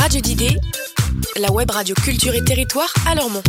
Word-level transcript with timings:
Radio 0.00 0.20
d'idées, 0.22 0.56
la 1.36 1.52
web 1.52 1.70
radio 1.70 1.94
culture 1.94 2.34
et 2.34 2.42
territoire 2.42 2.90
à 3.06 3.14
Lormont. 3.14 3.42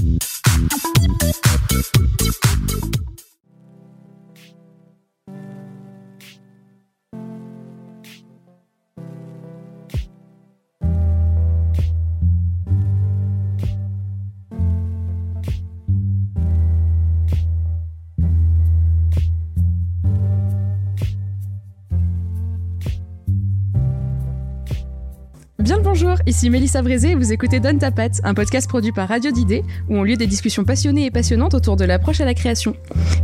Bonjour, 25.84 26.16
ici 26.26 26.50
Mélissa 26.50 26.82
Brézé 26.82 27.12
et 27.12 27.16
vous 27.16 27.32
écoutez 27.34 27.60
Donne 27.60 27.80
ta 27.80 27.92
patte, 27.92 28.22
un 28.24 28.34
podcast 28.34 28.68
produit 28.68 28.92
par 28.92 29.08
Radio 29.10 29.32
d'idées 29.32 29.64
où 29.90 29.98
ont 29.98 30.04
lieu 30.04 30.16
des 30.16 30.28
discussions 30.28 30.64
passionnées 30.64 31.06
et 31.06 31.12
passionnantes 31.12 31.54
autour 31.54 31.76
de 31.76 31.86
l'approche 31.86 32.22
à 32.22 32.26
la 32.26 32.34
création. 32.34 32.76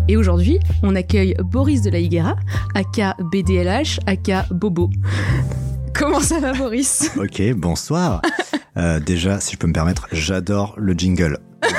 Et 0.08 0.18
aujourd'hui, 0.18 0.60
on 0.84 0.96
accueille 0.96 1.36
Boris 1.40 1.82
de 1.82 1.90
la 1.90 2.00
Higuera, 2.00 2.36
aka 2.76 3.16
BDLH, 3.20 4.00
aka 4.06 4.46
Bobo. 4.52 4.90
Comment 5.94 6.20
ça 6.20 6.40
va 6.40 6.54
Boris? 6.54 7.12
Ok, 7.18 7.42
bonsoir. 7.56 8.22
Euh, 8.78 9.00
déjà, 9.00 9.40
si 9.40 9.54
je 9.54 9.58
peux 9.58 9.68
me 9.68 9.74
permettre, 9.74 10.08
j'adore 10.12 10.76
le 10.78 10.94
jingle. 10.94 11.40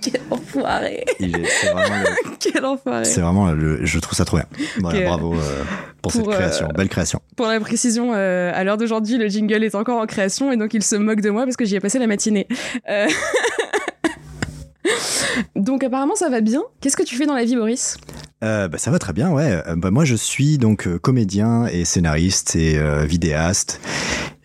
Quel 0.00 0.20
enfoiré 0.30 1.04
C'est 1.18 1.26
vraiment, 1.72 1.96
le- 2.02 2.36
Quel 2.40 2.64
enfoiré 2.64 3.04
c'est 3.04 3.20
vraiment 3.20 3.50
le- 3.52 3.84
je 3.84 3.98
trouve 3.98 4.16
ça 4.16 4.24
trop 4.24 4.36
bien. 4.36 4.46
Voilà, 4.80 5.00
bravo 5.04 5.34
euh, 5.34 5.64
pour, 6.02 6.12
cette 6.12 6.22
Pour, 6.22 6.32
euh, 6.32 6.36
création, 6.36 6.68
belle 6.76 6.88
création. 6.88 7.20
Pour 7.36 7.46
la 7.46 7.60
précision, 7.60 8.12
euh, 8.14 8.52
à 8.54 8.64
l'heure 8.64 8.76
d'aujourd'hui, 8.76 9.18
le 9.18 9.28
jingle 9.28 9.64
est 9.64 9.74
encore 9.74 10.00
en 10.00 10.06
création 10.06 10.52
et 10.52 10.56
donc 10.56 10.74
il 10.74 10.82
se 10.82 10.96
moque 10.96 11.20
de 11.20 11.30
moi 11.30 11.44
parce 11.44 11.56
que 11.56 11.64
j'y 11.64 11.76
ai 11.76 11.80
passé 11.80 11.98
la 11.98 12.06
matinée. 12.06 12.46
Euh, 12.88 13.08
donc 15.56 15.84
apparemment 15.84 16.14
ça 16.14 16.28
va 16.28 16.40
bien. 16.40 16.62
Qu'est-ce 16.80 16.96
que 16.96 17.02
tu 17.02 17.16
fais 17.16 17.26
dans 17.26 17.34
la 17.34 17.44
vie 17.44 17.56
Boris? 17.56 17.96
Euh, 18.44 18.68
bah, 18.68 18.78
ça 18.78 18.90
va 18.90 18.98
très 18.98 19.12
bien, 19.12 19.30
ouais. 19.30 19.62
Euh, 19.66 19.76
bah, 19.76 19.90
moi, 19.90 20.04
je 20.04 20.14
suis 20.14 20.58
donc 20.58 20.86
euh, 20.86 20.98
comédien 20.98 21.66
et 21.66 21.84
scénariste 21.84 22.56
et 22.56 22.78
vidéaste. 23.06 23.80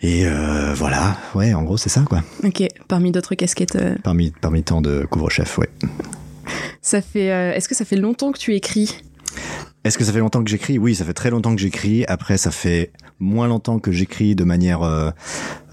Et 0.02 0.26
voilà, 0.76 1.16
ouais, 1.34 1.54
en 1.54 1.64
gros, 1.64 1.78
c'est 1.78 1.90
ça, 1.90 2.02
quoi. 2.02 2.24
Ok, 2.44 2.62
parmi 2.90 3.12
d'autres 3.12 3.36
casquettes. 3.36 3.78
Parmi, 4.04 4.34
parmi 4.42 4.62
tant 4.62 4.82
de 4.82 5.06
couvre-chef, 5.10 5.58
ouais. 5.58 5.70
Ça 6.82 7.02
fait. 7.02 7.28
Est-ce 7.56 7.70
que 7.70 7.76
ça 7.76 7.86
fait 7.86 7.96
longtemps 7.96 8.34
que 8.34 8.40
tu 8.40 8.54
écris? 8.54 8.98
Est-ce 9.84 9.98
que 9.98 10.06
ça 10.06 10.14
fait 10.14 10.20
longtemps 10.20 10.44
que 10.44 10.50
j'écris? 10.50 10.78
Oui, 10.78 10.96
ça 10.96 11.04
fait 11.04 11.14
très 11.14 11.30
longtemps 11.30 11.54
que 11.54 11.60
j'écris. 11.60 12.06
Après, 12.08 12.38
ça 12.38 12.52
fait 12.52 12.92
moins 13.20 13.48
longtemps 13.48 13.80
que 13.80 13.92
j'écris 13.92 14.34
de 14.34 14.46
manière 14.46 14.82
euh, 14.84 15.12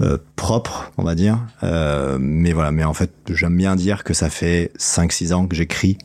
euh, 0.00 0.18
propre, 0.34 0.90
on 0.98 1.04
va 1.04 1.14
dire. 1.14 1.38
Euh, 1.62 2.18
mais 2.20 2.52
voilà, 2.52 2.72
mais 2.72 2.82
en 2.82 2.94
fait, 2.94 3.12
j'aime 3.30 3.56
bien 3.56 3.76
dire 3.76 4.02
que 4.02 4.12
ça 4.12 4.28
fait 4.28 4.72
5-6 4.78 5.32
ans 5.32 5.46
que 5.46 5.54
j'écris 5.54 5.98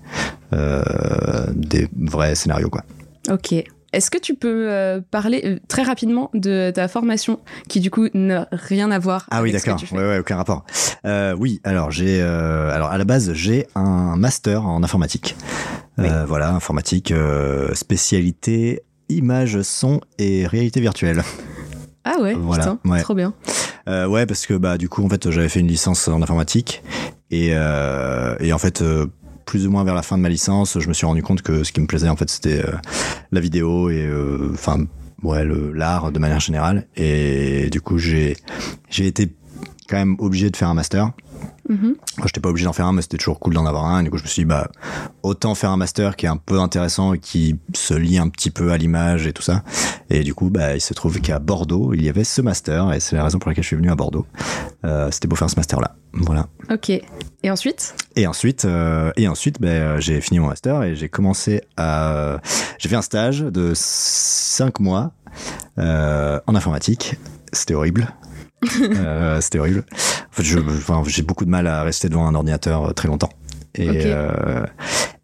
des 0.52 1.90
vrais 1.98 2.34
scénarios, 2.36 2.70
quoi. 2.70 2.84
Ok. 3.30 3.56
Est-ce 3.96 4.12
que 4.12 4.18
tu 4.18 4.36
peux 4.36 4.68
euh, 4.70 5.00
parler 5.10 5.42
euh, 5.46 5.60
très 5.70 5.84
rapidement 5.84 6.30
de 6.34 6.70
ta 6.76 6.90
formation 6.90 7.40
qui 7.70 7.80
du 7.80 7.90
coup 7.90 8.10
n'a 8.14 8.46
rien 8.52 8.92
à 8.92 9.00
voir 9.00 9.26
Ah 9.32 9.42
oui, 9.42 9.52
avec 9.52 9.64
d'accord. 9.66 9.82
Ouais, 9.94 10.06
ouais, 10.06 10.20
aucun 10.20 10.36
rapport. 10.36 10.66
Euh, 11.06 11.34
oui, 11.40 11.62
alors 11.64 11.92
j'ai, 11.92 12.22
alors 12.22 12.90
à 12.90 12.98
la 12.98 13.06
base, 13.06 13.32
j'ai 13.32 13.68
un 13.74 14.18
master 14.18 14.66
en 14.68 14.84
informatique. 14.84 15.38
Voilà, 15.98 16.50
informatique, 16.50 17.14
spécialité 17.74 18.82
image, 19.08 19.62
son 19.62 20.02
et 20.18 20.46
réalité 20.46 20.82
virtuelle. 20.82 21.24
Ah 22.04 22.20
ouais, 22.20 22.34
Voilà, 22.34 22.64
putain, 22.76 22.80
ouais. 22.92 23.02
trop 23.02 23.14
bien. 23.14 23.34
Ouais, 23.88 24.26
parce 24.26 24.46
que 24.46 24.56
bah 24.56 24.78
du 24.78 24.90
coup 24.90 25.06
en 25.06 25.10
fait 25.10 25.32
j'avais 25.32 25.48
fait 25.50 25.62
une 25.62 25.68
licence 25.68 26.08
en 26.10 26.22
informatique 26.22 26.84
et 27.32 27.52
et 27.52 28.54
en 28.54 28.58
fait 28.58 28.84
plus 29.46 29.68
ou 29.68 29.72
moins 29.72 29.84
vers 29.84 29.96
la 29.96 30.02
fin 30.02 30.18
de 30.18 30.22
ma 30.22 30.30
licence, 30.30 30.80
je 30.80 30.88
me 30.88 30.94
suis 30.94 31.06
rendu 31.06 31.24
compte 31.24 31.42
que 31.42 31.64
ce 31.64 31.72
qui 31.72 31.80
me 31.80 31.88
plaisait 31.88 32.10
en 32.10 32.16
fait 32.16 32.30
c'était 32.30 32.66
euh, 32.66 32.74
la 33.32 33.40
vidéo 33.40 33.90
et 33.90 34.06
euh, 34.06 34.52
enfin 34.54 34.86
ouais 35.24 35.46
l'art 35.74 36.12
de 36.12 36.20
manière 36.20 36.40
générale. 36.40 36.88
Et 36.96 37.70
du 37.70 37.82
coup 37.82 37.98
j'ai 37.98 38.38
j'ai 38.90 39.08
été 39.08 39.30
quand 39.88 39.98
même 39.98 40.16
obligé 40.20 40.50
de 40.50 40.58
faire 40.58 40.70
un 40.70 40.74
master. 40.74 41.12
Mhm. 41.70 41.96
Moi, 42.18 42.28
j'étais 42.28 42.40
pas 42.40 42.50
obligé 42.50 42.66
d'en 42.66 42.74
faire 42.74 42.86
un, 42.86 42.94
mais 42.94 43.02
c'était 43.02 43.18
toujours 43.18 43.40
cool 43.40 43.54
d'en 43.54 43.66
avoir 43.66 43.86
un. 43.86 44.02
Et 44.02 44.04
du 44.04 44.10
coup, 44.10 44.18
je 44.18 44.24
me 44.24 44.28
suis 44.28 44.42
dit, 44.42 44.46
bah, 44.46 44.70
autant 45.24 45.56
faire 45.56 45.72
un 45.72 45.78
master 45.78 46.16
qui 46.16 46.26
est 46.26 46.30
un 46.30 46.38
peu 46.38 46.60
intéressant 46.60 47.14
et 47.14 47.20
qui 47.20 47.60
se 47.74 47.94
lie 47.94 48.18
un 48.18 48.30
petit 48.30 48.52
peu 48.52 48.72
à 48.72 48.78
l'image 48.78 49.28
et 49.28 49.34
tout 49.34 49.42
ça. 49.42 49.64
Et 50.10 50.24
du 50.24 50.34
coup, 50.34 50.50
bah, 50.50 50.76
il 50.76 50.82
se 50.82 50.94
trouve 50.94 51.20
qu'à 51.20 51.40
Bordeaux, 51.40 51.94
il 51.94 52.04
y 52.04 52.10
avait 52.10 52.24
ce 52.24 52.42
master, 52.42 52.94
et 52.94 53.00
c'est 53.00 53.16
la 53.16 53.24
raison 53.24 53.40
pour 53.40 53.50
laquelle 53.50 53.64
je 53.64 53.68
suis 53.70 53.76
venu 53.76 53.90
à 53.90 53.96
Bordeaux. 53.96 54.26
Euh, 54.86 55.10
c'était 55.12 55.28
pour 55.28 55.38
faire 55.38 55.50
ce 55.50 55.56
master-là. 55.56 55.96
Voilà. 56.14 56.48
Ok. 56.72 56.90
Et 56.90 57.52
ensuite? 57.52 57.96
Et 58.16 58.28
ensuite, 58.28 58.66
euh, 58.66 59.12
et 59.18 59.28
ensuite, 59.28 59.62
euh, 59.62 60.00
j'ai 60.00 60.22
fini 60.22 60.40
mon 60.40 60.48
master 60.48 60.84
et 60.84 60.96
j'ai 60.96 61.10
commencé 61.10 61.62
à, 61.78 62.38
j'ai 62.80 62.90
fait 62.90 62.96
un 62.96 63.02
stage 63.02 63.42
de 63.42 63.74
5 63.76 64.80
mois 64.80 65.12
euh, 65.78 66.40
en 66.48 66.56
informatique. 66.56 67.16
C'était 67.52 67.74
horrible. 67.74 68.08
Euh, 68.96 69.42
c'était 69.42 69.60
horrible. 69.60 69.84
En 69.92 70.34
fait, 70.36 70.44
je, 70.44 70.60
enfin, 70.60 71.04
j'ai 71.08 71.22
beaucoup 71.22 71.46
de 71.46 71.50
mal 71.50 71.68
à 71.68 71.84
rester 71.84 72.10
devant 72.10 72.28
un 72.28 72.36
ordinateur 72.36 72.86
euh, 72.86 72.92
très 72.92 73.08
longtemps. 73.08 73.30
Et, 73.78 73.90
euh, 74.06 74.66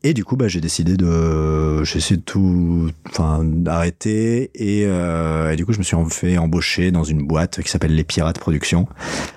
et 0.03 0.13
du 0.13 0.25
coup, 0.25 0.35
bah, 0.35 0.47
j'ai 0.47 0.61
décidé 0.61 0.97
de, 0.97 1.83
j'ai 1.83 1.97
essayé 1.97 2.17
de 2.17 2.23
tout, 2.23 2.89
enfin, 3.07 3.43
d'arrêter. 3.43 4.51
Et, 4.55 4.85
euh, 4.85 5.51
et 5.51 5.55
du 5.55 5.65
coup, 5.65 5.73
je 5.73 5.77
me 5.77 5.83
suis 5.83 5.95
fait 6.09 6.37
embaucher 6.37 6.91
dans 6.91 7.03
une 7.03 7.25
boîte 7.25 7.61
qui 7.61 7.69
s'appelle 7.69 7.95
Les 7.95 8.03
Pirates 8.03 8.39
Productions, 8.39 8.87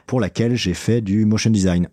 pour 0.07 0.21
laquelle 0.21 0.57
j'ai 0.57 0.75
fait 0.75 1.01
du 1.01 1.27
motion 1.27 1.51
design. 1.51 1.89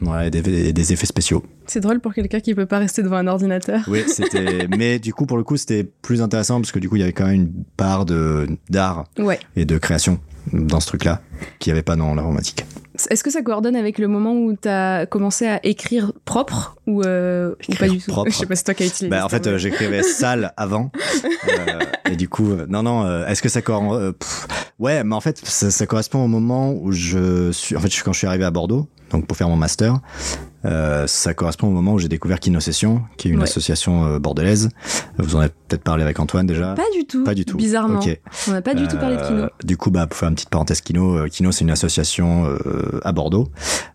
Ouais, 0.00 0.30
des, 0.30 0.68
et 0.68 0.72
des 0.72 0.92
effets 0.92 1.06
spéciaux. 1.06 1.44
C'est 1.66 1.80
drôle 1.80 2.00
pour 2.00 2.12
quelqu'un 2.12 2.40
qui 2.40 2.54
peut 2.54 2.66
pas 2.66 2.78
rester 2.78 3.02
devant 3.02 3.16
un 3.18 3.26
ordinateur. 3.28 3.82
Oui, 3.86 4.02
c'était. 4.08 4.66
mais 4.76 4.98
du 4.98 5.12
coup, 5.14 5.26
pour 5.26 5.36
le 5.36 5.44
coup, 5.44 5.56
c'était 5.56 5.84
plus 5.84 6.22
intéressant 6.22 6.60
parce 6.60 6.72
que 6.72 6.78
du 6.80 6.88
coup, 6.88 6.96
il 6.96 7.00
y 7.00 7.02
avait 7.04 7.12
quand 7.12 7.26
même 7.26 7.34
une 7.34 7.64
part 7.76 8.04
de 8.04 8.48
d'art 8.68 9.04
Ouais. 9.18 9.38
et 9.54 9.64
de 9.64 9.78
création 9.78 10.18
dans 10.52 10.80
ce 10.80 10.88
truc-là 10.88 11.20
qu'il 11.60 11.70
n'y 11.72 11.76
avait 11.78 11.84
pas 11.84 11.94
dans 11.94 12.14
l'informatique. 12.16 12.64
Est-ce 13.10 13.22
que 13.22 13.30
ça 13.30 13.42
coordonne 13.42 13.76
avec 13.76 13.98
le 13.98 14.08
moment 14.08 14.34
où 14.34 14.54
tu 14.60 14.68
as 14.68 15.06
commencé 15.06 15.46
à 15.46 15.64
écrire 15.64 16.12
propre 16.24 16.76
ou, 16.86 17.02
euh, 17.02 17.54
ou 17.68 17.74
pas 17.76 17.88
du 17.88 17.98
tout? 17.98 18.10
propre. 18.10 18.30
Je 18.30 18.36
sais 18.36 18.46
pas 18.46 18.56
si 18.56 18.64
toi 18.64 18.74
qui 18.74 18.82
as 18.82 18.86
utilisé. 18.86 19.08
Bah, 19.08 19.24
en 19.24 19.28
fait, 19.28 19.46
euh, 19.46 19.56
j'écrivais 19.56 20.02
sale 20.02 20.52
avant. 20.56 20.90
Euh, 21.48 21.80
et 22.10 22.16
du 22.16 22.28
coup, 22.28 22.52
euh, 22.52 22.66
non, 22.68 22.82
non, 22.84 23.26
est-ce 23.26 23.42
que 23.42 23.48
ça 23.48 23.62
correspond 23.62 24.14
Ouais, 24.78 25.02
mais 25.02 25.14
en 25.14 25.20
fait, 25.20 25.38
ça, 25.44 25.70
ça 25.70 25.86
correspond 25.86 26.24
au 26.24 26.28
moment 26.28 26.72
où 26.72 26.92
je 26.92 27.50
suis. 27.52 27.76
En 27.76 27.80
fait, 27.80 27.88
quand 28.04 28.12
je 28.12 28.18
suis 28.18 28.26
arrivé 28.26 28.44
à 28.44 28.50
Bordeaux, 28.50 28.88
donc 29.12 29.26
pour 29.26 29.36
faire 29.36 29.48
mon 29.48 29.56
master, 29.56 30.00
euh, 30.64 31.06
ça 31.06 31.34
correspond 31.34 31.68
au 31.68 31.70
moment 31.70 31.92
où 31.94 31.98
j'ai 31.98 32.08
découvert 32.08 32.40
Kino 32.40 32.60
Session, 32.60 33.02
qui 33.16 33.28
est 33.28 33.30
une 33.30 33.38
Ouais. 33.38 33.44
association 33.44 34.04
euh, 34.04 34.18
bordelaise. 34.18 34.68
Vous 35.22 35.36
en 35.36 35.40
avez 35.40 35.50
peut-être 35.68 35.82
parlé 35.82 36.02
avec 36.02 36.18
Antoine 36.20 36.46
déjà? 36.46 36.74
Pas 36.74 36.90
du 36.96 37.06
tout. 37.06 37.24
Pas 37.24 37.34
du 37.34 37.44
tout. 37.44 37.56
Bizarrement. 37.56 38.00
On 38.48 38.52
n'a 38.52 38.62
pas 38.62 38.74
du 38.74 38.86
tout 38.88 38.96
parlé 38.98 39.16
de 39.16 39.22
Euh, 39.22 39.28
kino. 39.28 39.46
Du 39.64 39.76
coup, 39.76 39.90
bah, 39.90 40.06
pour 40.06 40.18
faire 40.18 40.28
une 40.28 40.34
petite 40.34 40.50
parenthèse 40.50 40.80
Kino, 40.80 41.16
euh, 41.16 41.28
Kino, 41.28 41.52
c'est 41.52 41.62
une 41.64 41.70
association 41.70 42.46
euh, 42.46 43.00
à 43.04 43.12
Bordeaux 43.12 43.48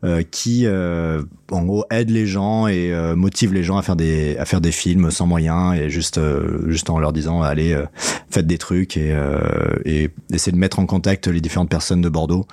euh, 0.03 0.23
qui, 0.29 0.65
euh, 0.65 1.21
en 1.51 1.63
gros, 1.63 1.85
aide 1.91 2.09
les 2.09 2.25
gens 2.25 2.67
et 2.67 2.93
euh, 2.93 3.15
motive 3.15 3.53
les 3.53 3.63
gens 3.63 3.77
à 3.77 3.81
faire 3.81 3.95
des 3.95 4.37
à 4.37 4.45
faire 4.45 4.61
des 4.61 4.71
films 4.71 5.11
sans 5.11 5.27
moyens 5.27 5.75
et 5.77 5.89
juste 5.89 6.17
euh, 6.17 6.69
juste 6.69 6.89
en 6.89 6.99
leur 6.99 7.13
disant 7.13 7.41
allez 7.41 7.73
euh, 7.73 7.85
faites 8.29 8.47
des 8.47 8.57
trucs 8.57 8.97
et 8.97 9.11
euh, 9.13 9.39
et 9.85 10.09
essayer 10.33 10.51
de 10.51 10.57
mettre 10.57 10.79
en 10.79 10.85
contact 10.85 11.27
les 11.27 11.41
différentes 11.41 11.69
personnes 11.69 12.01
de 12.01 12.09
Bordeaux 12.09 12.45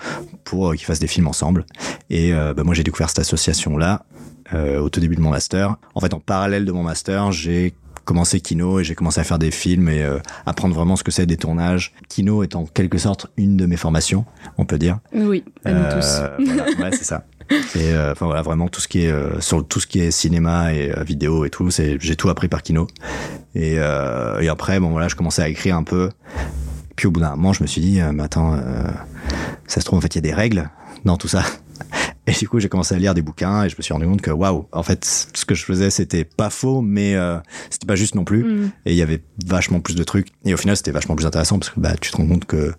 pour 0.44 0.70
euh, 0.70 0.74
qu'ils 0.74 0.86
fassent 0.86 1.00
des 1.00 1.06
films 1.06 1.28
ensemble. 1.28 1.64
Et 2.10 2.34
euh, 2.34 2.54
bah, 2.54 2.64
moi, 2.64 2.74
j'ai 2.74 2.82
découvert 2.84 3.08
cette 3.08 3.20
association 3.20 3.76
là 3.76 4.04
euh, 4.52 4.78
au 4.80 4.88
tout 4.91 5.00
début 5.00 5.16
de 5.16 5.20
mon 5.20 5.30
master. 5.30 5.76
En 5.94 6.00
fait, 6.00 6.12
en 6.12 6.20
parallèle 6.20 6.64
de 6.64 6.72
mon 6.72 6.82
master, 6.82 7.32
j'ai 7.32 7.74
commencé 8.04 8.41
Kino 8.41 8.81
et 8.81 8.84
j'ai 8.84 8.94
commencé 8.94 9.20
à 9.20 9.25
faire 9.25 9.38
des 9.38 9.50
films 9.50 9.88
et 9.88 10.03
euh, 10.03 10.19
apprendre 10.47 10.75
vraiment 10.75 10.97
ce 10.97 11.04
que 11.04 11.10
c'est 11.10 11.26
des 11.26 11.37
tournages. 11.37 11.92
Kino 12.09 12.42
est 12.42 12.54
en 12.56 12.66
quelque 12.66 12.98
sorte 12.98 13.26
une 13.37 13.56
de 13.56 13.66
mes 13.66 13.76
formations, 13.76 14.25
on 14.59 14.65
peut 14.65 14.78
dire. 14.78 14.98
Oui, 15.15 15.45
à 15.65 15.72
nous 15.72 15.84
tous. 15.95 16.06
Euh, 16.21 16.36
voilà, 16.39 16.65
ouais, 16.65 16.91
c'est 16.92 17.04
ça. 17.04 17.24
Et 17.51 17.92
euh, 17.92 18.12
enfin 18.12 18.27
voilà, 18.27 18.42
vraiment 18.42 18.68
tout 18.68 18.80
ce 18.80 18.89
qui 18.89 19.04
est 19.04 19.10
euh, 19.10 19.39
sur 19.41 19.66
tout 19.66 19.78
ce 19.78 19.86
qui 19.86 20.01
est 20.01 20.10
cinéma 20.10 20.72
et 20.72 20.97
euh, 20.97 21.03
vidéo 21.03 21.45
et 21.45 21.51
tout, 21.51 21.71
c'est 21.71 21.98
j'ai 22.01 22.16
tout 22.16 22.30
appris 22.30 22.48
par 22.48 22.62
Kino. 22.62 22.86
Et, 23.54 23.74
euh, 23.78 24.41
et 24.41 24.48
après, 24.48 24.80
bon 24.80 24.91
voilà, 24.91 25.09
je 25.09 25.15
commençais 25.15 25.42
à 25.42 25.48
écrire 25.48 25.77
un 25.77 25.83
peu. 25.83 26.10
Puis 26.97 27.06
au 27.06 27.10
bout 27.10 27.21
d'un 27.21 27.30
moment, 27.30 27.53
je 27.53 27.62
me 27.62 27.66
suis 27.66 27.80
dit, 27.80 28.01
euh, 28.01 28.12
mais 28.12 28.22
attends, 28.22 28.54
euh, 28.54 28.59
ça 29.66 29.80
se 29.80 29.84
trouve 29.84 29.98
en 29.98 30.03
fait 30.03 30.15
il 30.15 30.18
y 30.18 30.18
a 30.18 30.22
des 30.22 30.33
règles 30.33 30.71
dans 31.04 31.16
tout 31.16 31.28
ça. 31.28 31.42
Et 32.26 32.32
du 32.32 32.48
coup, 32.48 32.59
j'ai 32.59 32.68
commencé 32.71 32.94
à 32.94 32.98
lire 32.98 33.12
des 33.15 33.21
bouquins 33.22 33.65
et 33.65 33.68
je 33.68 33.76
me 33.76 33.82
suis 33.82 33.92
rendu 33.92 34.06
compte 34.06 34.22
que 34.22 34.30
waouh, 34.30 34.66
en 34.72 34.82
fait, 34.82 35.04
ce 35.34 35.44
que 35.44 35.54
je 35.54 35.62
faisais, 35.65 35.91
c'était 35.91 36.24
pas 36.24 36.48
faux, 36.48 36.80
mais 36.80 37.15
euh, 37.16 37.36
c'était 37.68 37.86
pas 37.86 37.97
juste 37.97 38.15
non 38.15 38.24
plus. 38.24 38.44
Mm. 38.44 38.71
Et 38.86 38.92
il 38.92 38.97
y 38.97 39.03
avait 39.03 39.22
vachement 39.47 39.80
plus 39.80 39.94
de 39.94 40.03
trucs. 40.04 40.28
Et 40.44 40.54
au 40.54 40.56
final, 40.56 40.76
c'était 40.76 40.91
vachement 40.91 41.16
plus 41.16 41.26
intéressant 41.26 41.59
parce 41.59 41.71
que 41.71 41.80
bah, 41.80 41.94
tu 42.00 42.10
te 42.10 42.16
rends 42.16 42.26
compte 42.26 42.47
que, 42.47 42.72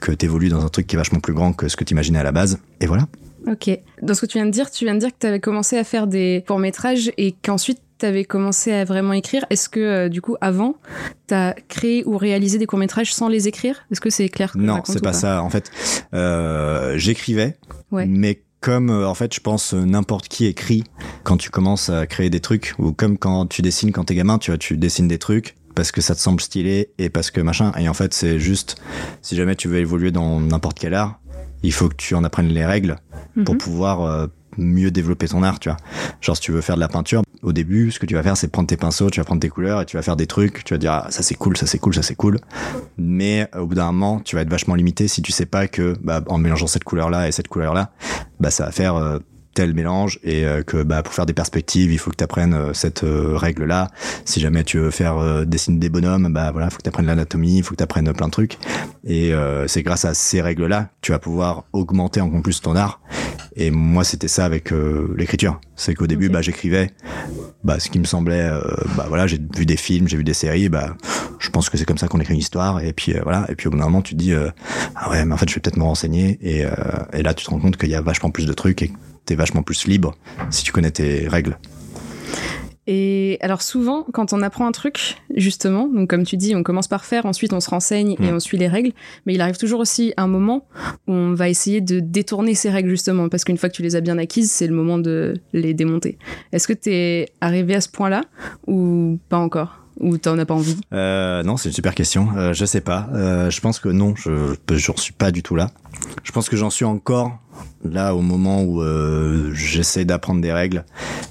que 0.00 0.12
t'évolues 0.12 0.48
dans 0.48 0.64
un 0.64 0.68
truc 0.68 0.86
qui 0.86 0.96
est 0.96 0.98
vachement 0.98 1.20
plus 1.20 1.34
grand 1.34 1.52
que 1.52 1.68
ce 1.68 1.76
que 1.76 1.84
t'imaginais 1.84 2.18
à 2.18 2.22
la 2.22 2.32
base. 2.32 2.58
Et 2.80 2.86
voilà. 2.86 3.06
Ok. 3.46 3.70
Dans 4.02 4.14
ce 4.14 4.22
que 4.22 4.26
tu 4.26 4.38
viens 4.38 4.46
de 4.46 4.50
dire, 4.50 4.70
tu 4.70 4.84
viens 4.84 4.94
de 4.94 5.00
dire 5.00 5.10
que 5.10 5.18
tu 5.20 5.26
avais 5.26 5.40
commencé 5.40 5.76
à 5.76 5.84
faire 5.84 6.06
des 6.06 6.42
courts-métrages 6.46 7.12
et 7.18 7.32
qu'ensuite 7.32 7.80
tu 7.98 8.06
avais 8.06 8.24
commencé 8.24 8.72
à 8.72 8.84
vraiment 8.84 9.12
écrire, 9.12 9.44
est-ce 9.50 9.68
que 9.68 9.80
euh, 9.80 10.08
du 10.08 10.22
coup, 10.22 10.36
avant, 10.40 10.76
tu 11.26 11.34
as 11.34 11.54
créé 11.68 12.04
ou 12.06 12.16
réalisé 12.16 12.56
des 12.58 12.66
courts-métrages 12.66 13.12
sans 13.12 13.28
les 13.28 13.48
écrire? 13.48 13.84
Est-ce 13.90 14.00
que 14.00 14.08
c'est 14.10 14.28
clair 14.28 14.52
que 14.52 14.58
Non, 14.58 14.80
c'est 14.84 14.98
ou 14.98 15.02
pas? 15.02 15.12
ça. 15.12 15.42
En 15.42 15.50
fait, 15.50 15.70
euh, 16.14 16.96
j'écrivais, 16.96 17.56
Ouais. 17.90 18.06
mais 18.06 18.42
comme 18.60 18.90
euh, 18.90 19.06
en 19.08 19.14
fait, 19.14 19.34
je 19.34 19.40
pense 19.40 19.74
euh, 19.74 19.84
n'importe 19.84 20.28
qui 20.28 20.46
écrit 20.46 20.84
quand 21.24 21.36
tu 21.36 21.50
commences 21.50 21.90
à 21.90 22.06
créer 22.06 22.30
des 22.30 22.40
trucs, 22.40 22.74
ou 22.78 22.92
comme 22.92 23.18
quand 23.18 23.46
tu 23.46 23.62
dessines 23.62 23.92
quand 23.92 24.04
t'es 24.04 24.14
gamin, 24.14 24.38
tu 24.38 24.50
vois, 24.50 24.58
tu 24.58 24.76
dessines 24.76 25.08
des 25.08 25.18
trucs 25.18 25.56
parce 25.74 25.92
que 25.92 26.00
ça 26.00 26.14
te 26.14 26.20
semble 26.20 26.40
stylé 26.40 26.90
et 26.98 27.08
parce 27.08 27.30
que 27.30 27.40
machin. 27.40 27.72
Et 27.78 27.88
en 27.88 27.94
fait, 27.94 28.12
c'est 28.12 28.38
juste, 28.40 28.76
si 29.22 29.36
jamais 29.36 29.54
tu 29.54 29.68
veux 29.68 29.78
évoluer 29.78 30.10
dans 30.10 30.40
n'importe 30.40 30.78
quel 30.78 30.94
art, 30.94 31.20
il 31.62 31.72
faut 31.72 31.88
que 31.88 31.94
tu 31.96 32.14
en 32.14 32.24
apprennes 32.24 32.48
les 32.48 32.66
règles 32.66 32.96
pour 33.44 33.54
Mhm. 33.54 33.58
pouvoir 33.60 34.02
euh, 34.02 34.26
mieux 34.56 34.90
développer 34.90 35.28
ton 35.28 35.44
art, 35.44 35.60
tu 35.60 35.68
vois. 35.68 35.76
Genre, 36.20 36.34
si 36.36 36.42
tu 36.42 36.50
veux 36.52 36.60
faire 36.62 36.74
de 36.74 36.80
la 36.80 36.88
peinture, 36.88 37.22
au 37.42 37.52
début, 37.52 37.90
ce 37.90 37.98
que 37.98 38.06
tu 38.06 38.14
vas 38.14 38.22
faire, 38.22 38.36
c'est 38.36 38.48
prendre 38.48 38.68
tes 38.68 38.76
pinceaux, 38.76 39.10
tu 39.10 39.20
vas 39.20 39.24
prendre 39.24 39.40
tes 39.40 39.48
couleurs 39.48 39.82
et 39.82 39.86
tu 39.86 39.96
vas 39.96 40.02
faire 40.02 40.16
des 40.16 40.26
trucs, 40.26 40.64
tu 40.64 40.74
vas 40.74 40.78
dire, 40.78 40.92
ah, 40.92 41.06
ça 41.10 41.22
c'est 41.22 41.34
cool, 41.34 41.56
ça 41.56 41.66
c'est 41.66 41.78
cool, 41.78 41.94
ça 41.94 42.02
c'est 42.02 42.14
cool. 42.14 42.38
Mais 42.96 43.48
euh, 43.54 43.60
au 43.60 43.66
bout 43.66 43.74
d'un 43.74 43.86
moment, 43.92 44.20
tu 44.20 44.36
vas 44.36 44.42
être 44.42 44.50
vachement 44.50 44.74
limité 44.74 45.08
si 45.08 45.22
tu 45.22 45.32
sais 45.32 45.46
pas 45.46 45.68
que, 45.68 45.94
bah, 46.02 46.22
en 46.26 46.38
mélangeant 46.38 46.66
cette 46.66 46.84
couleur-là 46.84 47.28
et 47.28 47.32
cette 47.32 47.48
couleur-là, 47.48 47.92
bah, 48.40 48.50
ça 48.50 48.66
va 48.66 48.72
faire 48.72 48.96
euh, 48.96 49.18
tel 49.58 49.74
mélange 49.74 50.20
et 50.22 50.46
euh, 50.46 50.62
que 50.62 50.84
bah, 50.84 51.02
pour 51.02 51.12
faire 51.12 51.26
des 51.26 51.32
perspectives, 51.32 51.90
il 51.90 51.98
faut 51.98 52.12
que 52.12 52.16
tu 52.16 52.22
apprennes 52.22 52.54
euh, 52.54 52.72
cette 52.74 53.02
euh, 53.02 53.36
règle-là. 53.36 53.88
Si 54.24 54.38
jamais 54.38 54.62
tu 54.62 54.78
veux 54.78 54.92
faire 54.92 55.44
dessiner 55.44 55.78
des 55.78 55.88
bonhommes, 55.88 56.32
bah 56.32 56.52
voilà, 56.52 56.70
faut 56.70 56.76
que 56.76 56.82
tu 56.84 56.88
apprennes 56.88 57.06
l'anatomie, 57.06 57.56
il 57.56 57.62
faut 57.64 57.72
que 57.72 57.78
tu 57.78 57.82
apprennes 57.82 58.12
plein 58.12 58.28
de 58.28 58.32
trucs. 58.32 58.56
Et 59.04 59.32
c'est 59.66 59.82
grâce 59.82 60.04
à 60.04 60.14
ces 60.14 60.42
règles-là 60.42 60.84
que 60.84 60.88
tu 61.00 61.12
vas 61.12 61.18
pouvoir 61.18 61.64
augmenter 61.72 62.20
encore 62.20 62.42
plus 62.42 62.60
ton 62.60 62.76
art. 62.76 63.00
Et 63.56 63.70
moi, 63.70 64.04
c'était 64.04 64.28
ça 64.28 64.44
avec 64.44 64.72
l'écriture. 65.16 65.60
C'est 65.76 65.94
qu'au 65.94 66.06
début, 66.06 66.28
bah, 66.28 66.42
j'écrivais 66.42 66.90
bah, 67.64 67.80
ce 67.80 67.88
qui 67.88 67.98
me 67.98 68.04
semblait. 68.04 68.50
bah 68.96 69.06
voilà, 69.08 69.26
j'ai 69.26 69.38
vu 69.56 69.64
des 69.64 69.76
films, 69.76 70.08
j'ai 70.08 70.16
vu 70.16 70.24
des 70.24 70.34
séries. 70.34 70.68
Bah, 70.68 70.94
je 71.38 71.50
pense 71.50 71.70
que 71.70 71.78
c'est 71.78 71.86
comme 71.86 71.98
ça 71.98 72.06
qu'on 72.06 72.20
écrit 72.20 72.34
une 72.34 72.40
histoire. 72.40 72.80
Et 72.80 72.92
puis 72.92 73.14
voilà. 73.22 73.46
Et 73.48 73.54
puis 73.54 73.68
au 73.68 73.70
bout 73.70 73.78
d'un 73.78 73.84
moment, 73.84 74.02
tu 74.02 74.14
te 74.14 74.20
dis 74.20 74.34
ah 74.94 75.10
ouais, 75.10 75.24
mais 75.24 75.32
en 75.32 75.36
fait, 75.36 75.48
je 75.48 75.54
vais 75.54 75.60
peut-être 75.60 75.78
me 75.78 75.84
renseigner. 75.84 76.38
Et, 76.42 76.64
et 77.12 77.22
là, 77.22 77.34
tu 77.34 77.44
te 77.44 77.50
rends 77.50 77.60
compte 77.60 77.76
qu'il 77.76 77.90
y 77.90 77.94
a 77.94 78.02
vachement 78.02 78.30
plus 78.30 78.46
de 78.46 78.52
trucs 78.52 78.82
et 78.82 78.92
t'es 79.28 79.34
vachement 79.34 79.62
plus 79.62 79.86
libre 79.86 80.14
si 80.50 80.64
tu 80.64 80.72
connais 80.72 80.90
tes 80.90 81.28
règles. 81.28 81.58
Et 82.90 83.36
alors 83.42 83.60
souvent, 83.60 84.06
quand 84.14 84.32
on 84.32 84.40
apprend 84.40 84.66
un 84.66 84.72
truc, 84.72 85.16
justement, 85.36 85.86
donc 85.88 86.08
comme 86.08 86.22
tu 86.24 86.38
dis, 86.38 86.54
on 86.56 86.62
commence 86.62 86.88
par 86.88 87.04
faire, 87.04 87.26
ensuite 87.26 87.52
on 87.52 87.60
se 87.60 87.68
renseigne 87.68 88.12
et 88.18 88.30
Mm. 88.32 88.36
on 88.36 88.40
suit 88.40 88.56
les 88.56 88.66
règles, 88.66 88.92
mais 89.26 89.34
il 89.34 89.42
arrive 89.42 89.58
toujours 89.58 89.80
aussi 89.80 90.14
un 90.16 90.26
moment 90.26 90.66
où 91.06 91.12
on 91.12 91.34
va 91.34 91.50
essayer 91.50 91.82
de 91.82 92.00
détourner 92.00 92.54
ces 92.54 92.70
règles, 92.70 92.88
justement, 92.88 93.28
parce 93.28 93.44
qu'une 93.44 93.58
fois 93.58 93.68
que 93.68 93.74
tu 93.74 93.82
les 93.82 93.94
as 93.94 94.00
bien 94.00 94.16
acquises, 94.16 94.50
c'est 94.50 94.66
le 94.66 94.74
moment 94.74 94.96
de 94.96 95.34
les 95.52 95.74
démonter. 95.74 96.16
Est-ce 96.52 96.66
que 96.66 96.72
t'es 96.72 97.26
arrivé 97.42 97.74
à 97.74 97.82
ce 97.82 97.90
point-là 97.90 98.22
ou 98.66 99.18
pas 99.28 99.36
encore? 99.38 99.80
Ou 100.00 100.16
t'en 100.16 100.38
as 100.38 100.46
pas 100.46 100.54
envie? 100.54 100.76
Euh, 100.94 101.42
non, 101.42 101.56
c'est 101.58 101.68
une 101.68 101.74
super 101.74 101.92
question. 101.94 102.28
Euh, 102.36 102.52
je 102.54 102.64
sais 102.64 102.80
pas. 102.80 103.08
Euh, 103.14 103.50
je 103.50 103.60
pense 103.60 103.80
que 103.80 103.88
non, 103.88 104.14
je 104.16 104.54
j'en 104.70 104.96
suis 104.96 105.12
pas 105.12 105.30
du 105.32 105.42
tout 105.42 105.56
là. 105.56 105.70
Je 106.22 106.30
pense 106.30 106.48
que 106.48 106.56
j'en 106.56 106.70
suis 106.70 106.84
encore 106.84 107.32
là 107.84 108.14
au 108.14 108.20
moment 108.20 108.62
où 108.62 108.82
euh, 108.82 109.52
j'essaie 109.54 110.04
d'apprendre 110.04 110.40
des 110.40 110.52
règles 110.52 110.84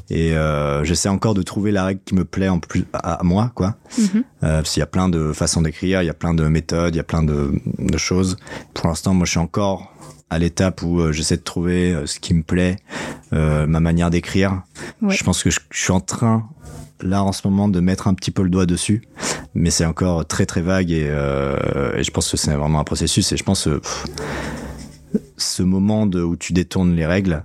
et 0.10 0.34
euh, 0.34 0.84
j'essaie 0.84 1.10
encore 1.10 1.34
de 1.34 1.42
trouver 1.42 1.72
la 1.72 1.86
règle 1.86 2.02
qui 2.06 2.16
me 2.16 2.26
plaît 2.26 2.50
en 2.50 2.60
plus 2.60 2.86
à, 2.94 3.14
à 3.14 3.24
moi, 3.24 3.52
quoi. 3.56 3.76
Euh, 4.00 4.22
parce 4.42 4.72
qu'il 4.72 4.80
y 4.80 4.84
a 4.84 4.88
plein 4.88 5.10
de 5.10 5.34
façons 5.34 5.62
d'écrire, 5.62 6.02
il 6.02 6.06
y 6.06 6.10
a 6.10 6.14
plein 6.14 6.34
de 6.34 6.48
méthodes, 6.48 6.96
il 6.96 6.98
y 6.98 7.02
a 7.02 7.04
plein 7.04 7.24
de, 7.24 7.54
de 7.80 7.98
choses. 7.98 8.38
Pour 8.74 8.88
l'instant, 8.88 9.14
moi, 9.14 9.26
je 9.26 9.32
suis 9.32 9.40
encore 9.40 9.94
à 10.30 10.40
l'étape 10.40 10.82
où 10.84 11.12
j'essaie 11.12 11.38
de 11.38 11.44
trouver 11.44 11.96
ce 12.06 12.20
qui 12.20 12.34
me 12.34 12.44
plaît, 12.44 12.78
ma 13.32 13.80
manière 13.80 14.10
d'écrire. 14.10 14.62
Ouais. 15.02 15.14
Je 15.14 15.24
pense 15.24 15.44
que 15.44 15.50
je, 15.50 15.60
je 15.70 15.84
suis 15.84 15.94
en 15.94 16.02
train, 16.02 16.48
là, 17.02 17.24
en 17.24 17.32
ce 17.32 17.48
moment, 17.48 17.68
de 17.70 17.80
mettre 17.80 18.08
un 18.08 18.14
petit 18.14 18.32
peu 18.32 18.44
le 18.44 18.50
doigt 18.50 18.66
dessus. 18.66 19.04
Mais 19.56 19.72
c'est 19.72 19.86
encore 19.86 20.26
très, 20.26 20.46
très 20.46 20.62
vague 20.62 20.92
et, 20.92 21.08
euh, 21.10 21.96
et 21.96 22.04
je 22.04 22.12
pense 22.12 22.30
que 22.30 22.38
c'est 22.38 22.54
vraiment 22.54 22.80
un 22.80 22.84
processus. 22.84 23.32
Et 23.32 23.38
je 23.38 23.44
pense 23.44 23.64
pff, 23.64 24.06
ce 25.38 25.64
moment 25.64 26.06
de, 26.06 26.22
où 26.22 26.36
tu 26.36 26.54
détournes 26.54 26.96
les 26.96 27.06
règles, 27.06 27.44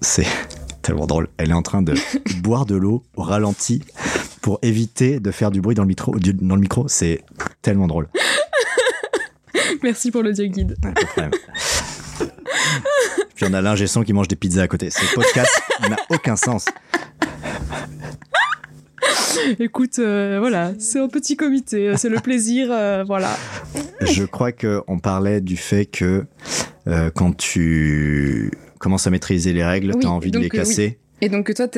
c'est 0.00 0.26
tellement 0.82 1.06
drôle. 1.06 1.28
Elle 1.36 1.50
est 1.50 1.54
en 1.54 1.62
train 1.62 1.82
de 1.82 1.94
boire 2.42 2.66
de 2.66 2.74
l'eau 2.76 3.02
au 3.16 3.22
ralenti 3.22 3.82
pour 4.42 4.58
éviter 4.62 5.20
de 5.20 5.30
faire 5.30 5.50
du 5.50 5.60
bruit 5.60 5.74
dans 5.74 5.82
le 5.82 5.88
micro. 5.88 6.18
du- 6.18 6.32
Dans 6.34 6.54
le 6.54 6.60
micro, 6.62 6.88
c'est 6.88 7.22
tellement 7.62 7.86
drôle. 7.86 8.08
Merci 9.82 10.10
pour 10.10 10.22
l'audio 10.22 10.46
guide. 10.46 10.76
Ouais, 10.84 10.92
pas 10.92 11.00
de 11.02 11.06
problème. 11.06 11.30
Puis 13.34 13.46
on 13.48 13.54
a 13.54 13.60
l'ingé 13.62 13.86
qui 14.04 14.12
mange 14.12 14.28
des 14.28 14.36
pizzas 14.36 14.62
à 14.62 14.68
côté. 14.68 14.90
Ce 14.90 15.14
podcast 15.14 15.50
n'a 15.88 15.96
aucun 16.10 16.36
sens. 16.36 16.66
Écoute, 19.58 19.98
euh, 19.98 20.38
voilà, 20.40 20.72
c'est 20.78 20.98
un 21.00 21.08
petit 21.08 21.36
comité, 21.36 21.88
euh, 21.88 21.94
c'est 21.96 22.08
le 22.08 22.18
plaisir, 22.22 22.68
euh, 22.70 23.04
voilà. 23.06 23.36
Je 24.00 24.24
crois 24.24 24.52
que 24.52 24.82
on 24.88 24.98
parlait 24.98 25.40
du 25.40 25.56
fait 25.56 25.86
que 25.86 26.24
euh, 26.88 27.10
quand 27.14 27.36
tu 27.36 28.50
commences 28.78 29.06
à 29.06 29.10
maîtriser 29.10 29.52
les 29.52 29.64
règles, 29.64 29.92
Oui, 29.94 30.00
t'as 30.02 30.08
envie 30.08 30.30
de 30.30 30.38
les 30.38 30.44
oui. 30.44 30.50
casser. 30.50 30.98
Et 31.22 31.28
donc 31.28 31.52
toi, 31.54 31.68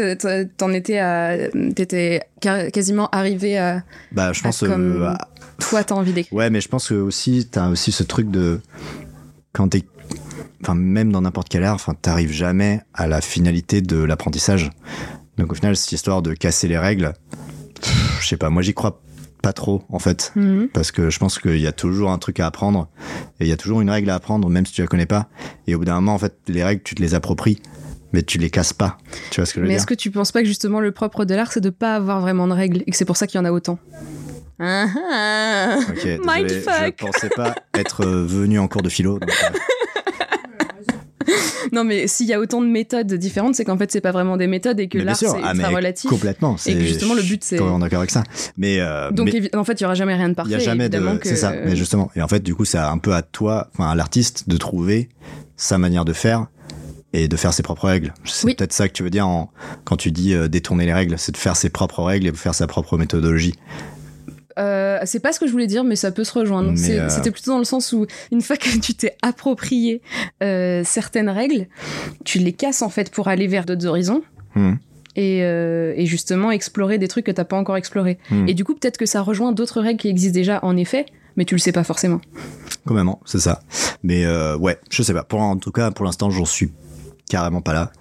t'en 0.56 0.72
étais 0.72 0.98
à, 0.98 1.36
t'étais 1.74 2.20
quasiment 2.40 3.08
arrivé 3.10 3.58
à, 3.58 3.82
Bah, 4.12 4.32
je 4.32 4.40
pense. 4.40 4.60
Comme- 4.60 5.02
à- 5.02 5.28
toi, 5.58 5.82
t'as 5.84 5.94
envie 5.94 6.12
d'écrire. 6.12 6.32
Ouais, 6.36 6.50
mais 6.50 6.60
je 6.60 6.68
pense 6.68 6.88
que 6.88 6.94
aussi, 6.94 7.46
t'as 7.50 7.68
aussi 7.68 7.92
ce 7.92 8.02
truc 8.04 8.30
de 8.30 8.60
quand 9.52 9.68
t'es, 9.68 9.82
enfin 10.62 10.74
même 10.74 11.12
dans 11.12 11.20
n'importe 11.22 11.48
quel 11.48 11.64
art, 11.64 11.74
enfin 11.74 11.94
t'arrives 12.00 12.32
jamais 12.32 12.80
à 12.94 13.06
la 13.08 13.20
finalité 13.20 13.80
de 13.80 13.96
l'apprentissage. 14.02 14.70
Donc 15.38 15.50
au 15.52 15.54
final, 15.54 15.76
cette 15.76 15.92
histoire 15.92 16.22
de 16.22 16.34
casser 16.34 16.68
les 16.68 16.78
règles, 16.78 17.12
je 18.20 18.26
sais 18.26 18.36
pas, 18.36 18.50
moi 18.50 18.62
j'y 18.62 18.74
crois 18.74 19.00
pas 19.42 19.52
trop 19.52 19.82
en 19.88 19.98
fait, 19.98 20.32
Mhm. 20.36 20.68
parce 20.72 20.92
que 20.92 21.10
je 21.10 21.18
pense 21.18 21.38
qu'il 21.38 21.58
y 21.58 21.66
a 21.66 21.72
toujours 21.72 22.10
un 22.12 22.18
truc 22.18 22.38
à 22.40 22.46
apprendre 22.46 22.88
et 23.40 23.44
il 23.44 23.48
y 23.48 23.52
a 23.52 23.56
toujours 23.56 23.80
une 23.80 23.90
règle 23.90 24.08
à 24.10 24.14
apprendre, 24.14 24.48
même 24.48 24.64
si 24.66 24.72
tu 24.72 24.82
la 24.82 24.86
connais 24.86 25.06
pas. 25.06 25.28
Et 25.66 25.74
au 25.74 25.78
bout 25.78 25.84
d'un 25.84 25.96
moment, 25.96 26.14
en 26.14 26.18
fait, 26.18 26.34
les 26.48 26.62
règles, 26.62 26.82
tu 26.84 26.94
te 26.94 27.02
les 27.02 27.14
appropries, 27.14 27.60
mais 28.12 28.22
tu 28.22 28.38
les 28.38 28.50
casses 28.50 28.72
pas. 28.72 28.98
Tu 29.30 29.40
vois 29.40 29.46
ce 29.46 29.52
que 29.54 29.56
je 29.58 29.62
veux 29.62 29.66
Mais 29.66 29.74
dire 29.74 29.78
est-ce 29.78 29.86
que 29.86 29.94
tu 29.94 30.10
penses 30.12 30.30
pas 30.30 30.42
que 30.42 30.46
justement 30.46 30.78
le 30.78 30.92
propre 30.92 31.24
de 31.24 31.34
l'art, 31.34 31.50
c'est 31.52 31.60
de 31.60 31.70
pas 31.70 31.96
avoir 31.96 32.20
vraiment 32.20 32.46
de 32.46 32.52
règles 32.52 32.84
et 32.86 32.90
que 32.92 32.96
c'est 32.96 33.04
pour 33.04 33.16
ça 33.16 33.26
qu'il 33.26 33.38
y 33.38 33.40
en 33.40 33.44
a 33.44 33.50
autant 33.50 33.78
Ah 34.60 34.86
ah. 35.12 35.76
Mindfuck. 36.04 36.94
je 37.00 37.04
pensais 37.04 37.28
pas 37.30 37.54
être 37.74 38.04
euh, 38.06 38.24
venu 38.24 38.60
en 38.60 38.68
cours 38.68 38.82
de 38.82 38.88
philo. 38.88 39.18
donc, 39.18 39.28
euh, 39.30 39.58
Non, 41.72 41.84
mais 41.84 42.06
s'il 42.06 42.26
y 42.26 42.32
a 42.34 42.40
autant 42.40 42.60
de 42.60 42.66
méthodes 42.66 43.12
différentes, 43.14 43.54
c'est 43.54 43.64
qu'en 43.64 43.78
fait, 43.78 43.90
c'est 43.90 44.00
pas 44.00 44.12
vraiment 44.12 44.36
des 44.36 44.46
méthodes 44.46 44.78
et 44.80 44.88
que 44.88 44.98
l'art, 44.98 45.16
c'est 45.16 45.26
ah, 45.42 45.52
relatif. 45.68 46.08
Complètement. 46.10 46.56
Et 46.66 46.74
que 46.74 46.80
justement, 46.80 47.14
le 47.14 47.22
but, 47.22 47.42
c'est- 47.44 47.56
complètement 47.56 47.78
d'accord 47.78 48.00
avec 48.00 48.10
ça. 48.10 48.24
Mais, 48.56 48.78
euh, 48.80 49.10
Donc, 49.10 49.30
mais 49.32 49.54
en 49.56 49.64
fait, 49.64 49.74
il 49.80 49.82
y 49.82 49.84
aura 49.86 49.94
jamais 49.94 50.14
rien 50.14 50.26
de 50.28 50.32
il 50.32 50.36
parfait. 50.36 50.52
y 50.52 50.54
a 50.54 50.58
jamais 50.58 50.88
de. 50.88 50.98
que- 51.18 51.28
C'est 51.28 51.36
ça. 51.36 51.52
Mais 51.64 51.76
justement. 51.76 52.10
Et 52.16 52.22
en 52.22 52.28
fait, 52.28 52.42
du 52.42 52.54
coup, 52.54 52.64
c'est 52.64 52.78
un 52.78 52.98
peu 52.98 53.14
à 53.14 53.22
toi, 53.22 53.68
enfin, 53.74 53.90
à 53.90 53.94
l'artiste, 53.94 54.48
de 54.48 54.56
trouver 54.56 55.08
sa 55.56 55.78
manière 55.78 56.04
de 56.04 56.12
faire 56.12 56.46
et 57.12 57.28
de 57.28 57.36
faire 57.36 57.52
ses 57.52 57.62
propres 57.62 57.86
règles. 57.86 58.14
C'est 58.24 58.46
Oui. 58.46 58.54
peut-être 58.54 58.72
ça 58.72 58.88
que 58.88 58.92
tu 58.94 59.02
veux 59.02 59.10
dire 59.10 59.28
en, 59.28 59.50
quand 59.84 59.96
tu 59.96 60.10
dis 60.10 60.34
euh, 60.34 60.48
détourner 60.48 60.86
les 60.86 60.94
règles, 60.94 61.18
c'est 61.18 61.32
de 61.32 61.36
faire 61.36 61.56
ses 61.56 61.68
propres 61.68 62.02
règles 62.02 62.26
et 62.26 62.30
de 62.32 62.36
faire 62.36 62.54
sa 62.54 62.66
propre 62.66 62.96
méthodologie. 62.96 63.54
Euh, 64.58 64.98
c'est 65.04 65.20
pas 65.20 65.32
ce 65.32 65.40
que 65.40 65.46
je 65.46 65.52
voulais 65.52 65.66
dire, 65.66 65.84
mais 65.84 65.96
ça 65.96 66.10
peut 66.10 66.24
se 66.24 66.32
rejoindre. 66.32 66.72
Euh, 66.72 67.08
C'était 67.08 67.30
plutôt 67.30 67.52
dans 67.52 67.58
le 67.58 67.64
sens 67.64 67.92
où, 67.92 68.06
une 68.30 68.42
fois 68.42 68.56
que 68.56 68.78
tu 68.78 68.94
t'es 68.94 69.16
approprié 69.22 70.02
euh, 70.42 70.82
certaines 70.84 71.28
règles, 71.28 71.66
tu 72.24 72.38
les 72.38 72.52
casses 72.52 72.82
en 72.82 72.88
fait 72.88 73.10
pour 73.10 73.28
aller 73.28 73.46
vers 73.46 73.64
d'autres 73.64 73.86
horizons. 73.86 74.22
Hmm. 74.54 74.74
Et, 75.14 75.40
et 75.40 76.06
justement 76.06 76.50
explorer 76.50 76.96
des 76.96 77.06
trucs 77.06 77.26
que 77.26 77.30
t'as 77.30 77.44
pas 77.44 77.56
encore 77.56 77.76
explorés. 77.76 78.18
Hmm. 78.30 78.48
Et 78.48 78.54
du 78.54 78.64
coup, 78.64 78.74
peut-être 78.74 78.96
que 78.96 79.04
ça 79.04 79.20
rejoint 79.20 79.52
d'autres 79.52 79.82
règles 79.82 80.00
qui 80.00 80.08
existent 80.08 80.34
déjà 80.34 80.60
en 80.62 80.74
effet, 80.76 81.04
mais 81.36 81.44
tu 81.44 81.54
le 81.54 81.60
sais 81.60 81.72
pas 81.72 81.84
forcément. 81.84 82.22
Complètement, 82.86 83.20
c'est 83.26 83.38
ça. 83.38 83.60
Mais 84.02 84.26
ouais, 84.56 84.78
je 84.90 85.02
sais 85.02 85.12
pas. 85.12 85.22
Pour 85.22 85.40
en 85.40 85.58
tout 85.58 85.70
cas, 85.70 85.90
pour 85.90 86.06
l'instant, 86.06 86.30
j'en 86.30 86.46
suis 86.46 86.72
carrément 87.28 87.60
pas 87.60 87.72
là. 87.72 87.92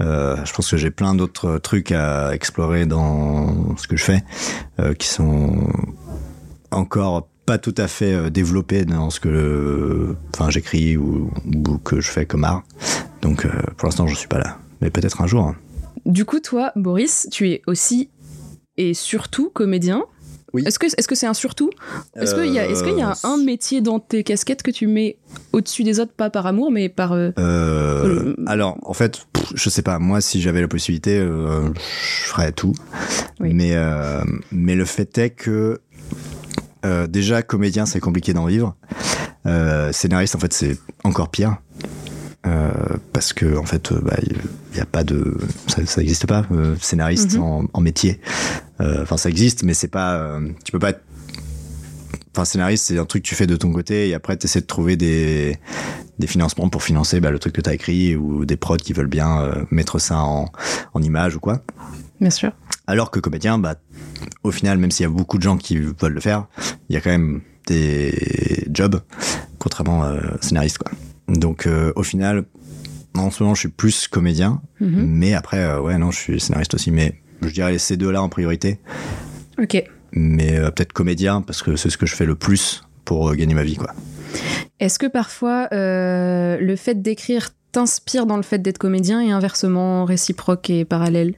Euh, 0.00 0.36
je 0.44 0.52
pense 0.52 0.70
que 0.70 0.76
j'ai 0.76 0.90
plein 0.90 1.14
d'autres 1.14 1.58
trucs 1.58 1.92
à 1.92 2.34
explorer 2.34 2.86
dans 2.86 3.76
ce 3.76 3.86
que 3.86 3.96
je 3.96 4.04
fais, 4.04 4.22
euh, 4.78 4.94
qui 4.94 5.06
sont 5.08 5.68
encore 6.70 7.28
pas 7.46 7.58
tout 7.58 7.74
à 7.76 7.88
fait 7.88 8.12
euh, 8.14 8.30
développés 8.30 8.84
dans 8.84 9.10
ce 9.10 9.20
que, 9.20 10.14
enfin, 10.34 10.50
j'écris 10.50 10.96
ou, 10.96 11.30
ou 11.46 11.78
que 11.78 12.00
je 12.00 12.10
fais 12.10 12.26
comme 12.26 12.44
art. 12.44 12.62
Donc, 13.22 13.44
euh, 13.44 13.50
pour 13.76 13.86
l'instant, 13.86 14.06
je 14.06 14.14
suis 14.14 14.28
pas 14.28 14.38
là. 14.38 14.58
Mais 14.80 14.90
peut-être 14.90 15.20
un 15.20 15.26
jour. 15.26 15.42
hein. 15.46 15.56
Du 16.06 16.24
coup, 16.24 16.40
toi, 16.40 16.72
Boris, 16.76 17.28
tu 17.30 17.50
es 17.50 17.62
aussi 17.66 18.08
et 18.76 18.94
surtout 18.94 19.50
comédien. 19.50 20.04
Oui. 20.52 20.62
Est-ce 20.66 20.78
que 20.78 20.86
est-ce 20.86 21.06
que 21.08 21.14
c'est 21.14 21.26
un 21.26 21.34
surtout? 21.34 21.70
Est-ce 22.16 22.34
qu'il 22.34 22.52
y 22.52 22.58
a 22.58 22.68
est-ce 22.68 22.82
qu'il 22.82 22.96
y 22.98 23.02
a 23.02 23.10
un, 23.10 23.28
un 23.28 23.36
métier 23.36 23.80
dans 23.80 24.00
tes 24.00 24.24
casquettes 24.24 24.62
que 24.62 24.70
tu 24.70 24.86
mets 24.86 25.16
au-dessus 25.52 25.84
des 25.84 26.00
autres, 26.00 26.12
pas 26.12 26.30
par 26.30 26.46
amour, 26.46 26.70
mais 26.70 26.88
par 26.88 27.12
euh, 27.12 27.30
Euh, 27.38 28.34
Euh, 28.34 28.34
alors, 28.46 28.76
en 28.82 28.92
fait, 28.94 29.26
pff, 29.32 29.52
je 29.54 29.70
sais 29.70 29.82
pas. 29.82 29.98
Moi, 29.98 30.20
si 30.20 30.40
j'avais 30.40 30.60
la 30.60 30.68
possibilité, 30.68 31.18
euh, 31.18 31.68
je 31.74 32.28
ferais 32.28 32.52
tout. 32.52 32.74
Oui. 33.40 33.52
Mais, 33.54 33.72
euh, 33.74 34.22
mais 34.50 34.74
le 34.74 34.84
fait 34.84 35.16
est 35.18 35.30
que 35.30 35.80
euh, 36.84 37.06
déjà 37.06 37.42
comédien, 37.42 37.86
c'est 37.86 38.00
compliqué 38.00 38.32
d'en 38.32 38.46
vivre. 38.46 38.74
Euh, 39.46 39.92
scénariste, 39.92 40.34
en 40.34 40.38
fait, 40.38 40.52
c'est 40.52 40.78
encore 41.04 41.28
pire. 41.30 41.56
Euh, 42.46 42.70
parce 43.12 43.32
que 43.34 43.56
en 43.58 43.64
fait, 43.66 43.92
bah, 43.92 44.16
il 44.22 44.78
y 44.78 44.80
a 44.80 44.86
pas 44.86 45.04
de, 45.04 45.36
ça, 45.66 45.82
n'existe 46.00 46.26
pas 46.26 46.46
euh, 46.52 46.74
scénariste 46.80 47.34
Mhm. 47.34 47.42
en, 47.42 47.64
en 47.72 47.80
métier. 47.80 48.20
Euh, 48.80 49.02
Enfin, 49.02 49.16
ça 49.18 49.28
existe, 49.28 49.62
mais 49.62 49.74
c'est 49.74 49.88
pas, 49.88 50.14
euh, 50.16 50.48
tu 50.64 50.72
peux 50.72 50.78
pas 50.78 50.90
être 50.90 51.02
Enfin, 52.32 52.44
scénariste, 52.44 52.86
c'est 52.86 52.96
un 52.98 53.04
truc 53.06 53.24
que 53.24 53.28
tu 53.28 53.34
fais 53.34 53.48
de 53.48 53.56
ton 53.56 53.72
côté 53.72 54.08
et 54.08 54.14
après, 54.14 54.36
tu 54.38 54.46
essaies 54.46 54.60
de 54.60 54.66
trouver 54.66 54.96
des, 54.96 55.58
des 56.20 56.26
financements 56.28 56.68
pour 56.68 56.82
financer 56.84 57.18
bah, 57.20 57.32
le 57.32 57.40
truc 57.40 57.52
que 57.52 57.60
tu 57.60 57.68
as 57.68 57.74
écrit 57.74 58.14
ou 58.14 58.44
des 58.44 58.56
prods 58.56 58.76
qui 58.76 58.92
veulent 58.92 59.08
bien 59.08 59.40
euh, 59.40 59.64
mettre 59.72 59.98
ça 59.98 60.18
en, 60.20 60.46
en 60.94 61.02
image 61.02 61.34
ou 61.34 61.40
quoi. 61.40 61.60
Bien 62.20 62.30
sûr. 62.30 62.52
Alors 62.86 63.10
que 63.10 63.18
comédien, 63.18 63.58
bah, 63.58 63.74
au 64.44 64.52
final, 64.52 64.78
même 64.78 64.92
s'il 64.92 65.02
y 65.02 65.06
a 65.06 65.10
beaucoup 65.10 65.38
de 65.38 65.42
gens 65.42 65.56
qui 65.56 65.76
veulent 65.78 66.12
le 66.14 66.20
faire, 66.20 66.46
il 66.88 66.94
y 66.94 66.96
a 66.96 67.00
quand 67.00 67.10
même 67.10 67.40
des 67.66 68.64
jobs, 68.72 69.00
contrairement 69.58 70.04
à 70.04 70.16
scénariste. 70.40 70.78
Quoi. 70.78 70.92
Donc, 71.30 71.66
euh, 71.66 71.92
au 71.96 72.02
final, 72.02 72.44
en 73.16 73.30
ce 73.30 73.42
moment, 73.42 73.54
je 73.54 73.60
suis 73.60 73.68
plus 73.68 74.08
comédien, 74.08 74.60
Mhm. 74.80 75.04
mais 75.06 75.34
après, 75.34 75.58
euh, 75.58 75.80
ouais, 75.80 75.96
non, 75.98 76.10
je 76.10 76.18
suis 76.18 76.40
scénariste 76.40 76.74
aussi, 76.74 76.90
mais 76.90 77.14
je 77.42 77.48
dirais 77.50 77.78
ces 77.78 77.96
deux-là 77.96 78.22
en 78.22 78.28
priorité 78.28 78.78
Ok. 79.58 79.82
mais 80.12 80.58
euh, 80.58 80.70
peut-être 80.70 80.92
comédien 80.92 81.40
parce 81.40 81.62
que 81.62 81.76
c'est 81.76 81.88
ce 81.90 81.96
que 81.96 82.06
je 82.06 82.14
fais 82.14 82.26
le 82.26 82.34
plus 82.34 82.82
pour 83.04 83.34
gagner 83.34 83.54
ma 83.54 83.62
vie 83.64 83.76
quoi. 83.76 83.94
Est-ce 84.78 84.98
que 84.98 85.06
parfois 85.06 85.68
le 85.72 86.74
fait 86.76 87.00
d'écrire 87.00 87.50
t'inspire 87.72 88.26
dans 88.26 88.36
le 88.36 88.42
fait 88.42 88.58
d'être 88.58 88.78
comédien 88.78 89.20
et 89.22 89.30
inversement 89.30 90.04
réciproque 90.04 90.68
et 90.70 90.84
parallèle? 90.84 91.34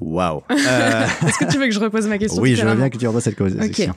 Waouh. 0.00 0.42
Euh, 0.50 1.06
Est-ce 1.26 1.38
que 1.38 1.50
tu 1.50 1.58
veux 1.58 1.66
que 1.66 1.72
je 1.72 1.80
repose 1.80 2.06
ma 2.06 2.18
question 2.18 2.40
oui, 2.42 2.54
je 2.54 2.64
veux 2.64 2.74
bien 2.74 2.90
que 2.90 2.98
tu 2.98 3.06
reposes 3.06 3.24
cette 3.24 3.36
question. 3.36 3.94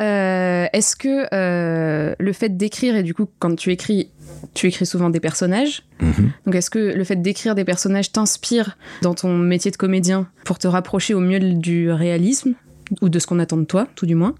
Euh, 0.00 0.66
Est-ce 0.72 0.96
que 0.96 1.26
euh, 1.34 2.14
le 2.18 2.32
fait 2.32 2.56
d'écrire, 2.56 2.96
et 2.96 3.02
du 3.02 3.14
coup, 3.14 3.26
quand 3.38 3.54
tu 3.56 3.70
écris, 3.70 4.10
tu 4.54 4.66
écris 4.66 4.86
souvent 4.86 5.10
des 5.10 5.20
personnages. 5.20 5.82
Mhm. 6.00 6.30
Donc, 6.46 6.54
est-ce 6.54 6.70
que 6.70 6.78
le 6.78 7.04
fait 7.04 7.16
d'écrire 7.16 7.54
des 7.54 7.64
personnages 7.64 8.12
t'inspire 8.12 8.76
dans 9.02 9.14
ton 9.14 9.36
métier 9.36 9.70
de 9.70 9.76
comédien 9.76 10.28
pour 10.44 10.58
te 10.58 10.68
rapprocher 10.68 11.14
au 11.14 11.20
mieux 11.20 11.40
du 11.40 11.90
réalisme 11.90 12.54
ou 13.02 13.08
de 13.08 13.18
ce 13.18 13.26
qu'on 13.26 13.38
attend 13.38 13.56
de 13.56 13.64
toi, 13.64 13.86
tout 13.94 14.06
du 14.06 14.14
moins? 14.14 14.34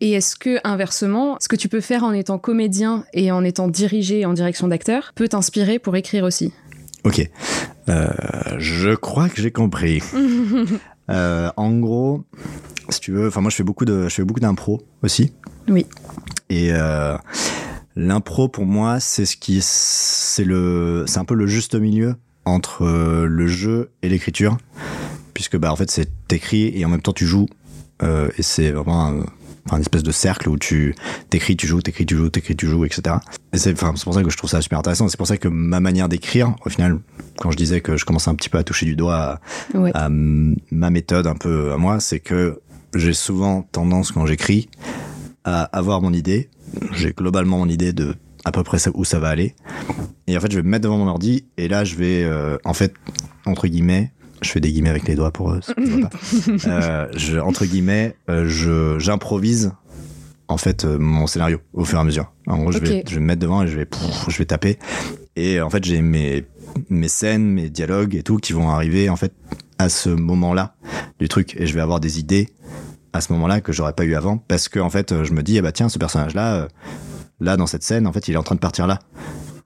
Et 0.00 0.12
est-ce 0.12 0.36
que, 0.36 0.58
inversement, 0.62 1.38
ce 1.40 1.48
que 1.48 1.56
tu 1.56 1.68
peux 1.68 1.80
faire 1.80 2.04
en 2.04 2.12
étant 2.12 2.38
comédien 2.38 3.04
et 3.14 3.32
en 3.32 3.42
étant 3.42 3.66
dirigé 3.66 4.26
en 4.26 4.34
direction 4.34 4.68
d'acteur 4.68 5.12
peut 5.14 5.28
t'inspirer 5.28 5.78
pour 5.78 5.96
écrire 5.96 6.24
aussi? 6.24 6.52
Ok. 7.06 7.30
Euh, 7.88 8.08
je 8.58 8.92
crois 8.96 9.28
que 9.28 9.40
j'ai 9.40 9.52
compris. 9.52 10.02
Euh, 11.08 11.52
en 11.56 11.70
gros, 11.78 12.24
si 12.88 12.98
tu 12.98 13.12
veux, 13.12 13.28
enfin 13.28 13.40
moi 13.40 13.48
je 13.48 13.54
fais 13.54 13.62
beaucoup 13.62 13.84
de, 13.84 14.08
je 14.08 14.14
fais 14.16 14.24
beaucoup 14.24 14.40
d'impro 14.40 14.82
aussi. 15.04 15.32
Oui. 15.68 15.86
Et 16.50 16.70
euh, 16.72 17.16
l'impro 17.94 18.48
pour 18.48 18.66
moi 18.66 18.98
c'est 18.98 19.24
ce 19.24 19.36
qui, 19.36 19.60
c'est 19.62 20.42
le, 20.42 21.04
c'est 21.06 21.20
un 21.20 21.24
peu 21.24 21.36
le 21.36 21.46
juste 21.46 21.76
milieu 21.76 22.16
entre 22.44 22.84
le 22.84 23.46
jeu 23.46 23.92
et 24.02 24.08
l'écriture, 24.08 24.58
puisque 25.32 25.56
bah 25.56 25.70
en 25.70 25.76
fait 25.76 25.92
c'est 25.92 26.08
t'écris 26.26 26.72
et 26.76 26.84
en 26.84 26.88
même 26.88 27.02
temps 27.02 27.12
tu 27.12 27.24
joues 27.24 27.46
et 28.02 28.42
c'est 28.42 28.72
vraiment 28.72 29.14
enfin, 29.66 29.76
une 29.76 29.82
espèce 29.82 30.02
de 30.02 30.10
cercle 30.12 30.48
où 30.48 30.56
tu 30.58 30.94
t'écris, 31.30 31.56
tu 31.56 31.66
joues, 31.66 31.82
t'écris, 31.82 32.06
tu 32.06 32.16
joues, 32.16 32.30
t'écris, 32.30 32.56
tu 32.56 32.66
joues, 32.66 32.84
etc. 32.84 33.16
Et 33.52 33.58
c'est, 33.58 33.72
enfin, 33.72 33.92
c'est 33.96 34.04
pour 34.04 34.14
ça 34.14 34.22
que 34.22 34.30
je 34.30 34.36
trouve 34.36 34.50
ça 34.50 34.60
super 34.62 34.78
intéressant. 34.78 35.08
C'est 35.08 35.16
pour 35.18 35.26
ça 35.26 35.36
que 35.36 35.48
ma 35.48 35.80
manière 35.80 36.08
d'écrire, 36.08 36.54
au 36.64 36.70
final, 36.70 36.98
quand 37.38 37.50
je 37.50 37.56
disais 37.56 37.80
que 37.80 37.96
je 37.96 38.04
commençais 38.04 38.30
un 38.30 38.34
petit 38.34 38.48
peu 38.48 38.58
à 38.58 38.64
toucher 38.64 38.86
du 38.86 38.96
doigt 38.96 39.16
à, 39.74 39.78
Ouais. 39.78 39.90
à 39.94 40.08
ma 40.08 40.90
méthode 40.90 41.26
un 41.26 41.34
peu 41.36 41.72
à 41.72 41.76
moi, 41.76 42.00
c'est 42.00 42.20
que 42.20 42.60
j'ai 42.94 43.12
souvent 43.12 43.62
tendance 43.72 44.12
quand 44.12 44.24
j'écris 44.26 44.68
à 45.44 45.64
avoir 45.64 46.00
mon 46.00 46.12
idée. 46.12 46.48
J'ai 46.92 47.12
globalement 47.12 47.58
mon 47.58 47.68
idée 47.68 47.92
de 47.92 48.14
à 48.44 48.52
peu 48.52 48.62
près 48.62 48.78
où 48.94 49.04
ça 49.04 49.18
va 49.18 49.28
aller. 49.28 49.54
Et 50.28 50.36
en 50.36 50.40
fait, 50.40 50.50
je 50.52 50.56
vais 50.56 50.62
me 50.62 50.68
mettre 50.68 50.84
devant 50.84 50.98
mon 50.98 51.08
ordi 51.08 51.44
et 51.56 51.66
là, 51.68 51.84
je 51.84 51.96
vais, 51.96 52.22
euh, 52.24 52.56
en 52.64 52.74
fait, 52.74 52.94
entre 53.44 53.66
guillemets, 53.66 54.12
je 54.42 54.50
fais 54.50 54.60
des 54.60 54.72
guillemets 54.72 54.90
avec 54.90 55.06
les 55.08 55.14
doigts 55.14 55.30
pour 55.30 55.52
eux. 55.52 55.60
Euh, 56.66 57.06
je, 57.14 57.38
entre 57.38 57.64
guillemets, 57.64 58.16
euh, 58.28 58.46
je 58.48 58.98
j'improvise 58.98 59.72
en 60.48 60.56
fait 60.56 60.84
euh, 60.84 60.98
mon 60.98 61.26
scénario 61.26 61.60
au 61.72 61.84
fur 61.84 61.98
et 61.98 62.00
à 62.00 62.04
mesure. 62.04 62.32
En 62.46 62.58
gros, 62.58 62.72
je 62.72 62.78
vais, 62.78 63.04
je 63.08 63.14
vais 63.14 63.20
me 63.20 63.26
mettre 63.26 63.40
devant 63.40 63.62
et 63.62 63.66
je 63.66 63.76
vais, 63.76 63.88
je 64.28 64.38
vais 64.38 64.44
taper. 64.44 64.78
Et 65.36 65.60
en 65.60 65.70
fait, 65.70 65.84
j'ai 65.84 66.02
mes 66.02 66.44
mes 66.90 67.08
scènes, 67.08 67.44
mes 67.44 67.70
dialogues 67.70 68.14
et 68.14 68.22
tout 68.22 68.36
qui 68.36 68.52
vont 68.52 68.70
arriver 68.70 69.08
en 69.08 69.16
fait 69.16 69.32
à 69.78 69.88
ce 69.88 70.10
moment-là 70.10 70.74
du 71.18 71.28
truc 71.28 71.56
et 71.58 71.66
je 71.66 71.74
vais 71.74 71.80
avoir 71.80 72.00
des 72.00 72.18
idées 72.18 72.48
à 73.12 73.20
ce 73.20 73.32
moment-là 73.32 73.60
que 73.60 73.72
j'aurais 73.72 73.92
pas 73.92 74.04
eu 74.04 74.14
avant 74.14 74.38
parce 74.38 74.68
que 74.68 74.78
en 74.78 74.90
fait 74.90 75.12
euh, 75.12 75.24
je 75.24 75.32
me 75.32 75.42
dis 75.42 75.58
ah 75.58 75.62
bah 75.62 75.72
tiens 75.72 75.88
ce 75.88 75.98
personnage 75.98 76.34
là 76.34 76.68
là 77.40 77.56
dans 77.56 77.66
cette 77.66 77.82
scène 77.82 78.06
en 78.06 78.12
fait 78.12 78.28
il 78.28 78.34
est 78.34 78.38
en 78.38 78.42
train 78.42 78.54
de 78.54 78.60
partir 78.60 78.86
là 78.86 78.98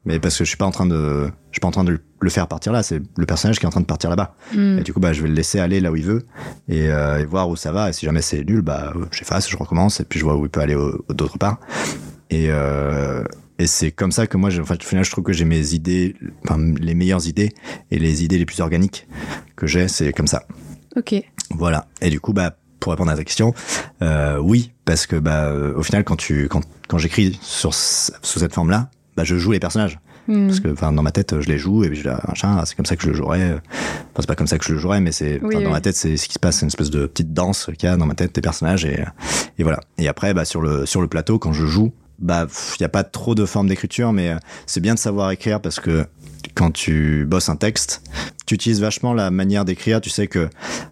mais 0.05 0.19
parce 0.19 0.37
que 0.39 0.45
je 0.45 0.49
suis 0.49 0.57
pas 0.57 0.65
en 0.67 0.71
train 0.71 0.87
de 0.87 1.27
je 1.51 1.55
suis 1.57 1.61
pas 1.61 1.69
en 1.69 1.73
train 1.73 1.85
de 1.85 2.01
le 2.21 2.31
faire 2.31 2.47
partir 2.49 2.73
là 2.73 2.83
c'est 2.83 3.01
le 3.17 3.27
personnage 3.27 3.59
qui 3.59 3.65
est 3.65 3.69
en 3.69 3.71
train 3.71 3.81
de 3.81 3.87
partir 3.87 4.09
là-bas 4.11 4.35
Hmm. 4.55 4.79
et 4.79 4.83
du 4.83 4.93
coup 4.93 5.01
bah 5.01 5.13
je 5.13 5.23
vais 5.23 5.29
le 5.29 5.35
laisser 5.35 5.61
aller 5.61 5.81
là 5.81 5.91
où 5.93 5.97
il 5.97 6.05
veut 6.05 6.25
et, 6.69 6.89
euh, 6.89 7.19
et 7.21 7.25
voir 7.25 7.49
où 7.49 7.57
ça 7.57 7.71
va 7.73 7.91
et 7.91 7.93
si 7.93 8.07
jamais 8.07 8.23
c'est 8.23 8.43
nul 8.45 8.63
bah 8.63 8.93
j'efface 9.13 9.49
je 9.51 9.57
recommence 9.57 10.01
et 10.01 10.05
puis 10.05 10.19
je 10.19 10.25
vois 10.25 10.37
où 10.37 10.45
il 10.45 10.51
peut 10.51 10.61
aller 10.61 10.75
au- 10.75 11.05
au- 11.09 11.13
d'autre 11.15 11.39
part 11.39 11.59
et 12.31 12.47
euh, 12.51 13.23
et 13.59 13.67
c'est 13.67 13.91
comme 13.91 14.11
ça 14.13 14.27
que 14.27 14.39
moi 14.39 14.49
j'ai- 14.49 14.61
en 14.63 14.65
fait, 14.65 14.83
au 14.83 14.87
final 14.87 15.05
je 15.05 15.11
trouve 15.11 15.25
que 15.25 15.33
j'ai 15.35 15.45
mes 15.45 15.75
idées 15.75 16.17
enfin 16.45 16.59
les 16.81 16.95
meilleures 16.95 17.27
idées 17.27 17.53
et 17.91 17.99
les 17.99 18.25
idées 18.25 18.39
les 18.39 18.47
plus 18.47 18.61
organiques 18.61 19.07
que 19.57 19.67
j'ai 19.67 19.87
c'est 19.89 20.13
comme 20.13 20.27
ça 20.29 20.45
Ok. 20.97 21.15
voilà. 21.51 21.87
Et 22.01 22.11
du 22.11 22.19
coup, 22.19 22.33
bah, 22.33 22.57
pour 22.81 22.91
répondre 22.93 23.13
à 23.13 23.17
ta 23.17 23.23
question, 23.23 23.55
euh, 24.03 24.39
oui, 24.39 24.73
parce 24.85 25.07
que 25.07 25.15
bah, 25.15 25.53
au 25.77 25.85
final, 25.85 26.03
quand 26.03 26.17
tu, 26.17 26.49
quand, 26.49 26.63
quand 26.89 26.99
j'écris 26.99 27.39
sur 27.43 27.73
sous 27.75 28.11
cette 28.41 28.53
forme-là, 28.53 28.91
bah, 29.21 29.25
je 29.25 29.37
joue 29.37 29.53
les 29.53 29.61
personnages. 29.61 29.99
Hmm. 30.29 30.47
Parce 30.47 30.61
que, 30.61 30.69
dans 30.69 31.03
ma 31.03 31.11
tête, 31.11 31.41
je 31.41 31.49
les 31.49 31.59
joue 31.59 31.85
et 31.85 31.89
puis 31.89 32.01
je 32.01 32.09
ah, 32.09 32.23
machin, 32.29 32.63
c'est 32.65 32.75
comme 32.75 32.87
ça 32.87 32.97
que 32.97 33.03
je 33.03 33.09
le 33.09 33.15
jouerais. 33.15 33.53
Enfin, 33.53 34.21
c'est 34.21 34.27
pas 34.27 34.35
comme 34.35 34.47
ça 34.47 34.59
que 34.59 34.65
je 34.65 34.73
le 34.73 34.79
jouerais, 34.79 35.01
mais 35.01 35.13
c'est, 35.13 35.41
Oui, 35.43 35.63
dans 35.63 35.71
ma 35.71 35.81
tête, 35.81 35.97
c'est 35.97 36.17
ce 36.17 36.27
qui 36.27 36.35
se 36.35 36.39
passe, 36.39 36.57
c'est 36.57 36.63
une 36.63 36.69
espèce 36.69 36.91
de 36.91 37.07
petite 37.07 37.33
danse 37.33 37.71
qu'il 37.79 37.89
y 37.89 37.93
a 37.93 37.97
dans 37.97 38.07
ma 38.07 38.15
tête 38.15 38.35
des 38.35 38.41
personnages 38.41 38.85
et, 38.85 39.05
et 39.59 39.63
voilà. 39.63 39.81
Et 39.99 40.09
après, 40.09 40.33
bah, 40.33 40.45
sur 40.45 40.63
le, 40.63 40.87
sur 40.87 41.01
le 41.01 41.09
plateau, 41.09 41.39
quand 41.39 41.53
je 41.53 41.67
joue, 41.67 41.93
bah, 42.21 42.47
il 42.79 42.83
y 42.83 42.85
a 42.85 42.89
pas 42.89 43.05
trop 43.05 43.35
de 43.35 43.45
forme 43.47 43.69
d'écriture, 43.69 44.13
mais 44.13 44.31
euh, 44.31 44.37
c'est 44.67 44.81
bien 44.81 44.95
de 44.95 44.99
savoir 44.99 45.31
écrire 45.31 45.61
parce 45.61 45.81
que 45.81 46.07
quand 46.55 46.71
tu 46.71 47.27
bosses 47.27 47.49
un 47.49 47.57
texte, 47.57 48.03
tu 48.47 48.55
utilises 48.55 48.81
vachement 48.81 49.13
la 49.13 49.31
manière 49.31 49.65
d'écrire. 49.65 50.01
Tu 50.01 50.11
sais 50.11 50.27
que 50.27 50.49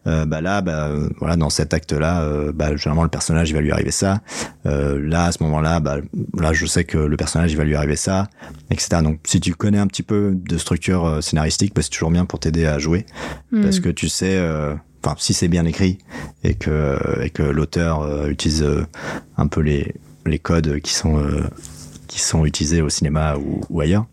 euh, 0.07 0.25
bah 0.25 0.41
là, 0.41 0.61
bah, 0.61 0.89
euh, 0.89 1.09
voilà, 1.19 1.37
dans 1.37 1.51
cet 1.51 1.75
acte-là, 1.75 2.23
euh, 2.23 2.53
bah, 2.53 2.77
généralement 2.77 3.03
le 3.03 3.09
personnage 3.09 3.51
il 3.51 3.55
va 3.55 3.61
lui 3.61 3.73
arriver 3.73 3.91
ça. 3.91 4.21
Euh, 4.67 5.01
là, 5.01 5.25
à 5.25 5.33
ce 5.33 5.43
moment-là, 5.43 5.81
bah, 5.81 5.97
là, 6.39 6.53
je 6.53 6.67
sais 6.67 6.85
que 6.85 6.99
le 6.99 7.17
personnage 7.17 7.51
il 7.53 7.57
va 7.57 7.65
lui 7.65 7.75
arriver 7.75 7.97
ça, 7.97 8.29
etc. 8.71 9.03
Donc, 9.03 9.21
si 9.25 9.41
tu 9.41 9.55
connais 9.55 9.79
un 9.79 9.87
petit 9.87 10.03
peu 10.03 10.33
de 10.35 10.59
structure 10.59 11.23
scénaristique, 11.23 11.75
bah, 11.75 11.83
c'est 11.83 11.91
toujours 11.91 12.11
bien 12.11 12.25
pour 12.25 12.39
t'aider 12.41 12.67
à 12.67 12.79
jouer, 12.79 13.07
Hmm. 13.51 13.63
parce 13.63 13.81
que 13.81 13.89
tu 13.89 14.09
sais, 14.09 14.39
enfin, 15.03 15.17
si 15.19 15.33
c'est 15.33 15.49
bien 15.49 15.65
écrit 15.65 15.99
et 16.45 16.55
que 16.55 16.99
et 17.23 17.31
que 17.31 17.43
l'auteur 17.43 18.29
utilise 18.29 18.67
un 19.39 19.47
peu 19.47 19.61
les 19.63 19.95
les 20.29 20.39
codes 20.39 20.81
qui 20.81 20.95
sont 20.95 21.19
euh, 21.19 21.43
qui 22.07 22.21
sont 22.21 22.45
utilisés 22.47 22.81
au 22.83 22.89
cinéma 22.89 23.37
ou, 23.37 23.61
ou 23.71 23.81
ailleurs. 23.81 24.07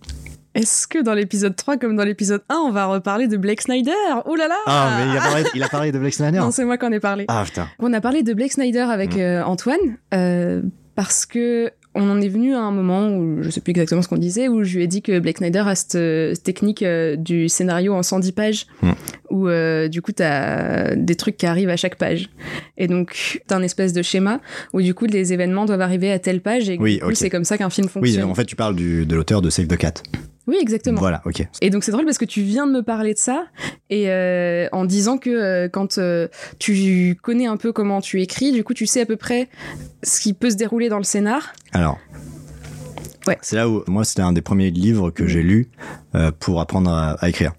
Est-ce 0.53 0.88
que 0.88 1.01
dans 1.03 1.13
l'épisode 1.13 1.53
3, 1.55 1.75
comme 1.77 1.98
dans 1.98 2.05
l'épisode 2.05 2.41
1, 2.48 2.55
on 2.55 2.72
va 2.72 2.86
reparler 2.86 3.27
de 3.27 3.36
Blake 3.36 3.62
Snyder? 3.62 3.91
Ouh 4.25 4.36
là 4.36 4.48
là 4.48 4.55
Ah, 4.67 4.98
mais 4.98 5.12
il 5.12 5.17
a 5.17 5.22
parlé, 5.22 5.43
il 5.53 5.63
a 5.63 5.67
parlé 5.67 5.91
de 5.91 6.00
Blake 6.00 6.13
Snyder. 6.13 6.39
Non, 6.39 6.51
c'est 6.51 6.63
moi 6.63 6.77
qui 6.77 6.86
en 6.86 6.91
ai 6.93 7.01
parlé. 7.01 7.25
Ah 7.27 7.43
putain. 7.45 7.67
On 7.79 7.91
a 7.91 8.00
parlé 8.00 8.24
de 8.24 8.34
Blake 8.34 8.53
Snyder 8.53 8.79
avec 8.79 9.15
Mm. 9.15 9.19
euh, 9.19 9.45
Antoine 9.45 9.79
euh, 10.13 10.62
parce 10.95 11.25
que 11.25 11.72
on 11.98 12.10
en 12.10 12.20
est 12.22 12.28
venu 12.28 12.54
à 12.54 12.60
un 12.60 12.72
moment 12.72 13.08
où 13.16 13.42
je 13.42 13.50
sais 13.50 13.62
plus 13.62 13.72
exactement 13.72 14.02
ce 14.02 14.08
qu'on 14.10 14.18
disait 14.18 14.48
où 14.50 14.64
je 14.64 14.75
lui 14.78 14.84
ai 14.84 14.88
dit 14.88 15.02
que 15.02 15.18
Blake 15.20 15.38
Snyder 15.38 15.64
a 15.66 15.75
cette, 15.75 15.96
euh, 15.96 16.36
technique 16.36 16.84
euh, 16.84 17.16
du 17.16 17.48
scénario 17.50 17.94
en 17.94 18.04
110 18.04 18.32
pages 18.34 18.68
Mm. 18.82 18.92
où 19.32 19.48
euh, 19.48 19.88
du 19.88 20.02
coup 20.02 20.12
t'as 20.12 20.96
des 20.96 21.16
trucs 21.16 21.38
qui 21.38 21.46
arrivent 21.46 21.70
à 21.70 21.78
chaque 21.78 21.96
page 21.96 22.30
et 22.78 22.88
donc 22.88 23.42
t'as 23.48 23.56
un 23.58 23.64
espèce 23.64 23.94
de 23.94 24.02
schéma 24.02 24.42
où 24.74 24.82
du 24.82 24.94
coup 24.94 25.06
les 25.06 25.32
événements 25.34 25.66
doivent 25.66 25.82
arriver 25.82 26.12
à 26.12 26.20
telle 26.20 26.42
page 26.42 26.70
et 26.70 26.78
Oui, 26.80 26.96
du 26.96 27.00
coup 27.02 27.08
ok. 27.08 27.16
c'est 27.16 27.30
comme 27.30 27.46
ça 27.46 27.58
qu'un 27.58 27.70
film 27.70 27.88
Oui, 27.88 27.92
fonctionne. 28.10 28.24
en 28.30 28.36
fait, 28.36 28.46
tu 28.46 28.56
parles 28.56 28.75
du, 28.75 29.06
de 29.06 29.16
l'auteur 29.16 29.42
de 29.42 29.50
Save 29.50 29.68
the 29.68 29.78
Cat. 29.78 29.94
Oui, 30.48 30.58
exactement. 30.60 31.00
Voilà, 31.00 31.22
ok. 31.25 31.48
Et 31.62 31.70
donc 31.70 31.84
c'est 31.84 31.92
drôle 31.92 32.06
parce 32.06 32.18
que 32.18 32.25
tu 32.25 32.42
viens 32.42 32.68
de 32.68 32.72
me 32.72 32.82
parler 32.82 33.14
de 33.14 33.20
ça 33.20 33.46
et 33.90 34.10
euh, 34.10 34.68
en 34.72 34.86
disant 34.86 35.18
que 35.18 35.30
euh, 35.30 35.70
quand 35.70 35.98
euh, 35.98 36.28
tu 36.60 37.18
connais 37.22 37.48
un 37.48 37.58
peu 37.58 37.72
comment 37.72 38.02
tu 38.02 38.22
écris, 38.22 38.52
du 38.52 38.64
coup 38.64 38.74
tu 38.74 38.86
sais 38.86 39.02
à 39.02 39.06
peu 39.06 39.16
près 39.16 39.50
ce 40.04 40.20
qui 40.20 40.34
peut 40.34 40.50
se 40.50 40.56
dérouler 40.56 40.90
dans 40.90 40.98
le 40.98 41.04
scénar. 41.04 41.54
Alors. 41.72 41.98
Ouais. 43.28 43.40
C'est 43.42 43.56
là 43.56 43.68
où, 43.68 43.84
moi, 43.88 44.06
c'était 44.06 44.22
un 44.22 44.34
des 44.34 44.44
premiers 44.44 44.70
livres 44.70 45.10
que 45.10 45.25
j'ai 45.25 45.42
lu 45.42 45.72
pour 46.40 46.62
apprendre 46.62 46.92
à, 46.92 47.14
à 47.14 47.28
écrire. 47.28 47.54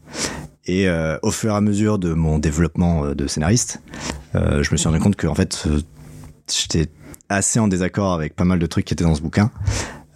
Et 0.64 0.88
au 1.22 1.32
fur 1.32 1.50
et 1.50 1.56
à 1.56 1.60
mesure 1.60 1.98
de 1.98 2.14
mon 2.14 2.38
développement 2.38 3.14
de 3.16 3.26
scénariste, 3.26 3.82
je 4.34 4.70
me 4.70 4.76
suis 4.76 4.86
rendu 4.86 5.00
compte 5.00 5.16
que, 5.16 5.26
en 5.26 5.34
fait, 5.34 5.66
j'étais 6.48 6.88
assez 7.28 7.58
en 7.58 7.66
désaccord 7.66 8.12
avec 8.12 8.36
pas 8.36 8.44
mal 8.44 8.60
de 8.60 8.66
trucs 8.66 8.84
qui 8.84 8.94
étaient 8.94 9.02
dans 9.02 9.16
ce 9.16 9.22
bouquin. 9.22 9.50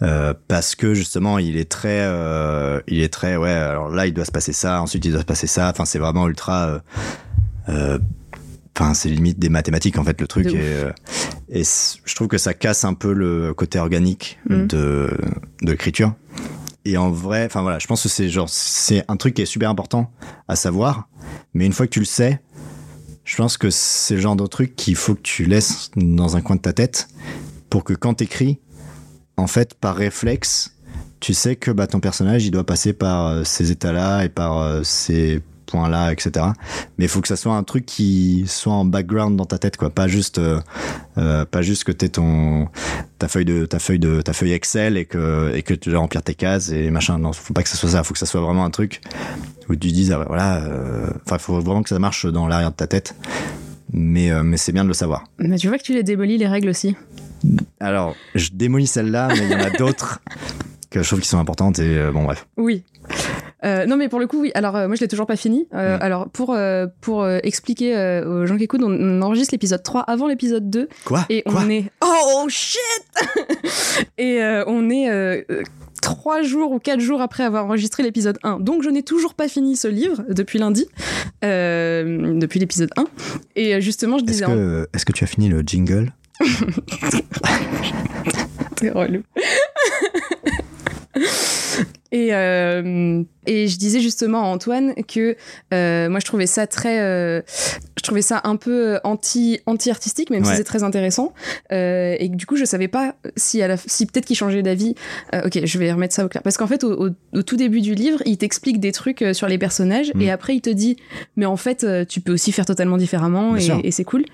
Euh, 0.03 0.33
parce 0.47 0.73
que 0.73 0.95
justement 0.95 1.37
il 1.37 1.57
est 1.57 1.69
très 1.69 2.01
euh, 2.01 2.81
il 2.87 3.01
est 3.01 3.13
très 3.13 3.37
ouais 3.37 3.51
alors 3.51 3.89
là 3.89 4.07
il 4.07 4.13
doit 4.15 4.25
se 4.25 4.31
passer 4.31 4.51
ça 4.51 4.81
ensuite 4.81 5.05
il 5.05 5.11
doit 5.11 5.21
se 5.21 5.25
passer 5.25 5.47
ça. 5.47 5.69
Enfin 5.69 5.85
c'est 5.85 5.99
vraiment 5.99 6.27
ultra 6.27 6.81
euh, 7.69 7.99
enfin 8.75 8.95
c'est 8.95 9.09
limite 9.09 9.37
des 9.37 9.49
mathématiques 9.49 9.97
en 9.97 10.03
fait 10.03 10.19
le 10.19 10.27
truc. 10.27 10.47
Et, 11.53 11.63
je 11.63 12.15
trouve 12.15 12.29
que 12.29 12.37
ça 12.37 12.53
casse 12.53 12.85
un 12.85 12.93
peu 12.93 13.13
le 13.13 13.53
côté 13.53 13.77
organique 13.77 14.39
de 14.49 15.09
de 15.61 15.71
l'écriture. 15.71 16.13
Et 16.83 16.97
en 16.97 17.11
vrai, 17.11 17.45
enfin 17.45 17.61
voilà, 17.61 17.77
je 17.77 17.85
pense 17.85 18.01
que 18.01 18.09
c'est 18.09 18.29
genre 18.29 18.49
c'est 18.49 19.03
un 19.07 19.15
truc 19.15 19.35
qui 19.35 19.43
est 19.43 19.45
super 19.45 19.69
important 19.69 20.11
à 20.47 20.55
savoir, 20.55 21.09
mais 21.53 21.67
une 21.67 21.73
fois 21.73 21.85
que 21.85 21.91
tu 21.91 21.99
le 21.99 22.05
sais, 22.05 22.41
je 23.23 23.35
pense 23.35 23.57
que 23.57 23.69
c'est 23.69 24.15
le 24.15 24.21
genre 24.21 24.35
de 24.35 24.47
truc 24.47 24.75
qu'il 24.75 24.95
faut 24.95 25.13
que 25.13 25.21
tu 25.21 25.45
laisses 25.45 25.91
dans 25.95 26.37
un 26.37 26.41
coin 26.41 26.55
de 26.55 26.61
ta 26.61 26.73
tête 26.73 27.07
pour 27.69 27.83
que 27.83 27.93
quand 27.93 28.15
t'écris, 28.15 28.59
en 29.41 29.47
fait, 29.47 29.73
par 29.73 29.95
réflexe, 29.95 30.75
tu 31.19 31.33
sais 31.33 31.55
que 31.55 31.71
bah, 31.71 31.87
ton 31.87 31.99
personnage, 31.99 32.45
il 32.45 32.51
doit 32.51 32.63
passer 32.63 32.93
par 32.93 33.27
euh, 33.27 33.43
ces 33.43 33.71
états-là 33.71 34.23
et 34.23 34.29
par 34.29 34.59
euh, 34.59 34.83
ces 34.83 35.41
points-là, 35.65 36.11
etc. 36.11 36.45
Mais 36.97 37.05
il 37.05 37.07
faut 37.07 37.21
que 37.21 37.27
ça 37.27 37.35
soit 37.35 37.55
un 37.55 37.63
truc 37.63 37.85
qui 37.87 38.45
soit 38.47 38.73
en 38.73 38.85
background 38.85 39.35
dans 39.37 39.45
ta 39.45 39.57
tête, 39.57 39.77
quoi. 39.77 39.89
Pas 39.89 40.07
juste, 40.07 40.37
euh, 40.37 40.59
pas 41.45 41.61
juste 41.63 41.85
que 41.85 41.91
t'aies 41.91 42.09
ton 42.09 42.67
ta 43.17 43.27
feuille 43.27 43.45
de 43.45 43.65
ta 43.65 43.79
feuille 43.79 43.99
de 43.99 44.21
ta 44.21 44.33
feuille 44.33 44.51
Excel 44.51 44.97
et 44.97 45.05
que 45.05 45.51
et 45.55 45.63
que 45.63 45.73
tu 45.73 45.89
dois 45.89 45.99
remplir 45.99 46.21
tes 46.21 46.35
cases 46.35 46.69
et 46.69 46.91
machin. 46.91 47.17
Non, 47.17 47.33
faut 47.33 47.53
pas 47.53 47.63
que 47.63 47.69
ça 47.69 47.77
soit 47.77 47.89
ça. 47.89 48.03
Faut 48.03 48.13
que 48.13 48.19
ça 48.19 48.25
soit 48.27 48.41
vraiment 48.41 48.65
un 48.65 48.69
truc 48.69 49.01
où 49.69 49.75
tu 49.75 49.91
dises, 49.91 50.11
ah, 50.11 50.23
voilà. 50.27 50.61
Enfin, 51.25 51.39
faut 51.39 51.59
vraiment 51.59 51.81
que 51.81 51.89
ça 51.89 51.99
marche 51.99 52.27
dans 52.27 52.47
l'arrière 52.47 52.71
de 52.71 52.75
ta 52.75 52.87
tête. 52.87 53.15
Mais 53.93 54.31
euh, 54.31 54.43
mais 54.43 54.57
c'est 54.57 54.71
bien 54.71 54.83
de 54.83 54.87
le 54.87 54.93
savoir. 54.93 55.25
Mais 55.37 55.57
tu 55.57 55.67
vois 55.67 55.77
que 55.77 55.83
tu 55.83 55.93
les 55.93 56.03
démolis 56.03 56.37
les 56.37 56.47
règles 56.47 56.69
aussi. 56.69 56.95
Alors, 57.79 58.15
je 58.35 58.49
démolis 58.53 58.87
celle-là, 58.87 59.29
mais 59.29 59.37
il 59.39 59.49
y 59.51 59.55
en 59.55 59.59
a 59.59 59.69
d'autres 59.77 60.21
que 60.89 61.01
je 61.01 61.07
trouve 61.07 61.21
qui 61.21 61.27
sont 61.27 61.39
importantes 61.39 61.79
et 61.79 61.97
euh, 61.97 62.11
bon 62.11 62.23
bref. 62.23 62.47
Oui. 62.57 62.83
Euh, 63.63 63.85
non 63.85 63.95
mais 63.95 64.09
pour 64.09 64.19
le 64.19 64.27
coup 64.27 64.41
oui. 64.41 64.51
Alors 64.55 64.75
euh, 64.75 64.87
moi 64.87 64.95
je 64.95 65.01
l'ai 65.01 65.07
toujours 65.07 65.25
pas 65.25 65.35
fini. 65.35 65.67
Euh, 65.73 65.97
Mm. 65.97 66.01
Alors 66.01 66.29
pour 66.29 66.57
pour 67.01 67.27
expliquer 67.27 68.21
aux 68.25 68.45
gens 68.45 68.57
qui 68.57 68.63
écoutent, 68.63 68.83
on, 68.83 68.91
on 68.91 69.21
enregistre 69.21 69.53
l'épisode 69.53 69.83
3 69.83 70.01
avant 70.01 70.27
l'épisode 70.27 70.69
2 70.69 70.89
Quoi? 71.05 71.25
Et 71.29 71.43
Quoi? 71.43 71.61
on 71.65 71.69
est 71.69 71.85
oh 72.01 72.45
shit 72.49 73.03
et 74.17 74.41
on 74.67 74.89
est 74.89 75.45
trois 76.01 76.41
jours 76.41 76.71
ou 76.71 76.79
quatre 76.79 76.99
jours 76.99 77.21
après 77.21 77.43
avoir 77.43 77.65
enregistré 77.65 78.03
l'épisode 78.03 78.37
1. 78.43 78.59
Donc 78.59 78.83
je 78.83 78.89
n'ai 78.89 79.03
toujours 79.03 79.33
pas 79.35 79.47
fini 79.47 79.75
ce 79.77 79.87
livre 79.87 80.23
depuis 80.29 80.59
lundi, 80.59 80.87
euh, 81.45 82.33
depuis 82.39 82.59
l'épisode 82.59 82.89
1. 82.97 83.05
Et 83.55 83.75
euh, 83.75 83.79
justement 83.81 84.17
je 84.17 84.23
Est-ce 84.23 84.31
disais 84.33 84.45
en- 84.45 84.53
que 84.55 84.87
est-ce 84.93 85.05
que 85.05 85.11
tu 85.13 85.23
as 85.23 85.27
fini 85.27 85.47
le 85.49 85.61
jingle? 85.61 86.11
T'es 88.75 88.89
relou. 88.89 89.21
Et, 92.13 92.33
euh, 92.33 93.23
et 93.47 93.67
je 93.67 93.77
disais 93.77 94.01
justement 94.01 94.43
à 94.43 94.47
Antoine 94.47 94.93
que 95.07 95.37
euh, 95.73 96.09
moi 96.09 96.19
je 96.19 96.25
trouvais 96.25 96.45
ça 96.45 96.67
très, 96.67 96.99
euh, 96.99 97.41
je 97.97 98.03
trouvais 98.03 98.21
ça 98.21 98.41
un 98.43 98.57
peu 98.57 98.99
anti 99.05 99.59
anti 99.65 99.89
artistique, 99.89 100.29
même 100.29 100.43
Ouais. 100.43 100.49
si 100.51 100.57
c'est 100.57 100.63
très 100.65 100.83
intéressant. 100.83 101.33
Euh, 101.71 102.15
et 102.19 102.29
que 102.29 102.35
du 102.35 102.45
coup 102.45 102.57
je 102.57 102.65
savais 102.65 102.89
pas 102.89 103.15
si 103.37 103.61
à 103.61 103.67
la, 103.69 103.77
si 103.77 104.05
peut-être 104.05 104.25
qu'il 104.25 104.35
changeait 104.35 104.61
d'avis. 104.61 104.93
Euh, 105.33 105.43
ok, 105.45 105.61
je 105.63 105.77
vais 105.79 105.91
remettre 105.91 106.13
ça 106.13 106.25
au 106.25 106.27
clair 106.27 106.43
parce 106.43 106.57
qu'en 106.57 106.67
fait 106.67 106.83
au, 106.83 107.07
au- 107.07 107.11
au 107.33 107.41
tout 107.43 107.55
début 107.55 107.79
du 107.81 107.95
livre 107.95 108.19
il 108.25 108.37
t'explique 108.37 108.79
des 108.81 108.91
trucs 108.91 109.21
euh, 109.21 109.33
sur 109.33 109.47
les 109.47 109.57
personnages 109.57 110.11
Mm. 110.13 110.21
et 110.21 110.31
après 110.31 110.55
il 110.55 110.61
te 110.61 110.69
dit 110.69 110.97
mais 111.37 111.45
en 111.45 111.55
fait 111.57 111.83
euh, 111.85 112.03
tu 112.03 112.19
peux 112.19 112.33
aussi 112.33 112.51
faire 112.51 112.65
totalement 112.65 112.97
différemment 112.97 113.53
Bien 113.53 113.61
sûr. 113.65 113.79
et, 113.83 113.87
et 113.87 113.91
c'est 113.91 114.03
cool. 114.03 114.25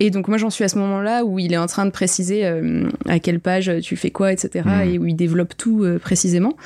Et 0.00 0.10
donc 0.10 0.28
moi 0.28 0.38
j'en 0.38 0.50
suis 0.50 0.64
à 0.64 0.68
ce 0.68 0.76
moment-là 0.78 1.24
où 1.24 1.38
il 1.38 1.52
est 1.52 1.58
en 1.58 1.66
train 1.66 1.86
de 1.86 1.90
préciser 1.90 2.44
euh, 2.44 2.88
à 3.06 3.20
quelle 3.20 3.38
page 3.38 3.70
tu 3.82 3.96
fais 3.96 4.10
quoi, 4.10 4.32
etc. 4.32 4.64
Mhm. 4.66 4.88
Et 4.88 4.98
où 4.98 5.06
il 5.06 5.14
développe 5.14 5.56
tout 5.56 5.84
euh, 5.84 5.98
précisément. 5.98 6.56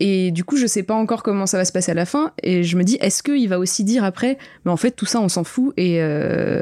Et 0.00 0.32
du 0.32 0.42
coup 0.42 0.56
je 0.56 0.66
sais 0.66 0.82
pas 0.82 0.94
encore 0.94 1.22
comment 1.22 1.46
ça 1.46 1.56
va 1.56 1.64
se 1.64 1.70
passer 1.70 1.92
à 1.92 1.94
la 1.94 2.04
fin. 2.04 2.32
Et 2.42 2.64
je 2.64 2.76
me 2.76 2.82
dis 2.82 2.98
est-ce 3.00 3.22
qu'il 3.22 3.48
va 3.48 3.60
aussi 3.60 3.84
dire 3.84 4.02
après, 4.02 4.38
mais 4.64 4.72
en 4.72 4.76
fait 4.76 4.90
tout 4.90 5.06
ça 5.06 5.20
on 5.20 5.28
s'en 5.28 5.44
fout 5.44 5.72
et 5.76 6.02
euh, 6.02 6.60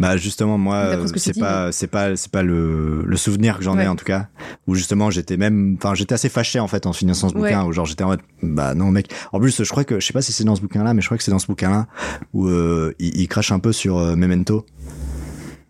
Bah 0.00 0.16
justement 0.16 0.58
moi 0.58 0.98
ce 1.06 1.16
c'est 1.16 1.30
dis, 1.30 1.40
pas 1.40 1.70
c'est 1.70 1.86
pas 1.86 2.16
c'est 2.16 2.32
pas 2.32 2.42
le, 2.42 3.04
le 3.04 3.16
souvenir 3.16 3.58
que 3.58 3.62
j'en 3.62 3.78
ai 3.78 3.86
en 3.86 3.94
tout 3.94 4.04
cas 4.04 4.26
où 4.66 4.74
justement 4.74 5.10
j'étais 5.10 5.36
même 5.36 5.76
enfin 5.78 5.94
j'étais 5.94 6.14
assez 6.14 6.28
fâché 6.28 6.58
en 6.58 6.66
fait 6.66 6.86
en 6.86 6.92
finissant 6.92 7.28
ce 7.28 7.34
bouquin 7.34 7.64
où 7.64 7.72
genre 7.72 7.86
j'étais 7.86 8.02
en 8.02 8.08
mode 8.08 8.20
bah 8.42 8.74
non 8.74 8.90
mec 8.90 9.12
en 9.32 9.38
plus 9.38 9.62
je 9.62 9.70
crois 9.70 9.84
que 9.84 10.00
je 10.00 10.06
sais 10.06 10.12
pas 10.12 10.22
si 10.22 10.32
c'est 10.32 10.44
dans 10.44 10.56
ce 10.56 10.60
bouquin 10.60 10.82
là 10.82 10.92
mais 10.92 11.02
je 11.02 11.06
crois 11.06 11.16
que 11.16 11.22
c'est 11.22 11.30
dans 11.30 11.38
ce 11.38 11.46
bouquin 11.46 11.70
là 11.70 11.86
où 12.34 12.48
il, 12.48 12.94
il 12.98 13.28
crache 13.28 13.52
un 13.52 13.60
peu 13.60 13.72
sur 13.72 13.96
Memento 14.16 14.66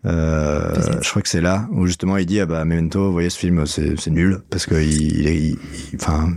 euh, 0.05 0.73
je 1.01 1.09
crois 1.09 1.21
que 1.21 1.29
c'est 1.29 1.41
là 1.41 1.67
où 1.71 1.85
justement 1.87 2.17
il 2.17 2.25
dit 2.25 2.39
ah 2.39 2.45
bah 2.45 2.63
Memento 2.65 3.05
vous 3.07 3.11
voyez 3.11 3.29
ce 3.29 3.37
film 3.39 3.65
c'est 3.65 4.07
nul 4.07 4.39
parce 4.49 4.65
que 4.65 4.75
il 4.75 4.91
il, 4.91 5.27
il- 5.27 5.57
il- 5.91 5.95
enfin 5.95 6.29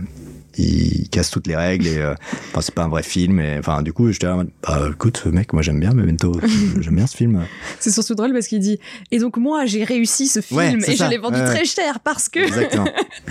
il 0.57 1.07
casse 1.09 1.29
toutes 1.29 1.47
les 1.47 1.55
règles 1.55 1.87
et 1.87 1.97
euh, 1.99 2.13
enfin 2.49 2.59
c'est 2.61 2.75
pas 2.75 2.83
un 2.83 2.89
vrai 2.89 3.03
film 3.03 3.39
et 3.39 3.57
enfin 3.57 3.81
du 3.81 3.93
coup 3.93 4.11
j'étais 4.11 4.25
là 4.27 4.43
bah 4.67 4.89
écoute 4.91 5.25
mec 5.27 5.53
moi 5.53 5.61
j'aime 5.61 5.79
bien 5.79 5.93
Memento 5.93 6.33
j'aime 6.81 6.95
bien 6.95 7.07
ce 7.07 7.15
film 7.15 7.45
c'est 7.79 7.91
surtout 7.91 8.15
drôle 8.15 8.33
parce 8.33 8.47
qu'il 8.47 8.59
dit 8.59 8.77
et 9.11 9.19
donc 9.19 9.37
moi 9.37 9.65
j'ai 9.65 9.85
réussi 9.85 10.27
ce 10.27 10.41
film 10.41 10.57
Ouais, 10.59 10.75
et 10.75 10.95
ça. 10.97 11.05
je 11.05 11.09
l'ai 11.09 11.17
vendu 11.19 11.37
très 11.45 11.63
cher 11.63 12.01
parce 12.01 12.27
que 12.27 12.39
Exactement. 12.39 12.83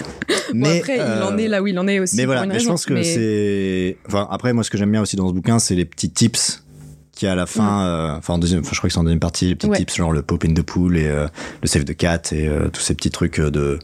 bon 0.55 0.79
après 0.79 0.95
il 0.97 1.01
euh, 1.01 1.27
en 1.27 1.37
est 1.37 1.49
là 1.49 1.61
où 1.63 1.67
il 1.67 1.79
en 1.79 1.87
est 1.89 1.99
aussi 2.01 2.17
Mais 2.17 2.25
voilà, 2.25 2.47
mais 2.47 2.59
je 2.59 2.67
pense 2.67 2.87
que 2.87 2.95
mais- 2.95 3.05
c'est. 3.05 3.99
Enfin, 4.07 4.27
après, 4.31 4.53
moi, 4.53 4.65
ce 4.65 4.71
que 4.71 4.79
j'aime 4.79 4.91
bien 4.93 5.03
aussi 5.03 5.17
dans 5.17 5.29
ce 5.29 5.35
bouquin, 5.35 5.59
c'est 5.59 5.75
les 5.75 5.85
petits 5.85 6.11
tips 6.11 6.63
qui 7.21 7.27
à 7.27 7.35
la 7.35 7.45
fin, 7.45 7.83
euh, 7.83 8.17
enfin 8.17 8.33
en 8.33 8.39
deuxième, 8.39 8.65
je 8.65 8.75
crois 8.79 8.89
que 8.89 8.95
c'est 8.95 8.99
en 8.99 9.03
deuxième 9.05 9.21
partie, 9.21 9.45
les 9.49 9.55
petits 9.55 9.67
Ouais. 9.69 9.77
tips 9.77 9.95
genre 9.95 10.11
le 10.11 10.23
pop 10.23 10.43
in 10.43 10.55
the 10.55 10.63
pool 10.63 10.97
et 10.97 11.07
euh, 11.07 11.27
le 11.61 11.69
save 11.69 11.85
the 11.85 11.95
cat 11.95 12.23
et 12.33 12.49
euh, 12.49 12.69
tous 12.73 12.81
ces 12.81 12.95
petits 12.95 13.11
trucs 13.11 13.39
euh, 13.41 13.51
de, 13.51 13.79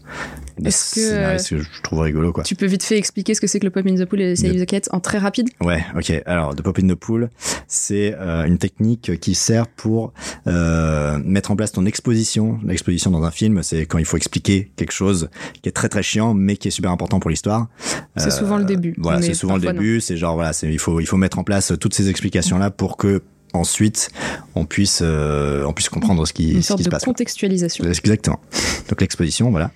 de 0.59 0.69
Est-ce 0.69 0.95
que, 0.95 1.01
scénaristes 1.01 1.51
que 1.51 1.59
je 1.59 1.83
trouve 1.83 2.01
rigolo 2.01 2.33
quoi. 2.33 2.43
tu 2.45 2.55
peux 2.55 2.67
vite 2.67 2.83
fait 2.83 2.97
expliquer 2.97 3.35
ce 3.35 3.41
que 3.41 3.47
c'est 3.47 3.59
que 3.61 3.65
le 3.67 3.71
pop 3.71 3.87
in 3.87 3.95
the 3.97 4.05
pool 4.07 4.21
et 4.21 4.31
le 4.31 4.37
save 4.37 4.55
Le- 4.55 4.65
the 4.65 4.67
cat 4.69 4.81
en 4.91 5.01
très 5.01 5.19
rapide? 5.19 5.49
Ouais, 5.61 5.85
ok. 5.97 6.23
Alors, 6.27 6.55
de 6.55 6.63
pop 6.63 6.79
in 6.83 6.87
the 6.89 6.95
pool, 6.95 7.29
c'est 7.69 8.15
euh, 8.19 8.45
une 8.45 8.59
technique 8.59 9.19
qui 9.21 9.35
sert 9.35 9.67
pour 9.69 10.13
euh, 10.47 11.19
mettre 11.25 11.51
en 11.51 11.57
place 11.57 11.73
ton 11.73 11.85
exposition. 11.87 12.59
L'exposition 12.65 13.11
dans 13.11 13.23
un 13.25 13.31
film, 13.31 13.63
c'est 13.63 13.87
quand 13.87 13.99
il 13.99 14.05
faut 14.05 14.17
expliquer 14.17 14.71
quelque 14.77 14.93
chose 14.93 15.29
qui 15.63 15.69
est 15.69 15.73
très 15.73 15.89
très 15.89 16.03
chiant, 16.03 16.35
mais 16.35 16.57
qui 16.57 16.69
est 16.69 16.71
super 16.71 16.91
important 16.91 17.21
pour 17.21 17.31
l'histoire. 17.31 17.69
c'est 18.17 18.29
Euh, 18.29 18.31
souvent 18.31 18.57
le 18.59 18.65
début 18.65 18.95
Voilà, 18.99 19.23
c'est 19.23 19.35
souvent 19.35 19.57
le 19.57 19.61
début. 19.63 20.01
C'est 20.01 20.17
genre 20.17 20.35
voilà, 20.35 20.53
il 20.63 20.79
faut 20.79 21.01
il 21.01 21.07
faut 21.07 21.17
mettre 21.17 21.39
en 21.39 21.45
place 21.45 21.73
toutes 21.81 21.95
ces 21.95 22.09
explications 22.09 22.59
là 22.59 22.71
pour 22.71 22.97
que 22.97 23.23
ensuite 23.57 24.11
on 24.55 24.65
puisse 24.65 25.01
euh, 25.03 25.65
on 25.65 25.73
puisse 25.73 25.89
comprendre 25.89 26.27
ce 26.27 26.33
qui 26.33 26.53
une 26.53 26.63
ce 26.63 26.69
sorte 26.69 26.79
qui 26.79 26.85
se 26.85 26.89
de 26.89 26.95
passe. 26.95 27.05
contextualisation 27.05 27.85
Exactement. 27.85 28.41
Donc 28.89 29.01
l'exposition, 29.01 29.51
voilà. 29.51 29.71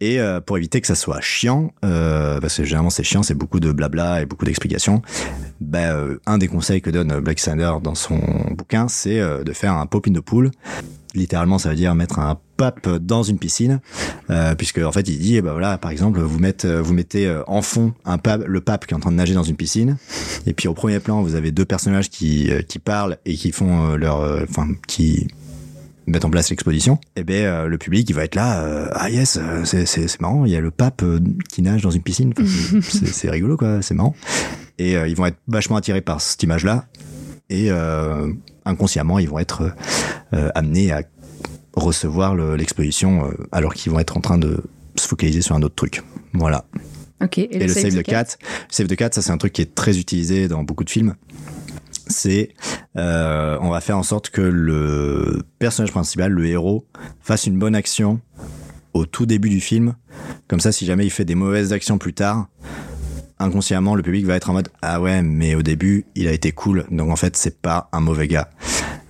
Et 0.00 0.20
euh, 0.20 0.40
pour 0.40 0.56
éviter 0.56 0.80
que 0.80 0.86
ça 0.86 0.94
soit 0.94 1.20
chiant, 1.20 1.72
euh, 1.84 2.40
parce 2.40 2.56
que 2.56 2.64
généralement 2.64 2.90
c'est 2.90 3.04
chiant, 3.04 3.22
c'est 3.22 3.34
beaucoup 3.34 3.60
de 3.60 3.72
blabla 3.72 4.22
et 4.22 4.26
beaucoup 4.26 4.44
d'explications. 4.44 5.02
Bah, 5.60 5.96
un 6.26 6.38
des 6.38 6.48
conseils 6.48 6.82
que 6.82 6.90
donne 6.90 7.20
Black 7.20 7.38
Sander 7.38 7.72
dans 7.82 7.94
son 7.94 8.18
bouquin, 8.50 8.88
c'est 8.88 9.18
de 9.18 9.52
faire 9.52 9.74
un 9.74 9.86
pop 9.86 10.06
in 10.08 10.12
the 10.12 10.20
pool. 10.20 10.50
Littéralement, 11.14 11.58
ça 11.58 11.70
veut 11.70 11.76
dire 11.76 11.94
mettre 11.94 12.18
un 12.18 12.38
pape 12.56 12.88
dans 12.98 13.22
une 13.22 13.38
piscine, 13.38 13.80
euh, 14.30 14.54
puisque 14.54 14.78
en 14.78 14.90
fait 14.92 15.06
il 15.08 15.18
dit, 15.18 15.36
eh 15.36 15.42
ben 15.42 15.52
voilà, 15.52 15.78
par 15.78 15.90
exemple, 15.90 16.20
vous 16.20 16.38
mettez, 16.38 16.66
mettez 16.92 17.26
euh, 17.26 17.42
en 17.46 17.62
fond 17.62 17.92
le 18.46 18.60
pape 18.60 18.86
qui 18.86 18.94
est 18.94 18.96
en 18.96 19.00
train 19.00 19.12
de 19.12 19.16
nager 19.16 19.34
dans 19.34 19.42
une 19.42 19.56
piscine, 19.56 19.96
et 20.46 20.52
puis 20.54 20.66
au 20.68 20.74
premier 20.74 20.98
plan 20.98 21.22
vous 21.22 21.34
avez 21.34 21.52
deux 21.52 21.64
personnages 21.64 22.10
qui 22.10 22.50
euh, 22.50 22.62
parlent 22.84 23.18
et 23.26 23.34
qui 23.34 23.52
font 23.52 23.92
euh, 23.92 23.96
leur, 23.96 24.20
euh, 24.20 24.44
enfin 24.48 24.68
qui 24.88 25.28
mettent 26.06 26.24
en 26.24 26.30
place 26.30 26.50
l'exposition, 26.50 26.98
et 27.16 27.24
ben 27.24 27.44
euh, 27.44 27.66
le 27.66 27.78
public 27.78 28.08
il 28.08 28.14
va 28.14 28.24
être 28.24 28.34
là, 28.36 28.62
euh, 28.62 28.88
ah 28.92 29.10
yes, 29.10 29.38
euh, 29.42 29.64
c'est 29.64 30.20
marrant, 30.20 30.44
il 30.44 30.52
y 30.52 30.56
a 30.56 30.60
le 30.60 30.70
pape 30.70 31.02
euh, 31.02 31.18
qui 31.52 31.62
nage 31.62 31.82
dans 31.82 31.90
une 31.90 32.02
piscine, 32.02 32.32
c'est- 32.80 33.30
rigolo 33.30 33.56
quoi, 33.56 33.82
c'est 33.82 33.94
marrant, 33.94 34.14
et 34.78 34.96
euh, 34.96 35.08
ils 35.08 35.16
vont 35.16 35.26
être 35.26 35.38
vachement 35.48 35.76
attirés 35.76 36.00
par 36.00 36.20
cette 36.20 36.42
image 36.42 36.64
là, 36.64 36.84
et 37.50 37.70
euh, 37.70 38.32
inconsciemment 38.64 39.18
ils 39.18 39.28
vont 39.28 39.38
être 39.40 39.72
euh, 40.32 40.48
amenés 40.54 40.92
à 40.92 41.02
recevoir 41.76 42.34
le- 42.34 42.56
l'exposition 42.56 43.26
euh, 43.26 43.34
alors 43.52 43.74
qu'ils 43.74 43.92
vont 43.92 43.98
être 44.00 44.16
en 44.16 44.20
train 44.20 44.38
de 44.38 44.62
se 44.96 45.06
focaliser 45.06 45.42
sur 45.42 45.54
un 45.54 45.62
autre 45.62 45.74
truc. 45.74 46.02
Voilà. 46.32 46.64
ok 47.22 47.38
et, 47.38 47.54
Et, 47.56 47.58
le 47.66 47.68
Save 47.68 47.94
the 47.94 48.02
Cat, 48.02 48.36
Save 48.70 48.86
the 48.88 48.96
Cat, 48.96 49.10
ça 49.12 49.22
c'est 49.22 49.30
un 49.30 49.38
truc 49.38 49.52
qui 49.52 49.62
est 49.62 49.74
très 49.74 49.98
utilisé 49.98 50.48
dans 50.48 50.62
beaucoup 50.62 50.84
de 50.84 50.90
films. 50.90 51.14
C'est, 52.08 52.50
euh, 52.96 53.58
on 53.60 53.70
va 53.70 53.80
faire 53.80 53.98
en 53.98 54.02
sorte 54.04 54.30
que 54.30 54.40
le 54.40 55.42
personnage 55.58 55.90
principal, 55.90 56.30
le 56.32 56.46
héros, 56.46 56.86
fasse 57.20 57.46
une 57.46 57.58
bonne 57.58 57.74
action 57.74 58.20
au 58.94 59.06
tout 59.06 59.26
début 59.26 59.48
du 59.50 59.60
film. 59.60 59.94
Comme 60.48 60.60
ça, 60.60 60.70
si 60.72 60.86
jamais 60.86 61.04
il 61.04 61.10
fait 61.10 61.24
des 61.24 61.34
mauvaises 61.34 61.72
actions 61.72 61.98
plus 61.98 62.14
tard, 62.14 62.48
inconsciemment, 63.38 63.96
le 63.96 64.02
public 64.02 64.24
va 64.24 64.36
être 64.36 64.48
en 64.50 64.52
mode 64.54 64.68
ah 64.82 65.00
ouais, 65.00 65.20
mais 65.22 65.54
au 65.56 65.62
début, 65.62 66.06
il 66.14 66.28
a 66.28 66.32
été 66.32 66.52
cool. 66.52 66.86
Donc 66.90 67.10
en 67.10 67.16
fait, 67.16 67.36
c'est 67.36 67.60
pas 67.60 67.88
un 67.92 68.00
mauvais 68.00 68.28
gars. 68.28 68.50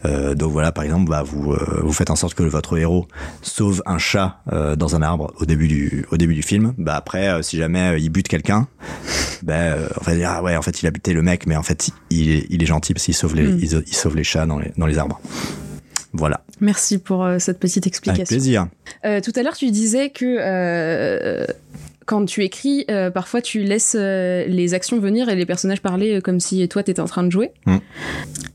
Euh, 0.06 0.34
donc 0.34 0.52
voilà, 0.52 0.72
par 0.72 0.84
exemple, 0.84 1.10
bah, 1.10 1.22
vous 1.24 1.52
euh, 1.52 1.80
vous 1.82 1.92
faites 1.92 2.10
en 2.10 2.16
sorte 2.16 2.34
que 2.34 2.42
votre 2.42 2.78
héros 2.78 3.08
sauve 3.42 3.82
un 3.86 3.98
chat 3.98 4.40
euh, 4.52 4.76
dans 4.76 4.94
un 4.94 5.02
arbre 5.02 5.32
au 5.40 5.46
début 5.46 5.68
du 5.68 6.06
au 6.10 6.16
début 6.16 6.34
du 6.34 6.42
film. 6.42 6.74
Bah 6.78 6.96
après, 6.96 7.42
si 7.42 7.56
jamais 7.56 8.00
il 8.00 8.10
bute 8.10 8.28
quelqu'un, 8.28 8.68
bah 9.42 9.76
on 10.00 10.04
va 10.04 10.14
dire 10.14 10.30
ah 10.30 10.42
ouais, 10.42 10.56
en 10.56 10.62
fait 10.62 10.82
il 10.82 10.86
a 10.86 10.90
buté 10.90 11.12
le 11.12 11.22
mec, 11.22 11.46
mais 11.46 11.56
en 11.56 11.62
fait 11.62 11.90
il 12.10 12.30
est 12.30 12.46
il 12.50 12.62
est 12.62 12.66
gentil 12.66 12.92
parce 12.92 13.04
qu'il 13.04 13.14
sauve 13.14 13.34
les 13.34 13.46
Mm. 13.46 13.58
il, 13.60 13.82
il 13.86 13.94
sauve 13.94 14.16
les 14.16 14.24
chats 14.24 14.46
dans 14.46 14.58
les 14.58 14.72
dans 14.76 14.86
les 14.86 14.98
arbres. 14.98 15.20
Voilà, 16.12 16.40
merci 16.60 16.98
pour 16.98 17.24
euh, 17.24 17.38
cette 17.38 17.58
petite 17.58 17.84
avec 17.84 17.88
explication 17.88 18.24
plaisir. 18.24 18.68
Euh, 19.04 19.20
tout 19.20 19.32
à 19.36 19.42
l'heure, 19.42 19.56
tu 19.56 19.70
disais 19.70 20.10
que 20.10 20.24
euh, 20.24 21.44
quand 22.06 22.24
tu 22.24 22.44
écris, 22.44 22.84
euh, 22.90 23.10
parfois 23.10 23.42
tu 23.42 23.62
laisses 23.64 23.96
euh, 23.98 24.46
les 24.46 24.74
actions 24.74 24.98
venir 24.98 25.28
et 25.28 25.34
les 25.34 25.44
personnages 25.44 25.82
parler 25.82 26.16
euh, 26.16 26.20
comme 26.20 26.40
si 26.40 26.66
toi 26.68 26.82
t'étais 26.82 27.00
en 27.00 27.06
train 27.06 27.24
de 27.24 27.30
jouer. 27.30 27.50
Mm. 27.66 27.76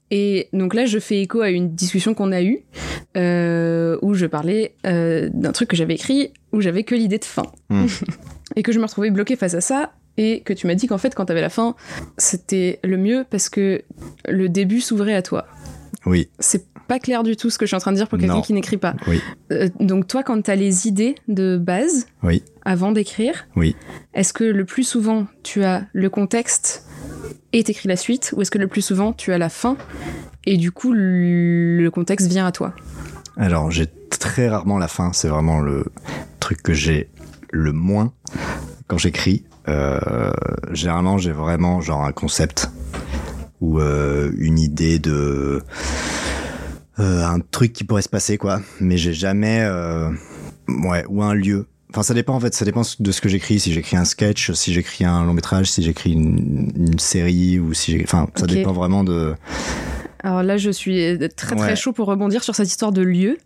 Et 0.10 0.50
donc 0.54 0.74
là, 0.74 0.86
je 0.86 1.00
fais 1.00 1.22
écho 1.22 1.42
à 1.42 1.50
une 1.50 1.74
discussion 1.74 2.14
qu'on 2.14 2.32
a 2.32 2.42
eue 2.42 2.64
où 3.16 4.14
je 4.14 4.26
parlais 4.26 4.76
d'un 4.84 5.52
truc 5.52 5.70
que 5.70 5.76
j'avais 5.76 5.94
écrit 5.94 6.32
où 6.52 6.60
j'avais 6.60 6.84
que 6.84 6.96
l'idée 6.96 7.18
de 7.20 7.26
fin 7.26 7.44
Mm. 7.70 7.86
et 8.56 8.64
que 8.64 8.72
je 8.72 8.80
me 8.80 8.86
retrouvais 8.86 9.12
bloquée 9.12 9.36
face 9.36 9.54
à 9.54 9.62
ça. 9.62 9.92
et 10.18 10.42
que 10.42 10.52
tu 10.52 10.68
m'as 10.68 10.76
dit 10.76 10.88
qu'en 10.88 10.98
fait, 10.98 11.16
quand 11.16 11.26
t'avais 11.26 11.42
la 11.42 11.50
fin, 11.50 11.76
c'était 12.18 12.80
le 12.84 12.98
mieux 12.98 13.26
parce 13.30 13.48
que 13.48 13.82
le 14.28 14.50
début 14.50 14.82
s'ouvrait 14.82 15.16
à 15.16 15.22
toi. 15.22 15.48
Oui, 16.06 16.30
C'est 16.40 16.66
pas 16.88 17.00
clair 17.00 17.24
du 17.24 17.38
tout 17.38 17.50
ce 17.50 17.58
que 17.58 17.66
je 17.66 17.70
suis 17.70 17.76
en 17.78 17.80
train 17.80 17.92
de 17.92 17.98
dire 17.98 18.10
pour 18.10 18.20
quelqu'un 18.20 18.42
qui 18.42 18.52
n'écrit 18.54 18.78
pas. 18.78 18.96
oui, 19.08 19.22
donc 19.80 20.08
toi, 20.08 20.24
quand 20.24 20.42
t'as 20.42 20.56
les 20.56 20.88
idées 20.88 21.16
de 21.30 21.58
base 21.58 22.08
oui, 22.24 22.44
avant 22.63 22.91
d'écrire, 22.91 23.47
oui. 23.56 23.76
est-ce 24.13 24.34
que 24.34 24.43
le 24.43 24.65
plus 24.65 24.84
souvent 24.84 25.28
tu 25.43 25.63
as 25.63 25.86
le 25.93 26.10
contexte 26.10 26.88
et 27.54 27.63
t'écris 27.63 27.88
la 27.89 27.97
suite, 27.97 28.34
ou 28.36 28.41
est-ce 28.41 28.52
que 28.52 28.58
le 28.58 28.67
plus 28.67 28.82
souvent 28.82 29.13
tu 29.13 29.34
as 29.34 29.38
la 29.38 29.50
fin 29.50 29.78
et 30.45 30.58
du 30.58 30.71
coup 30.71 30.93
le 30.93 31.89
contexte 31.89 32.28
vient 32.28 32.45
à 32.45 32.52
toi? 32.52 32.74
Alors, 33.38 33.71
j'ai 33.71 33.88
très 34.19 34.50
rarement 34.50 34.78
la 34.78 34.88
fin. 34.88 35.13
C'est 35.13 35.28
vraiment 35.28 35.60
le 35.62 35.86
truc 36.39 36.62
que 36.62 36.74
j'ai 36.74 37.10
le 37.52 37.71
moins 37.71 38.13
quand 38.88 38.97
j'écris. 38.97 39.45
Euh, 39.67 40.32
généralement, 40.71 41.17
j'ai 41.17 41.32
vraiment 41.32 41.82
genre 41.82 42.04
un 42.04 42.12
concept 42.12 42.69
ou 43.62 43.80
euh, 43.80 44.32
une 44.38 44.60
idée 44.60 45.00
de 45.00 45.62
euh, 47.00 47.26
un 47.26 47.39
truc 47.39 47.74
qui 47.74 47.84
pourrait 47.84 48.02
se 48.02 48.10
passer, 48.10 48.38
quoi. 48.38 48.62
Mais 48.80 48.97
j'ai 48.97 49.13
jamais, 49.13 49.67
ouais, 50.67 51.06
ou 51.08 51.24
un 51.24 51.34
lieu. 51.34 51.67
Enfin, 51.92 52.04
ça 52.04 52.14
dépend 52.14 52.36
en 52.36 52.40
fait. 52.40 52.54
Ça 52.54 52.66
dépend 52.66 52.82
de 53.00 53.12
ce 53.12 53.22
que 53.22 53.30
j'écris. 53.30 53.60
Si 53.60 53.72
j'écris 53.74 53.98
un 53.98 54.06
sketch, 54.06 54.52
si 54.54 54.74
j'écris 54.74 55.04
un 55.06 55.24
long 55.26 55.34
métrage, 55.34 55.70
si 55.72 55.84
j'écris 55.84 56.14
une, 56.14 56.72
une 56.76 57.00
série 57.00 57.60
ou 57.60 57.74
si, 57.74 58.00
enfin, 58.04 58.28
ça 58.36 58.48
dépend 58.48 58.72
vraiment 58.74 59.04
de. 59.04 59.36
Alors 60.24 60.44
là, 60.44 60.56
je 60.58 60.70
suis 60.70 61.18
très 61.36 61.56
très 61.56 61.70
Ouais. 61.70 61.76
chaud 61.76 61.94
pour 61.94 62.08
rebondir 62.08 62.44
sur 62.44 62.56
cette 62.56 62.68
histoire 62.68 62.92
de 62.92 63.02
lieu. 63.02 63.38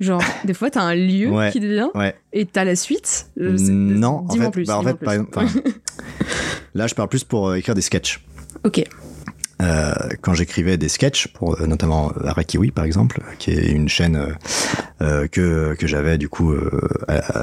Genre, 0.00 0.22
des 0.44 0.54
fois, 0.54 0.70
t'as 0.70 0.82
un 0.82 0.94
lieu 0.94 1.30
Ouais. 1.30 1.50
qui 1.52 1.60
te 1.60 1.66
vient 1.66 1.90
Ouais. 1.94 2.16
et 2.32 2.46
t'as 2.46 2.64
la 2.64 2.76
suite. 2.76 3.26
Euh, 3.40 3.56
c'est- 3.58 3.70
Non, 3.70 4.24
en 4.28 4.34
fait, 4.34 4.50
plus, 4.50 4.66
bah, 4.66 4.78
en 4.78 4.80
dis-moi 4.80 4.92
fait, 4.92 4.98
plus. 4.98 5.04
par 5.04 5.14
exemple, 5.14 5.30
enfin, 5.36 5.46
là, 6.74 6.86
je 6.86 6.94
parle 6.94 7.08
plus 7.08 7.24
pour 7.24 7.48
euh, 7.48 7.56
écrire 7.56 7.74
des 7.74 7.82
sketchs. 7.82 8.24
Ok. 8.64 8.82
Euh, 9.62 9.92
quand 10.20 10.34
j'écrivais 10.34 10.76
des 10.76 10.88
sketchs, 10.88 11.28
pour 11.28 11.60
euh, 11.60 11.66
notamment 11.66 12.12
euh, 12.16 12.26
Arakiwi 12.26 12.72
par 12.72 12.84
exemple, 12.84 13.22
qui 13.38 13.52
est 13.52 13.70
une 13.70 13.88
chaîne 13.88 14.34
euh, 15.00 15.28
que 15.28 15.74
que 15.78 15.86
j'avais 15.86 16.18
du 16.18 16.28
coup 16.28 16.54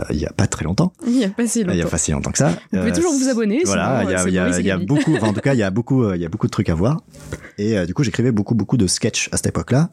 il 0.09 0.17
y 0.17 0.25
a 0.25 0.33
pas 0.33 0.47
très 0.47 0.65
longtemps, 0.65 0.91
Il 1.07 1.17
y 1.17 1.23
a 1.23 1.29
pas 1.29 1.47
si 1.47 1.61
il 1.61 1.67
y 1.67 1.69
a 1.71 1.73
longtemps. 1.75 1.89
pas 1.89 1.97
si 1.97 2.11
longtemps 2.11 2.31
que 2.31 2.37
ça. 2.37 2.49
Vous 2.73 2.79
pouvez 2.79 2.91
toujours 2.91 3.13
vous 3.13 3.29
abonner, 3.29 3.61
Voilà, 3.65 4.03
il 4.03 4.09
y 4.11 4.15
a, 4.15 4.27
y 4.29 4.37
a- 4.39 4.59
y 4.59 4.71
a 4.71 4.77
beaucoup, 4.77 5.15
enfin, 5.15 5.27
en 5.27 5.33
tout 5.33 5.39
cas, 5.41 5.53
il 5.53 5.59
y 5.59 5.63
a 5.63 5.69
beaucoup, 5.69 6.11
il 6.13 6.21
y 6.21 6.25
a 6.25 6.29
beaucoup 6.29 6.47
de 6.47 6.51
trucs 6.51 6.69
à 6.69 6.75
voir. 6.75 7.01
Et 7.57 7.85
du 7.85 7.93
coup, 7.93 8.03
j'écrivais 8.03 8.31
beaucoup, 8.31 8.55
beaucoup 8.55 8.77
de 8.77 8.87
sketchs 8.87 9.29
à 9.31 9.37
cette 9.37 9.47
époque-là. 9.47 9.89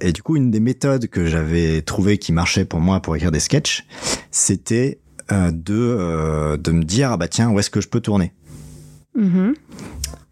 Et 0.00 0.12
du 0.12 0.22
coup, 0.22 0.36
une 0.36 0.50
des 0.50 0.60
méthodes 0.60 1.08
que 1.08 1.26
j'avais 1.26 1.82
trouvé 1.82 2.18
qui 2.18 2.32
marchait 2.32 2.64
pour 2.64 2.80
moi 2.80 3.00
pour 3.00 3.16
écrire 3.16 3.32
des 3.32 3.40
sketchs, 3.40 3.84
c'était 4.30 5.00
de 5.30 6.56
de 6.56 6.70
me 6.72 6.84
dire 6.84 7.12
ah 7.12 7.16
bah 7.16 7.28
tiens 7.28 7.50
où 7.50 7.58
est-ce 7.58 7.70
que 7.70 7.80
je 7.80 7.88
peux 7.88 8.00
tourner? 8.00 8.32
Mhm. 9.16 9.54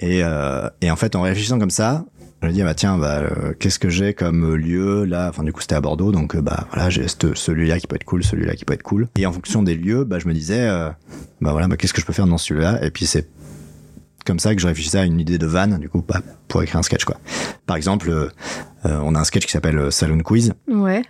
Et, 0.01 0.23
euh, 0.23 0.69
et 0.81 0.91
en 0.91 0.97
fait, 0.97 1.17
en 1.17 1.23
réfléchissant 1.23 1.59
comme 1.59 1.71
ça, 1.71 2.05
je 2.43 2.47
me 2.47 2.53
dis, 2.53 2.63
ah 2.63 2.67
bah 2.67 2.75
tiens, 2.75 2.99
bah, 2.99 3.19
euh, 3.19 3.53
qu'est-ce 3.59 3.79
que 3.81 3.89
j'ai 3.89 4.15
comme 4.15 4.55
lieu 4.55 5.05
là? 5.05 5.29
Enfin, 5.29 5.43
du 5.43 5.53
coup, 5.53 5.61
c'était 5.61 5.75
à 5.75 5.81
Bordeaux, 5.81 6.13
donc 6.13 6.37
euh, 6.37 6.41
bah 6.41 6.67
voilà, 6.73 6.89
j'ai 6.89 7.09
ce- 7.09 7.35
celui-là 7.35 7.81
qui 7.81 7.87
peut 7.89 7.97
être 7.97 8.05
cool, 8.05 8.23
celui-là 8.23 8.55
qui 8.55 8.65
peut 8.65 8.75
être 8.75 8.83
cool. 8.85 9.09
Et 9.19 9.27
en 9.27 9.33
fonction 9.33 9.63
des 9.63 9.75
lieux, 9.75 10.05
bah, 10.05 10.19
je 10.21 10.29
me 10.29 10.33
disais, 10.33 10.69
bah 11.41 11.51
voilà, 11.53 11.67
bah, 11.67 11.77
qu'est-ce 11.77 11.93
que 11.93 12.01
je 12.01 12.07
peux 12.07 12.13
faire 12.13 12.27
dans 12.29 12.39
celui-là 12.39 12.85
Et 12.85 12.91
puis 12.93 13.07
c'est 13.07 13.29
comme 14.25 14.39
ça 14.39 14.55
que 14.55 14.61
je 14.61 14.67
réfléchissais 14.67 14.99
à 14.99 15.05
une 15.05 15.19
idée 15.19 15.39
de 15.39 15.47
vanne, 15.47 15.79
du 15.79 15.89
coup, 15.89 16.05
bah, 16.07 16.21
pour 16.49 16.63
écrire 16.63 16.79
un 16.79 16.83
sketch, 16.83 17.05
quoi. 17.05 17.17
Par 17.67 17.77
exemple, 17.77 18.31
on 18.85 19.15
a 19.15 19.21
un 19.21 19.25
sketch 19.25 19.47
qui 19.47 19.53
s'appelle 19.53 19.79
euh, 19.79 19.91
Saloon 19.91 20.21
Quiz, 20.21 20.53
Ouais. 20.69 21.03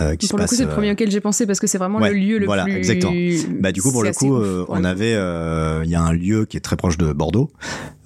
euh, 0.00 0.16
qui 0.16 0.26
Pour 0.28 0.38
se 0.38 0.42
le 0.42 0.48
coup, 0.48 0.54
c'est 0.56 0.64
le 0.64 0.70
euh, 0.70 0.72
premier 0.72 0.92
auquel 0.92 1.10
j'ai 1.10 1.20
pensé 1.20 1.46
parce 1.46 1.60
que 1.60 1.66
c'est 1.66 1.78
vraiment 1.78 1.98
ouais, 2.00 2.10
le 2.10 2.16
lieu 2.18 2.38
le 2.38 2.46
voilà, 2.46 2.64
plus. 2.64 2.74
exactement. 2.76 3.12
Bah 3.60 3.72
du 3.72 3.80
coup 3.82 3.92
pour 3.92 4.02
le 4.02 4.12
coup 4.12 4.36
euh, 4.36 4.64
on 4.68 4.82
avait 4.84 5.14
euh, 5.14 5.82
il 5.84 5.90
y 5.90 5.94
a 5.94 6.02
un 6.02 6.12
lieu 6.12 6.44
qui 6.44 6.56
est 6.56 6.60
très 6.60 6.76
proche 6.76 6.98
de 6.98 7.12
Bordeaux 7.12 7.50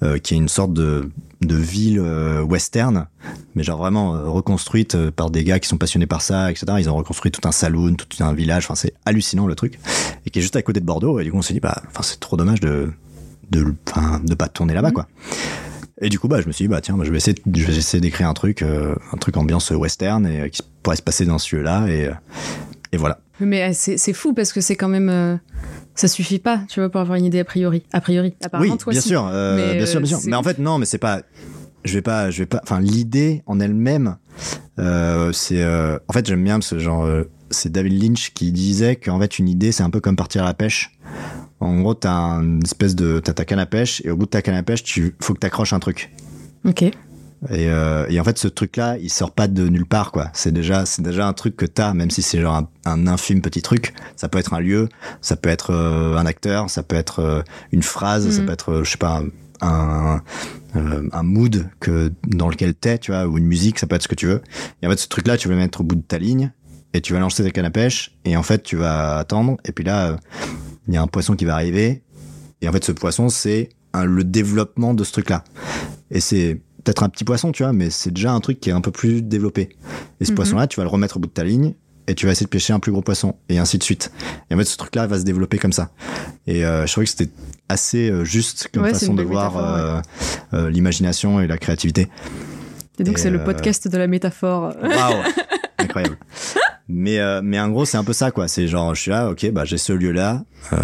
euh, 0.03 0.17
qui 0.19 0.33
est 0.33 0.37
une 0.37 0.47
sorte 0.49 0.73
de 0.73 1.09
de 1.41 1.55
ville 1.55 1.99
euh, 2.01 2.41
western 2.41 3.07
mais 3.55 3.63
genre 3.63 3.77
vraiment 3.77 4.15
euh, 4.15 4.29
reconstruite 4.29 4.95
euh, 4.95 5.11
par 5.11 5.29
des 5.29 5.43
gars 5.43 5.59
qui 5.59 5.67
sont 5.67 5.77
passionnés 5.77 6.07
par 6.07 6.21
ça 6.21 6.49
etc 6.51 6.67
ils 6.79 6.89
ont 6.89 6.95
reconstruit 6.95 7.31
tout 7.31 7.45
un 7.47 7.51
saloon 7.51 7.95
tout 7.95 8.07
un 8.23 8.33
village 8.33 8.63
enfin 8.65 8.75
c'est 8.75 8.93
hallucinant 9.05 9.45
le 9.45 9.55
truc 9.55 9.77
et 10.25 10.29
qui 10.29 10.39
est 10.39 10.41
juste 10.41 10.55
à 10.55 10.61
côté 10.61 10.79
de 10.79 10.85
Bordeaux 10.85 11.19
et 11.19 11.23
du 11.25 11.31
coup 11.31 11.37
on 11.37 11.41
s'est 11.41 11.53
dit 11.53 11.59
bah 11.59 11.81
enfin 11.87 12.01
c'est 12.01 12.19
trop 12.21 12.37
dommage 12.37 12.61
de 12.61 12.91
de 13.51 13.65
de 14.23 14.35
pas 14.35 14.47
tourner 14.47 14.73
là-bas 14.73 14.89
Mhm. 14.89 14.93
quoi 14.93 15.07
et 16.03 16.09
du 16.09 16.19
coup 16.19 16.27
bah 16.27 16.41
je 16.41 16.47
me 16.47 16.51
suis 16.51 16.65
dit 16.65 16.67
bah 16.69 16.81
tiens 16.81 16.95
bah, 16.97 17.03
je 17.05 17.11
vais 17.11 17.17
essayer 17.17 17.33
de- 17.33 17.59
je 17.59 17.65
vais 17.65 17.75
essayer 17.75 18.01
d'écrire 18.01 18.27
un 18.27 18.33
truc 18.33 18.61
euh, 18.61 18.93
un 19.11 19.17
truc 19.17 19.37
ambiance 19.37 19.71
western 19.71 20.25
et 20.27 20.41
euh, 20.41 20.47
qui 20.49 20.61
pourrait 20.83 20.95
se 20.97 21.01
passer 21.01 21.25
dans 21.25 21.37
ce 21.39 21.55
lieu 21.55 21.61
là 21.63 21.87
et 21.87 22.07
euh, 22.07 22.13
et 22.91 22.97
voilà 22.97 23.19
Mais 23.39 23.73
c'est 23.73 24.13
fou 24.13 24.33
parce 24.33 24.53
que 24.53 24.61
c'est 24.61 24.75
quand 24.75 24.87
même. 24.87 25.39
Ça 25.95 26.07
suffit 26.07 26.39
pas, 26.39 26.61
tu 26.69 26.79
vois, 26.79 26.89
pour 26.89 27.01
avoir 27.01 27.17
une 27.17 27.25
idée 27.25 27.39
a 27.39 27.43
priori. 27.45 27.83
A 27.91 28.01
priori. 28.01 28.35
Apparemment, 28.43 28.71
oui, 28.73 28.77
toi, 28.77 28.91
bien 28.91 29.01
si. 29.01 29.09
sûr, 29.09 29.25
Mais, 29.25 29.75
bien 29.77 29.85
sûr, 29.85 29.99
bien 30.01 30.17
sûr. 30.19 30.29
Mais 30.29 30.35
en 30.35 30.43
fait, 30.43 30.59
non, 30.59 30.77
mais 30.77 30.85
c'est 30.85 30.99
pas. 30.99 31.21
Je 31.83 31.93
vais 31.93 32.01
pas, 32.03 32.29
je 32.29 32.39
vais 32.39 32.45
pas. 32.45 32.59
Enfin, 32.63 32.79
l'idée 32.79 33.41
en 33.47 33.59
elle-même, 33.59 34.17
c'est. 34.77 35.65
en 35.65 36.13
fait, 36.13 36.27
j'aime 36.27 36.43
bien 36.43 36.61
ce 36.61 36.77
genre. 36.77 37.07
c'est 37.49 37.71
David 37.71 38.01
Lynch 38.03 38.31
qui 38.33 38.51
disait 38.51 38.95
qu'en 38.95 39.19
fait, 39.19 39.39
une 39.39 39.49
idée, 39.49 39.71
c'est 39.71 39.83
un 39.83 39.89
peu 39.89 39.99
comme 39.99 40.15
partir 40.15 40.43
à 40.43 40.45
la 40.45 40.53
pêche. 40.53 40.91
En 41.63 41.79
gros, 41.81 41.93
t'as 41.93 42.41
une 42.41 42.61
espèce 42.63 42.93
de, 42.95 43.19
t'as 43.19 43.33
ta 43.33 43.45
canne 43.45 43.59
à 43.59 43.65
pêche 43.65 44.01
et 44.05 44.11
au 44.11 44.17
bout 44.17 44.25
de 44.25 44.31
ta 44.31 44.41
canne 44.41 44.55
à 44.55 44.63
pêche, 44.63 44.83
tu 44.83 45.15
faut 45.21 45.33
que 45.33 45.39
t'accroches 45.39 45.73
un 45.73 45.79
truc. 45.79 46.11
Ok. 46.65 46.81
Et, 46.83 46.93
euh, 47.51 48.05
et 48.09 48.19
en 48.19 48.23
fait, 48.23 48.37
ce 48.37 48.47
truc-là, 48.47 48.97
il 48.99 49.09
sort 49.09 49.31
pas 49.31 49.47
de 49.47 49.67
nulle 49.67 49.85
part, 49.85 50.11
quoi. 50.11 50.29
C'est 50.33 50.51
déjà, 50.53 50.85
c'est 50.85 51.01
déjà 51.01 51.27
un 51.27 51.33
truc 51.33 51.55
que 51.57 51.65
t'as, 51.65 51.93
même 51.93 52.09
si 52.09 52.21
c'est 52.21 52.39
genre 52.41 52.55
un, 52.55 52.69
un 52.85 53.07
infime 53.07 53.41
petit 53.41 53.61
truc. 53.61 53.93
Ça 54.15 54.29
peut 54.29 54.37
être 54.39 54.53
un 54.53 54.59
lieu, 54.61 54.87
ça 55.21 55.35
peut 55.35 55.49
être 55.49 55.71
euh, 55.71 56.15
un 56.17 56.25
acteur, 56.25 56.69
ça 56.69 56.83
peut 56.83 56.95
être 56.95 57.19
euh, 57.19 57.41
une 57.71 57.83
phrase, 57.83 58.29
ça 58.29 58.39
Mhm. 58.41 58.45
peut 58.45 58.53
être, 58.53 58.81
je 58.83 58.91
sais 58.91 58.97
pas, 58.97 59.21
un, 59.61 60.21
un, 60.75 61.03
un 61.11 61.23
mood 61.23 61.69
que 61.79 62.11
dans 62.27 62.49
lequel 62.49 62.75
t'es, 62.75 62.97
tu 62.97 63.11
vois, 63.11 63.25
ou 63.27 63.37
une 63.37 63.45
musique, 63.45 63.77
ça 63.79 63.87
peut 63.87 63.95
être 63.95 64.03
ce 64.03 64.07
que 64.09 64.15
tu 64.15 64.27
veux. 64.27 64.41
Et 64.81 64.87
en 64.87 64.89
fait, 64.89 64.99
ce 64.99 65.07
truc-là, 65.07 65.37
tu 65.37 65.47
vas 65.49 65.53
le 65.53 65.59
mettre 65.61 65.81
au 65.81 65.83
bout 65.85 65.95
de 65.95 66.01
ta 66.01 66.17
ligne 66.17 66.51
et 66.93 67.01
tu 67.01 67.11
vas 67.13 67.19
lancer 67.19 67.43
ta 67.43 67.51
canne 67.51 67.65
à 67.65 67.71
pêche 67.71 68.15
et 68.25 68.37
en 68.37 68.43
fait, 68.43 68.63
tu 68.63 68.75
vas 68.77 69.17
attendre. 69.17 69.57
Et 69.65 69.71
puis 69.73 69.83
là, 69.83 70.17
il 70.87 70.93
y 70.93 70.97
a 70.97 71.01
un 71.01 71.07
poisson 71.07 71.35
qui 71.35 71.45
va 71.45 71.53
arriver. 71.55 72.03
Et 72.61 72.67
en 72.69 72.71
fait, 72.71 72.83
ce 72.83 72.91
poisson, 72.91 73.29
c'est 73.29 73.69
le 73.93 74.23
développement 74.23 74.93
de 74.93 75.03
ce 75.03 75.11
truc-là. 75.11 75.43
Et 76.11 76.19
c'est 76.19 76.59
peut-être 76.83 77.03
un 77.03 77.09
petit 77.09 77.23
poisson, 77.23 77.51
tu 77.51 77.63
vois, 77.63 77.73
mais 77.73 77.89
c'est 77.89 78.11
déjà 78.11 78.33
un 78.33 78.39
truc 78.39 78.59
qui 78.59 78.69
est 78.69 78.73
un 78.73 78.81
peu 78.81 78.91
plus 78.91 79.21
développé. 79.21 79.69
Et 80.19 80.25
ce 80.25 80.31
Mhm. 80.31 80.35
poisson-là, 80.35 80.67
tu 80.67 80.77
vas 80.79 80.83
le 80.83 80.89
remettre 80.89 81.17
au 81.17 81.19
bout 81.19 81.27
de 81.27 81.33
ta 81.33 81.43
ligne 81.43 81.73
et 82.07 82.15
tu 82.15 82.25
vas 82.25 82.31
essayer 82.33 82.45
de 82.45 82.49
pêcher 82.49 82.73
un 82.73 82.79
plus 82.79 82.91
gros 82.91 83.01
poisson 83.01 83.35
et 83.49 83.57
ainsi 83.59 83.77
de 83.77 83.83
suite. 83.83 84.11
Et 84.49 84.55
en 84.55 84.57
fait, 84.57 84.65
ce 84.65 84.75
truc-là 84.77 85.07
va 85.07 85.17
se 85.19 85.23
développer 85.23 85.57
comme 85.57 85.71
ça. 85.71 85.91
Et 86.47 86.65
euh, 86.65 86.85
je 86.85 86.91
trouvais 86.91 87.05
que 87.05 87.11
c'était 87.11 87.31
assez 87.69 88.09
euh, 88.09 88.25
juste 88.25 88.67
comme 88.73 88.83
Ouais, 88.83 88.91
façon 88.93 89.13
de 89.13 89.23
voir 89.23 89.57
euh, 89.57 90.01
euh, 90.53 90.69
l'imagination 90.69 91.39
et 91.39 91.47
la 91.47 91.57
créativité. 91.57 92.09
Et 92.99 93.03
donc, 93.03 93.17
c'est 93.17 93.29
le 93.29 93.43
podcast 93.43 93.87
de 93.87 93.97
la 93.97 94.07
métaphore. 94.07 94.73
Waouh 94.81 95.23
Incroyable. 95.79 96.17
Mais, 96.95 97.19
euh, 97.19 97.41
mais 97.43 97.59
en 97.59 97.69
gros, 97.69 97.85
c'est 97.85 97.97
un 97.97 98.03
peu 98.03 98.13
ça, 98.13 98.29
quoi. 98.29 98.47
C'est 98.47 98.67
genre, 98.67 98.93
je 98.93 99.01
suis 99.01 99.11
là, 99.11 99.29
ok, 99.29 99.49
bah, 99.51 99.65
j'ai 99.65 99.79
ce 99.79 99.93
lieu-là. 99.93 100.43
Euh, 100.73 100.77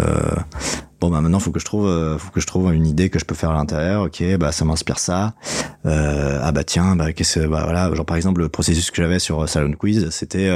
bon, 1.00 1.08
bah, 1.08 1.20
maintenant, 1.20 1.38
faut 1.38 1.52
que 1.52 1.60
je 1.60 1.64
trouve, 1.64 1.86
euh, 1.86 2.18
faut 2.18 2.30
que 2.32 2.40
je 2.40 2.46
trouve 2.46 2.74
une 2.74 2.86
idée 2.86 3.10
que 3.10 3.20
je 3.20 3.24
peux 3.24 3.36
faire 3.36 3.50
à 3.50 3.54
l'intérieur. 3.54 4.02
Ok, 4.02 4.22
bah, 4.36 4.50
ça 4.50 4.64
m'inspire 4.64 4.98
ça. 4.98 5.34
Euh, 5.86 6.40
ah, 6.42 6.50
bah, 6.50 6.64
tiens, 6.64 6.96
bah, 6.96 7.12
qu'est-ce 7.12 7.38
que, 7.38 7.46
bah, 7.46 7.62
voilà. 7.62 7.94
Genre, 7.94 8.04
par 8.04 8.16
exemple, 8.16 8.40
le 8.40 8.48
processus 8.48 8.90
que 8.90 8.96
j'avais 8.96 9.20
sur 9.20 9.42
euh, 9.42 9.46
Salon 9.46 9.72
Quiz, 9.72 10.10
c'était, 10.10 10.50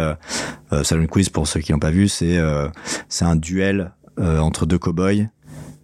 Salon 0.82 1.06
Quiz, 1.06 1.28
pour 1.28 1.46
ceux 1.46 1.60
qui 1.60 1.70
l'ont 1.70 1.78
pas 1.78 1.92
vu, 1.92 2.08
c'est, 2.08 2.36
euh, 2.36 2.68
c'est 3.08 3.24
un 3.24 3.36
duel, 3.36 3.92
euh, 4.18 4.38
entre 4.38 4.66
deux 4.66 4.78
cow-boys. 4.78 5.28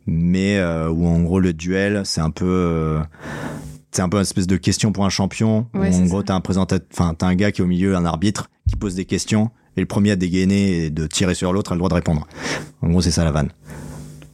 Mais, 0.06 0.58
euh, 0.58 0.88
où 0.88 1.06
en 1.06 1.20
gros, 1.20 1.38
le 1.38 1.52
duel, 1.52 2.02
c'est 2.04 2.20
un 2.20 2.30
peu, 2.30 2.44
euh, 2.46 3.00
c'est 3.92 4.02
un 4.02 4.08
peu 4.08 4.16
une 4.16 4.22
espèce 4.22 4.48
de 4.48 4.56
question 4.56 4.90
pour 4.90 5.04
un 5.04 5.10
champion. 5.10 5.68
où 5.74 5.78
Ouais, 5.78 5.88
en 5.88 5.92
c'est 5.92 6.04
gros, 6.06 6.22
t'as 6.24 6.34
un 6.34 6.40
présentateur, 6.40 6.88
enfin, 6.92 7.14
t'as 7.14 7.26
un 7.26 7.34
gars 7.36 7.52
qui 7.52 7.60
est 7.60 7.64
au 7.64 7.68
milieu, 7.68 7.94
un 7.94 8.04
arbitre, 8.04 8.50
qui 8.68 8.76
pose 8.76 8.94
des 8.94 9.04
questions, 9.04 9.50
et 9.76 9.80
le 9.80 9.86
premier 9.86 10.12
à 10.12 10.16
dégainer 10.16 10.84
et 10.84 10.90
de 10.90 11.06
tirer 11.06 11.34
sur 11.34 11.52
l'autre 11.52 11.72
a 11.72 11.74
le 11.74 11.78
droit 11.78 11.88
de 11.88 11.94
répondre. 11.94 12.26
En 12.82 12.88
gros, 12.88 13.00
c'est 13.02 13.10
ça 13.10 13.24
la 13.24 13.30
vanne. 13.30 13.50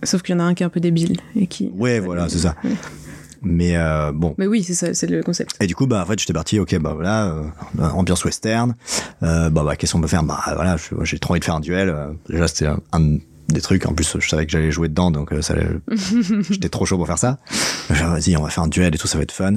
Sauf 0.02 0.22
qu'il 0.22 0.34
y 0.34 0.36
en 0.36 0.40
a 0.40 0.44
un 0.44 0.54
qui 0.54 0.62
est 0.62 0.66
un 0.66 0.70
peu 0.70 0.80
débile 0.80 1.16
et 1.34 1.46
qui. 1.46 1.70
Ouais, 1.74 2.00
voilà, 2.00 2.28
c'est 2.28 2.38
ça. 2.38 2.54
Ouais. 2.64 2.70
Mais 3.42 3.76
euh, 3.76 4.12
bon. 4.12 4.34
Mais 4.38 4.46
oui, 4.46 4.62
c'est 4.62 4.74
ça, 4.74 4.94
c'est 4.94 5.06
le 5.06 5.22
concept. 5.22 5.54
Et 5.60 5.66
du 5.66 5.74
coup, 5.74 5.86
bah, 5.86 6.02
en 6.02 6.06
fait, 6.06 6.18
j'étais 6.18 6.32
parti, 6.32 6.58
ok, 6.58 6.78
bah 6.78 6.92
voilà, 6.94 7.26
euh, 7.26 7.42
ambiance 7.78 8.24
western. 8.24 8.74
Euh, 9.22 9.50
bah, 9.50 9.62
bah, 9.64 9.76
qu'est-ce 9.76 9.92
qu'on 9.92 10.00
peut 10.00 10.06
faire? 10.08 10.22
Bah, 10.24 10.40
voilà, 10.54 10.76
j'ai 11.02 11.18
trop 11.18 11.32
envie 11.32 11.40
de 11.40 11.44
faire 11.44 11.54
un 11.54 11.60
duel. 11.60 11.88
Euh, 11.90 12.08
Déjà, 12.28 12.48
c'était 12.48 12.66
un, 12.66 12.80
un 12.92 13.18
des 13.48 13.60
trucs. 13.60 13.86
En 13.86 13.92
plus, 13.94 14.16
je 14.18 14.28
savais 14.28 14.46
que 14.46 14.52
j'allais 14.52 14.70
jouer 14.70 14.88
dedans, 14.88 15.10
donc 15.10 15.32
ça, 15.40 15.54
j'étais 16.50 16.68
trop 16.68 16.86
chaud 16.86 16.96
pour 16.96 17.06
faire 17.06 17.18
ça. 17.18 17.38
Vas-y, 17.88 18.36
on 18.36 18.42
va 18.42 18.50
faire 18.50 18.64
un 18.64 18.68
duel 18.68 18.94
et 18.94 18.98
tout, 18.98 19.06
ça 19.06 19.18
va 19.18 19.22
être 19.22 19.32
fun. 19.32 19.54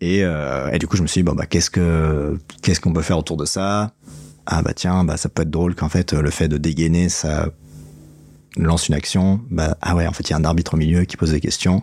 Et, 0.00 0.24
euh, 0.24 0.70
et 0.70 0.78
du 0.78 0.86
coup, 0.86 0.96
je 0.96 1.02
me 1.02 1.06
suis 1.06 1.20
dit, 1.20 1.24
bon, 1.24 1.34
bah, 1.34 1.46
qu'est-ce 1.46 1.70
que, 1.70 2.38
qu'est-ce 2.62 2.80
qu'on 2.80 2.92
peut 2.92 3.02
faire 3.02 3.18
autour 3.18 3.36
de 3.36 3.44
ça? 3.44 3.92
Ah, 4.46 4.62
bah, 4.62 4.72
tiens, 4.74 5.04
bah, 5.04 5.16
ça 5.16 5.28
peut 5.28 5.42
être 5.42 5.50
drôle 5.50 5.74
qu'en 5.74 5.88
fait, 5.88 6.12
le 6.12 6.30
fait 6.30 6.48
de 6.48 6.56
dégainer, 6.58 7.08
ça 7.08 7.48
lance 8.56 8.88
une 8.88 8.94
action. 8.94 9.40
Bah, 9.50 9.76
ah 9.80 9.94
ouais, 9.96 10.06
en 10.06 10.12
fait, 10.12 10.28
il 10.28 10.30
y 10.30 10.34
a 10.34 10.36
un 10.38 10.44
arbitre 10.44 10.74
au 10.74 10.76
milieu 10.76 11.04
qui 11.04 11.16
pose 11.16 11.30
des 11.30 11.40
questions. 11.40 11.82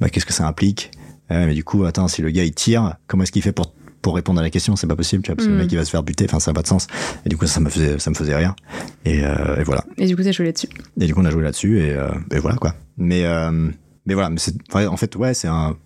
Bah, 0.00 0.08
qu'est-ce 0.10 0.26
que 0.26 0.32
ça 0.32 0.46
implique? 0.46 0.90
Ouais, 1.30 1.46
mais 1.46 1.54
du 1.54 1.62
coup, 1.62 1.84
attends, 1.84 2.08
si 2.08 2.22
le 2.22 2.30
gars 2.30 2.44
il 2.44 2.52
tire, 2.52 2.96
comment 3.06 3.22
est-ce 3.22 3.32
qu'il 3.32 3.42
fait 3.42 3.52
pour 3.52 3.72
pour 4.02 4.14
répondre 4.14 4.40
à 4.40 4.42
la 4.42 4.48
question? 4.48 4.76
C'est 4.76 4.86
pas 4.86 4.96
possible, 4.96 5.22
tu 5.22 5.28
vois, 5.30 5.36
parce 5.36 5.46
que 5.46 5.52
Mm. 5.52 5.56
le 5.56 5.62
mec 5.62 5.72
il 5.72 5.76
va 5.76 5.84
se 5.84 5.90
faire 5.90 6.02
buter. 6.02 6.24
Enfin, 6.24 6.40
ça 6.40 6.50
n'a 6.50 6.54
pas 6.54 6.62
de 6.62 6.66
sens. 6.66 6.86
Et 7.26 7.28
du 7.28 7.36
coup, 7.36 7.46
ça 7.46 7.60
me 7.60 7.68
faisait 7.68 7.98
ça 7.98 8.08
me 8.10 8.14
faisait 8.16 8.34
rire. 8.34 8.54
Et, 9.04 9.22
euh, 9.22 9.60
et 9.60 9.62
voilà. 9.62 9.84
Et 9.98 10.06
du 10.06 10.16
coup, 10.16 10.22
t'as 10.22 10.32
joué 10.32 10.46
là-dessus. 10.46 10.68
Et 10.98 11.06
du 11.06 11.14
coup, 11.14 11.20
on 11.20 11.24
a 11.26 11.30
joué 11.30 11.42
là-dessus 11.42 11.80
et, 11.80 11.90
euh, 11.92 12.08
et 12.32 12.38
voilà 12.38 12.56
quoi. 12.56 12.74
Mais, 12.96 13.24
euh, 13.26 13.68
mais 14.06 14.14
voilà, 14.14 14.30
mais 14.30 14.38
c'est, 14.38 14.54
en 14.74 14.96
fait, 14.96 15.14
ouais, 15.16 15.34
c'est 15.34 15.48
un, 15.48 15.76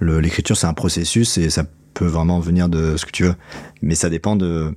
l'écriture, 0.00 0.56
c'est 0.56 0.68
un 0.68 0.74
processus 0.74 1.36
et 1.38 1.50
ça 1.50 1.64
peut 1.92 2.06
vraiment 2.06 2.38
venir 2.40 2.68
de 2.68 2.96
ce 2.96 3.04
que 3.04 3.10
tu 3.10 3.24
veux. 3.24 3.34
Mais 3.82 3.96
ça 3.96 4.08
dépend 4.10 4.36
de, 4.36 4.72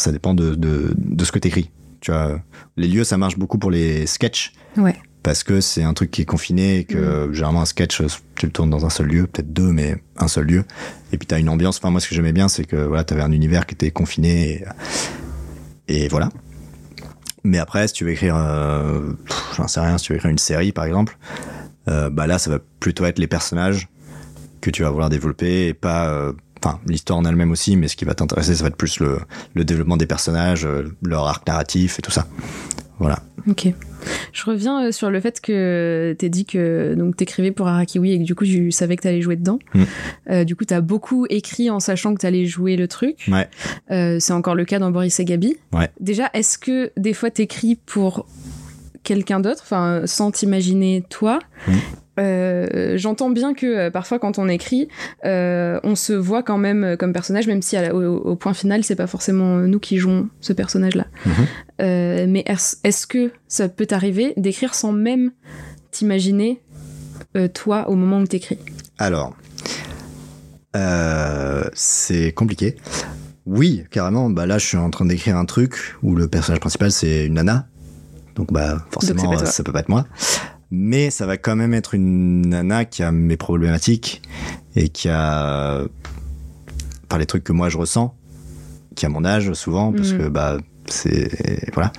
ça 0.00 0.12
dépend 0.12 0.34
de, 0.34 0.54
de, 0.54 0.92
de 0.96 1.24
ce 1.24 1.32
que 1.32 1.38
t'écris. 1.38 1.70
Tu 2.00 2.10
vois, 2.10 2.40
les 2.76 2.88
lieux, 2.88 3.04
ça 3.04 3.18
marche 3.18 3.36
beaucoup 3.38 3.58
pour 3.58 3.70
les 3.70 4.06
sketchs. 4.06 4.52
Ouais. 4.76 4.94
parce 5.22 5.42
que 5.42 5.60
c'est 5.60 5.82
un 5.82 5.92
truc 5.94 6.10
qui 6.12 6.22
est 6.22 6.26
confiné 6.26 6.78
et 6.78 6.84
que 6.84 7.28
généralement 7.32 7.60
un 7.60 7.66
sketch 7.66 8.02
tu 8.36 8.46
le 8.46 8.52
tournes 8.52 8.70
dans 8.70 8.86
un 8.86 8.90
seul 8.90 9.06
lieu 9.06 9.26
peut-être 9.26 9.52
deux 9.52 9.72
mais 9.72 10.02
un 10.16 10.28
seul 10.28 10.46
lieu. 10.46 10.64
Et 11.12 11.18
puis 11.18 11.26
t'as 11.26 11.38
une 11.40 11.48
ambiance. 11.48 11.78
Enfin 11.78 11.90
moi 11.90 12.00
ce 12.00 12.08
que 12.08 12.14
j'aimais 12.14 12.32
bien 12.32 12.48
c'est 12.48 12.64
que 12.64 12.76
voilà 12.76 13.04
t'avais 13.04 13.22
un 13.22 13.32
univers 13.32 13.66
qui 13.66 13.74
était 13.74 13.90
confiné 13.90 14.64
et, 15.88 16.04
et 16.04 16.08
voilà. 16.08 16.30
Mais 17.42 17.58
après 17.58 17.88
si 17.88 17.94
tu 17.94 18.04
veux 18.04 18.12
écrire 18.12 18.36
euh, 18.36 19.12
j'en 19.56 19.66
sais 19.68 19.80
rien 19.80 19.98
si 19.98 20.04
tu 20.06 20.12
veux 20.12 20.16
écrire 20.18 20.30
une 20.30 20.38
série 20.38 20.72
par 20.72 20.84
exemple 20.84 21.18
euh, 21.88 22.10
bah 22.10 22.26
là 22.26 22.38
ça 22.38 22.48
va 22.50 22.58
plutôt 22.78 23.04
être 23.06 23.18
les 23.18 23.26
personnages 23.26 23.88
que 24.60 24.70
tu 24.70 24.82
vas 24.84 24.90
vouloir 24.90 25.08
développer 25.10 25.66
et 25.68 25.74
pas 25.74 26.08
euh, 26.10 26.32
enfin 26.62 26.78
l'histoire 26.86 27.18
en 27.18 27.24
elle-même 27.24 27.50
aussi 27.50 27.76
mais 27.76 27.88
ce 27.88 27.96
qui 27.96 28.04
va 28.04 28.14
t'intéresser 28.14 28.54
ça 28.54 28.62
va 28.62 28.68
être 28.68 28.76
plus 28.76 29.00
le, 29.00 29.18
le 29.54 29.64
développement 29.64 29.96
des 29.96 30.06
personnages 30.06 30.64
euh, 30.64 30.84
leur 31.02 31.26
arc 31.26 31.46
narratif 31.46 31.98
et 31.98 32.02
tout 32.02 32.10
ça 32.10 32.26
voilà 32.98 33.20
Ok. 33.48 33.68
Je 34.32 34.44
reviens 34.44 34.84
euh, 34.86 34.92
sur 34.92 35.10
le 35.10 35.20
fait 35.20 35.40
que 35.40 36.14
t'es 36.18 36.28
dit 36.28 36.44
que 36.44 36.94
donc 36.94 37.16
t'écrivais 37.16 37.52
pour 37.52 37.68
Arakiwi 37.68 38.12
et 38.12 38.18
que 38.18 38.24
du 38.24 38.34
coup 38.34 38.44
tu 38.44 38.70
savais 38.70 38.96
que 38.96 39.02
t'allais 39.02 39.22
jouer 39.22 39.36
dedans. 39.36 39.58
Mm. 39.74 39.82
Euh, 40.30 40.44
du 40.44 40.56
coup 40.56 40.64
t'as 40.64 40.80
beaucoup 40.80 41.26
écrit 41.30 41.70
en 41.70 41.80
sachant 41.80 42.14
que 42.14 42.20
t'allais 42.20 42.46
jouer 42.46 42.76
le 42.76 42.88
truc. 42.88 43.26
ouais 43.28 43.48
Euh, 43.90 44.18
c'est 44.20 44.32
encore 44.32 44.54
le 44.54 44.64
cas 44.64 44.78
dans 44.78 44.90
Boris 44.90 45.18
et 45.20 45.24
Gabi. 45.24 45.56
Ouais. 45.72 45.90
Déjà, 46.00 46.30
est-ce 46.34 46.58
que 46.58 46.92
des 46.96 47.14
fois 47.14 47.30
t'écris 47.30 47.76
pour 47.76 48.26
quelqu'un 49.02 49.40
d'autre, 49.40 49.62
enfin 49.62 50.02
sans 50.04 50.30
t'imaginer 50.30 51.04
toi 51.08 51.38
Mm. 51.68 51.72
Euh, 52.18 52.96
J'entends 52.96 53.30
bien 53.30 53.54
que 53.54 53.66
euh, 53.66 53.90
parfois 53.90 54.18
quand 54.18 54.38
on 54.38 54.48
écrit, 54.48 54.88
euh, 55.24 55.78
on 55.84 55.94
se 55.94 56.12
voit 56.12 56.42
quand 56.42 56.58
même 56.58 56.96
comme 56.98 57.12
personnage, 57.12 57.46
même 57.46 57.62
si 57.62 57.76
à 57.76 57.82
la- 57.82 57.94
au, 57.94 58.16
au 58.18 58.36
point 58.36 58.52
final 58.54 58.82
c'est 58.84 58.96
pas 58.96 59.06
forcément 59.06 59.56
nous 59.58 59.78
qui 59.78 59.96
jouons 59.98 60.28
ce 60.40 60.52
personnage-là. 60.52 61.06
Mhm. 61.26 61.46
Mais 62.30 62.42
est-ce 62.46 62.76
est-ce 62.84 63.06
que 63.06 63.30
ça 63.48 63.68
peut 63.68 63.86
t'arriver 63.86 64.34
d'écrire 64.36 64.74
sans 64.74 64.92
même 64.92 65.30
t'imaginer 65.92 66.60
toi 67.54 67.88
au 67.88 67.94
moment 67.94 68.18
où 68.20 68.26
t'écris? 68.26 68.58
Alors, 68.98 69.34
c'est 71.74 72.32
compliqué. 72.32 72.76
Oui, 73.46 73.84
carrément. 73.90 74.30
Bah 74.30 74.46
là, 74.46 74.58
je 74.58 74.66
suis 74.66 74.76
en 74.76 74.90
train 74.90 75.06
d'écrire 75.06 75.36
un 75.36 75.44
truc 75.44 75.74
où 76.02 76.14
le 76.14 76.28
personnage 76.28 76.60
principal 76.60 76.92
c'est 76.92 77.26
une 77.26 77.34
nana. 77.34 77.66
Donc 78.36 78.52
bah 78.52 78.84
forcément, 78.90 79.22
Donc, 79.34 79.46
ça 79.46 79.62
peut 79.64 79.72
pas 79.72 79.80
être 79.80 79.88
moi. 79.88 80.06
Mais 80.70 81.10
ça 81.10 81.26
va 81.26 81.36
quand 81.36 81.56
même 81.56 81.74
être 81.74 81.94
une 81.94 82.42
nana 82.48 82.84
qui 82.84 83.02
a 83.02 83.10
mes 83.12 83.36
problématiques 83.36 84.22
et 84.76 84.88
qui 84.88 85.08
a 85.08 85.82
par 87.08 87.18
les 87.18 87.26
trucs 87.26 87.42
que 87.44 87.52
moi 87.52 87.68
je 87.68 87.76
ressens, 87.76 88.14
qui 88.94 89.04
a 89.04 89.08
mon 89.08 89.24
âge 89.24 89.52
souvent 89.54 89.92
parce 89.92 90.12
Mhm. 90.12 90.18
que 90.18 90.28
bah 90.28 90.58
c'est 90.86 91.72
voilà. 91.74 91.92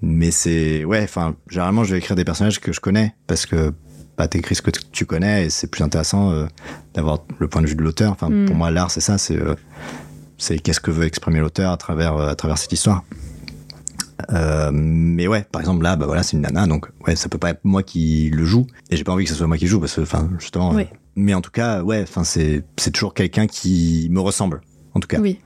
Mais 0.00 0.30
c'est 0.30 0.84
ouais, 0.84 1.02
enfin 1.02 1.34
généralement 1.48 1.82
je 1.82 1.92
vais 1.92 1.98
écrire 1.98 2.14
des 2.16 2.24
personnages 2.24 2.60
que 2.60 2.72
je 2.72 2.80
connais 2.80 3.14
parce 3.26 3.46
que 3.46 3.72
bah 4.16 4.28
t'écris 4.28 4.54
ce 4.54 4.62
que 4.62 4.70
tu 4.70 5.06
connais 5.06 5.46
et 5.46 5.50
c'est 5.50 5.66
plus 5.66 5.82
intéressant 5.82 6.30
euh, 6.30 6.46
d'avoir 6.94 7.24
le 7.40 7.48
point 7.48 7.62
de 7.62 7.66
vue 7.66 7.74
de 7.74 7.82
l'auteur. 7.82 8.12
Enfin 8.12 8.28
Mhm. 8.30 8.46
pour 8.46 8.54
moi 8.54 8.70
l'art 8.70 8.90
c'est 8.92 9.00
ça, 9.00 9.18
c'est 9.18 9.36
euh, 9.36 9.54
c'est 10.38 10.58
qu'est-ce 10.60 10.80
que 10.80 10.90
veut 10.92 11.04
exprimer 11.04 11.40
l'auteur 11.40 11.72
à 11.72 11.76
travers 11.76 12.16
euh, 12.16 12.28
à 12.28 12.34
travers 12.36 12.58
cette 12.58 12.72
histoire. 12.72 13.02
Euh, 14.32 14.70
mais 14.72 15.26
ouais, 15.26 15.44
par 15.50 15.60
exemple 15.60 15.82
là, 15.82 15.96
bah 15.96 16.06
voilà, 16.06 16.22
c'est 16.22 16.36
une 16.36 16.42
nana, 16.42 16.66
donc 16.66 16.86
ouais, 17.06 17.16
ça 17.16 17.28
peut 17.28 17.38
pas 17.38 17.50
être 17.50 17.60
moi 17.64 17.82
qui 17.82 18.30
le 18.30 18.44
joue, 18.44 18.66
et 18.90 18.96
j'ai 18.96 19.04
pas 19.04 19.12
envie 19.12 19.24
que 19.24 19.30
ce 19.30 19.36
soit 19.36 19.46
moi 19.46 19.58
qui 19.58 19.66
joue 19.66 19.80
parce 19.80 19.94
que, 19.94 20.00
enfin, 20.02 20.30
justement. 20.38 20.76
Euh, 20.76 20.84
mais 21.16 21.34
en 21.34 21.40
tout 21.40 21.50
cas, 21.50 21.82
ouais, 21.82 22.02
enfin, 22.02 22.24
c'est 22.24 22.64
c'est 22.76 22.90
toujours 22.90 23.14
quelqu'un 23.14 23.46
qui 23.46 24.08
me 24.10 24.20
ressemble, 24.20 24.60
en 24.94 25.00
tout 25.00 25.08
cas. 25.08 25.18
Oui. 25.18 25.38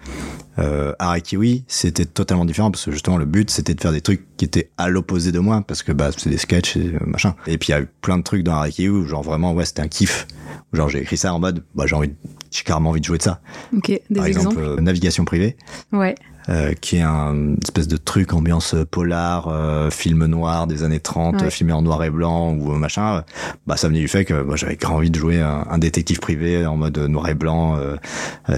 Euh, 0.58 0.92
Arakiwi, 0.98 1.64
c'était 1.68 2.04
totalement 2.04 2.44
différent 2.44 2.72
parce 2.72 2.84
que 2.84 2.90
justement 2.90 3.16
le 3.16 3.26
but 3.26 3.48
c'était 3.48 3.74
de 3.74 3.80
faire 3.80 3.92
des 3.92 4.00
trucs 4.00 4.26
qui 4.36 4.44
étaient 4.44 4.70
à 4.76 4.88
l'opposé 4.88 5.30
de 5.30 5.38
moi 5.38 5.62
parce 5.64 5.84
que 5.84 5.92
bah 5.92 6.10
c'est 6.16 6.30
des 6.30 6.36
sketchs 6.36 6.76
et 6.76 6.94
machin. 7.06 7.36
Et 7.46 7.58
puis 7.58 7.68
il 7.68 7.70
y 7.70 7.74
a 7.74 7.80
eu 7.82 7.86
plein 8.00 8.18
de 8.18 8.24
trucs 8.24 8.42
dans 8.42 8.54
Arakiwi 8.54 8.88
où 8.88 9.06
genre 9.06 9.22
vraiment 9.22 9.52
ouais 9.54 9.64
c'était 9.64 9.82
un 9.82 9.86
kiff. 9.88 10.26
Genre 10.72 10.88
j'ai 10.88 10.98
écrit 11.02 11.16
ça 11.16 11.32
en 11.32 11.38
mode 11.38 11.62
bah 11.76 11.84
j'ai 11.86 11.94
envie, 11.94 12.10
j'ai 12.50 12.64
carrément 12.64 12.90
envie 12.90 13.00
de 13.00 13.04
jouer 13.06 13.18
de 13.18 13.22
ça. 13.22 13.40
Ok. 13.72 13.86
Des 13.86 14.02
Par 14.16 14.26
exemples. 14.26 14.56
exemple 14.58 14.68
euh, 14.80 14.80
navigation 14.80 15.24
privée 15.24 15.56
Ouais. 15.92 16.16
Euh, 16.48 16.72
qui 16.72 16.96
est 16.96 17.02
un 17.02 17.54
espèce 17.62 17.88
de 17.88 17.96
truc 17.96 18.32
ambiance 18.32 18.74
polar, 18.90 19.48
euh, 19.48 19.90
film 19.90 20.24
noir 20.26 20.66
des 20.66 20.82
années 20.82 21.00
30, 21.00 21.42
Ouais. 21.42 21.50
filmé 21.50 21.72
en 21.72 21.82
noir 21.82 22.02
et 22.04 22.10
blanc 22.10 22.52
ou 22.54 22.72
euh, 22.72 22.76
machin. 22.78 23.24
Bah 23.66 23.76
ça 23.76 23.88
venait 23.88 24.00
du 24.00 24.08
fait 24.08 24.24
que 24.24 24.42
bah, 24.42 24.54
j'avais 24.56 24.76
grand 24.76 24.96
envie 24.96 25.10
de 25.10 25.18
jouer 25.18 25.40
un, 25.40 25.66
un 25.70 25.78
détective 25.78 26.20
privé 26.20 26.64
en 26.66 26.76
mode 26.76 26.96
noir 26.98 27.28
et 27.28 27.34
blanc 27.34 27.76
euh, 27.78 27.96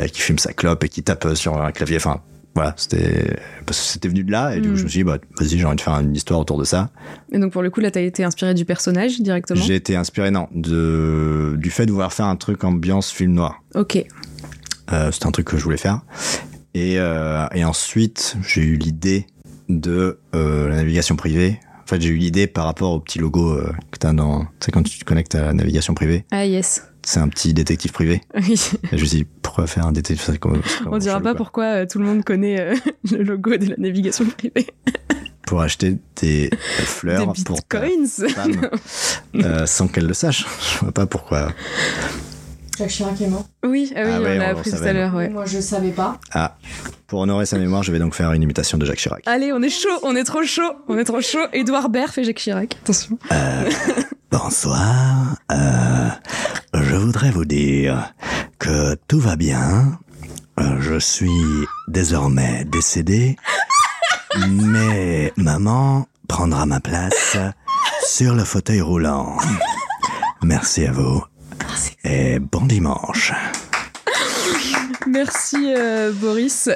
qui 0.09 0.21
fume 0.21 0.39
sa 0.39 0.53
clope 0.53 0.85
et 0.85 0.89
qui 0.89 1.03
tape 1.03 1.35
sur 1.35 1.61
un 1.61 1.73
clavier. 1.73 1.97
Enfin 1.97 2.21
voilà, 2.57 2.75
c'était 2.77 3.37
parce 3.65 3.79
que 3.79 3.85
c'était 3.87 4.09
venu 4.09 4.25
de 4.25 4.33
là 4.33 4.57
et 4.57 4.61
du 4.61 4.69
coup 4.69 4.75
Mm. 4.75 4.79
je 4.79 4.83
me 4.85 4.89
suis 4.89 4.99
dit 5.01 5.05
bah 5.05 5.19
vas-y 5.39 5.57
j'ai 5.59 5.65
envie 5.65 5.77
de 5.77 5.81
faire 5.81 5.95
une 5.95 6.15
histoire 6.17 6.41
autour 6.41 6.59
de 6.59 6.65
ça. 6.65 6.91
Et 7.33 7.39
donc 7.39 7.53
pour 7.53 7.63
le 7.63 7.71
coup 7.71 7.81
là 7.81 7.91
t'as 7.93 8.01
été 8.01 8.25
inspiré 8.25 8.55
du 8.55 8.65
personnage 8.65 9.21
directement? 9.21 9.61
J'ai 9.61 9.77
été 9.77 9.95
inspiré 9.97 10.31
non 10.33 10.49
de 10.55 11.55
du 11.59 11.71
fait 11.71 11.87
de 11.87 11.93
vouloir 11.93 12.13
faire 12.13 12.27
un 12.27 12.37
truc 12.37 12.65
ambiance 12.65 13.11
film 13.11 13.33
noir. 13.35 13.63
Ok. 13.75 14.05
Euh, 14.93 15.13
c'était 15.13 15.27
un 15.27 15.31
truc 15.31 15.47
que 15.47 15.57
je 15.57 15.63
voulais 15.63 15.77
faire. 15.77 16.01
Et, 16.75 16.99
euh, 16.99 17.47
et 17.55 17.65
ensuite, 17.65 18.37
j'ai 18.47 18.63
eu 18.63 18.77
l'idée 18.77 19.27
de 19.69 20.19
euh, 20.35 20.69
la 20.69 20.77
navigation 20.77 21.17
privée. 21.17 21.59
En 21.83 21.87
fait, 21.87 22.01
j'ai 22.01 22.11
eu 22.11 22.17
l'idée 22.17 22.47
par 22.47 22.65
rapport 22.67 22.93
au 22.93 23.01
petit 23.01 23.19
logo 23.19 23.51
euh, 23.53 23.73
que 23.91 23.99
tu 23.99 24.07
as 24.07 24.13
dans. 24.13 24.43
Tu 24.45 24.49
sais, 24.67 24.71
quand 24.73 24.83
tu 24.83 24.99
te 24.99 25.05
connectes 25.05 25.35
à 25.35 25.41
la 25.43 25.53
navigation 25.53 25.95
privée, 25.95 26.25
Ah 26.31 26.47
yes. 26.47 26.85
c'est 27.05 27.19
un 27.19 27.29
petit 27.29 27.53
détective 27.53 27.91
privé. 27.91 28.21
Oui. 28.37 28.61
Et 28.93 28.97
je 28.97 29.03
me 29.03 29.07
suis 29.09 29.19
dit, 29.19 29.27
pourquoi 29.43 29.67
faire 29.67 29.87
un 29.87 29.93
détective 29.93 30.39
comme- 30.39 30.63
On 30.87 30.99
dira 30.99 31.15
chelou, 31.17 31.25
pas 31.25 31.31
quoi. 31.31 31.37
pourquoi 31.37 31.87
tout 31.87 31.99
le 31.99 32.05
monde 32.05 32.23
connaît 32.23 32.75
le 33.11 33.23
logo 33.25 33.57
de 33.57 33.67
la 33.71 33.77
navigation 33.79 34.25
privée. 34.27 34.67
Pour 35.47 35.63
acheter 35.63 35.97
des 36.23 36.49
fleurs 36.85 37.27
Des 37.35 37.43
pour 37.43 37.61
ta 37.65 37.81
bitcoins. 37.81 38.07
femme, 38.07 38.69
euh, 39.35 39.67
sans 39.67 39.89
qu'elle 39.89 40.07
le 40.07 40.15
sache. 40.15 40.47
Je 40.75 40.79
vois 40.79 40.93
pas 40.93 41.07
pourquoi. 41.07 41.53
Jacques 42.81 42.91
Chirac 42.91 43.21
est 43.21 43.27
mort. 43.29 43.45
Oui, 43.65 43.93
ah 43.95 44.01
oui, 44.05 44.11
Ah 44.15 44.21
ouais, 44.21 44.37
on 44.37 44.39
l'a 44.39 44.47
on 44.49 44.51
appris 44.59 44.71
tout 44.71 44.83
à 44.83 44.93
l'heure, 44.95 45.15
ouais. 45.15 45.29
Moi, 45.29 45.45
je 45.45 45.61
savais 45.61 45.91
pas. 45.91 46.19
Ah, 46.33 46.57
pour 47.07 47.21
honorer 47.21 47.45
sa 47.45 47.59
mémoire, 47.59 47.83
je 47.83 47.93
vais 47.93 47.99
donc 47.99 48.15
faire 48.15 48.33
une 48.33 48.43
imitation 48.43 48.79
de 48.79 48.87
Jacques 48.87 48.99
Chirac. 48.99 49.23
Allez, 49.27 49.53
on 49.53 49.61
est 49.61 49.69
chaud, 49.69 49.99
on 50.03 50.17
est 50.17 50.25
trop 50.25 50.43
chaud, 50.45 50.73
on 50.89 50.97
est 50.97 51.05
trop 51.05 51.21
chaud. 51.21 51.45
Édouard 51.53 51.91
Baird 51.91 52.11
fait 52.11 52.25
Jacques 52.25 52.39
Chirac, 52.39 52.77
attention. 52.83 53.19
Bonsoir. 54.31 55.37
Euh, 55.53 56.09
je 56.73 56.95
voudrais 56.97 57.31
vous 57.31 57.45
dire 57.45 58.15
que 58.59 58.95
tout 59.09 59.21
va 59.21 59.37
bien. 59.37 59.99
Euh, 60.59 60.81
Je 60.81 60.99
suis 60.99 61.67
désormais 61.89 62.65
décédé, 62.65 63.37
mais 64.49 65.33
maman 65.37 66.07
prendra 66.29 66.65
ma 66.67 66.81
place 66.81 67.37
sur 68.07 68.35
le 68.35 68.45
fauteuil 68.45 68.81
roulant. 68.81 69.37
Merci 70.43 70.87
à 70.87 70.93
vous 70.93 71.23
et 72.05 72.39
bon 72.39 72.67
dimanche. 72.67 73.33
Merci 75.07 75.57
euh, 75.77 76.13
Boris. 76.13 76.69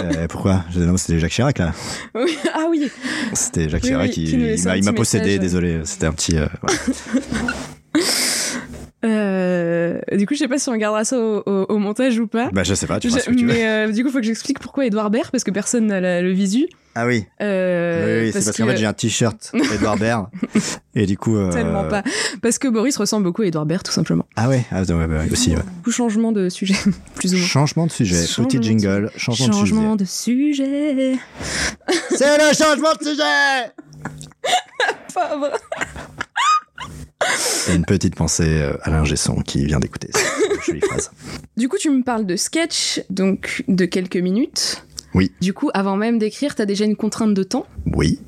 Euh, 0.00 0.26
pourquoi? 0.28 0.64
C'était 0.96 1.18
Jacques 1.18 1.32
Chirac 1.32 1.58
là. 1.58 1.72
Oui, 2.14 2.36
ah 2.54 2.66
oui, 2.70 2.90
C'était 3.34 3.68
Jacques 3.68 3.82
Oui, 3.82 3.88
Chirac 3.90 4.06
oui, 4.08 4.12
qui, 4.14 4.24
il 4.24 4.64
m'a- 4.64 4.76
il 4.76 4.94
possédé. 4.94 5.38
Désolé, 5.38 5.80
c'était 5.84 6.06
un 6.06 6.12
petit. 6.12 6.36
euh. 6.38 6.46
Euh, 9.04 9.98
du 10.12 10.26
coup, 10.26 10.34
je 10.34 10.38
sais 10.38 10.48
pas 10.48 10.58
si 10.58 10.68
on 10.68 10.76
gardera 10.76 11.04
ça 11.04 11.18
au, 11.18 11.42
au- 11.44 11.66
au 11.68 11.78
montage 11.78 12.20
ou 12.20 12.28
pas. 12.28 12.50
Bah 12.52 12.62
je 12.62 12.72
sais 12.72 12.86
pas. 12.86 13.00
Tu 13.00 13.08
Je- 13.08 13.14
feras 13.14 13.24
ce 13.24 13.30
que 13.30 13.34
tu 13.34 13.44
veux. 13.46 13.52
mais 13.52 13.66
euh, 13.66 13.90
du 13.92 14.04
coup, 14.04 14.10
faut 14.12 14.18
que 14.20 14.24
j'explique 14.24 14.60
pourquoi 14.60 14.86
Édouard 14.86 15.10
Baird, 15.10 15.30
parce 15.32 15.42
que 15.42 15.50
personne 15.50 15.88
n'a 15.88 16.22
le 16.22 16.30
visu. 16.30 16.68
Ah 16.94 17.06
oui. 17.06 17.24
Euh, 17.40 18.20
oui, 18.20 18.26
oui, 18.26 18.32
c'est 18.32 18.44
parce 18.44 18.56
qu'en 18.56 18.66
fait 18.66 18.76
j'ai 18.76 18.84
un 18.86 18.92
t-shirt 18.92 19.50
Edouard 19.74 19.96
Baird 19.96 20.26
et 20.94 21.06
du 21.06 21.16
coup. 21.16 21.36
euh, 21.36 21.50
Tellement 21.50 21.84
pas. 21.84 22.02
Parce 22.42 22.58
que 22.58 22.68
Boris 22.68 22.96
ressemble 22.98 23.24
beaucoup 23.24 23.40
à 23.42 23.46
Édouard 23.46 23.64
Baird, 23.64 23.82
tout 23.82 23.92
simplement. 23.92 24.26
Ah 24.36 24.48
ouais, 24.50 24.64
ah, 24.70 24.82
ouais, 24.82 24.94
ouais, 25.06 25.30
aussi. 25.32 25.54
Ouais. 25.56 25.62
Changement 25.90 26.32
de 26.32 26.48
sujet, 26.50 26.74
plus 27.14 27.32
ou 27.34 27.38
moins. 27.38 27.46
Changement 27.46 27.86
de 27.86 27.92
sujet, 27.92 28.26
Changement 28.26 28.44
petit 28.44 28.58
de 28.58 28.62
jingle, 28.62 29.10
changement, 29.16 29.46
Changement 29.52 29.96
de 29.96 30.04
sujet. 30.04 30.94
de 30.94 31.14
sujet. 31.14 31.18
C'est 32.10 32.36
le 32.38 32.54
changement 32.54 32.92
de 33.00 33.04
sujet. 33.04 33.72
Pauvre. 35.14 35.50
Et 37.70 37.74
une 37.76 37.84
petite 37.84 38.16
pensée 38.16 38.60
euh, 38.60 38.76
à 38.82 38.90
l'ingé 38.90 39.14
son 39.16 39.36
qui 39.36 39.64
vient 39.64 39.78
d'écouter 39.78 40.08
cette 40.12 40.62
jolie 40.66 40.80
phrase. 40.80 41.10
Du 41.56 41.68
coup, 41.68 41.76
tu 41.78 41.88
me 41.90 42.02
parles 42.02 42.26
de 42.26 42.34
sketch, 42.36 43.00
donc 43.10 43.62
de 43.68 43.84
quelques 43.84 44.16
minutes. 44.16 44.84
Oui. 45.14 45.32
Du 45.40 45.52
coup, 45.52 45.70
avant 45.74 45.96
même 45.96 46.18
d'écrire, 46.18 46.54
t'as 46.54 46.64
déjà 46.66 46.84
une 46.84 46.96
contrainte 46.96 47.34
de 47.34 47.42
temps? 47.42 47.66
Oui. 47.94 48.18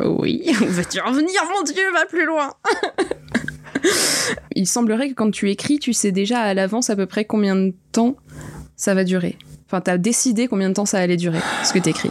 Oui. 0.00 0.42
Vas-tu 0.60 1.00
revenir, 1.00 1.40
mon 1.56 1.62
Dieu, 1.62 1.82
va 1.92 2.06
plus 2.06 2.26
loin 2.26 2.52
Il 4.54 4.66
semblerait 4.66 5.10
que 5.10 5.14
quand 5.14 5.30
tu 5.30 5.50
écris, 5.50 5.78
tu 5.78 5.92
sais 5.92 6.12
déjà 6.12 6.40
à 6.40 6.54
l'avance 6.54 6.90
à 6.90 6.96
peu 6.96 7.06
près 7.06 7.24
combien 7.24 7.56
de 7.56 7.74
temps 7.92 8.16
ça 8.76 8.94
va 8.94 9.04
durer. 9.04 9.36
Enfin, 9.66 9.80
t'as 9.80 9.98
décidé 9.98 10.46
combien 10.46 10.68
de 10.68 10.74
temps 10.74 10.86
ça 10.86 10.98
allait 10.98 11.16
durer, 11.16 11.40
ce 11.64 11.72
que 11.72 11.78
t'écris. 11.78 12.10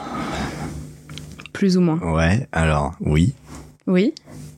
Plus 1.52 1.78
ou 1.78 1.82
moins. 1.82 2.00
Ouais, 2.14 2.48
alors, 2.52 2.94
oui. 3.00 3.34
Oui. 3.88 4.14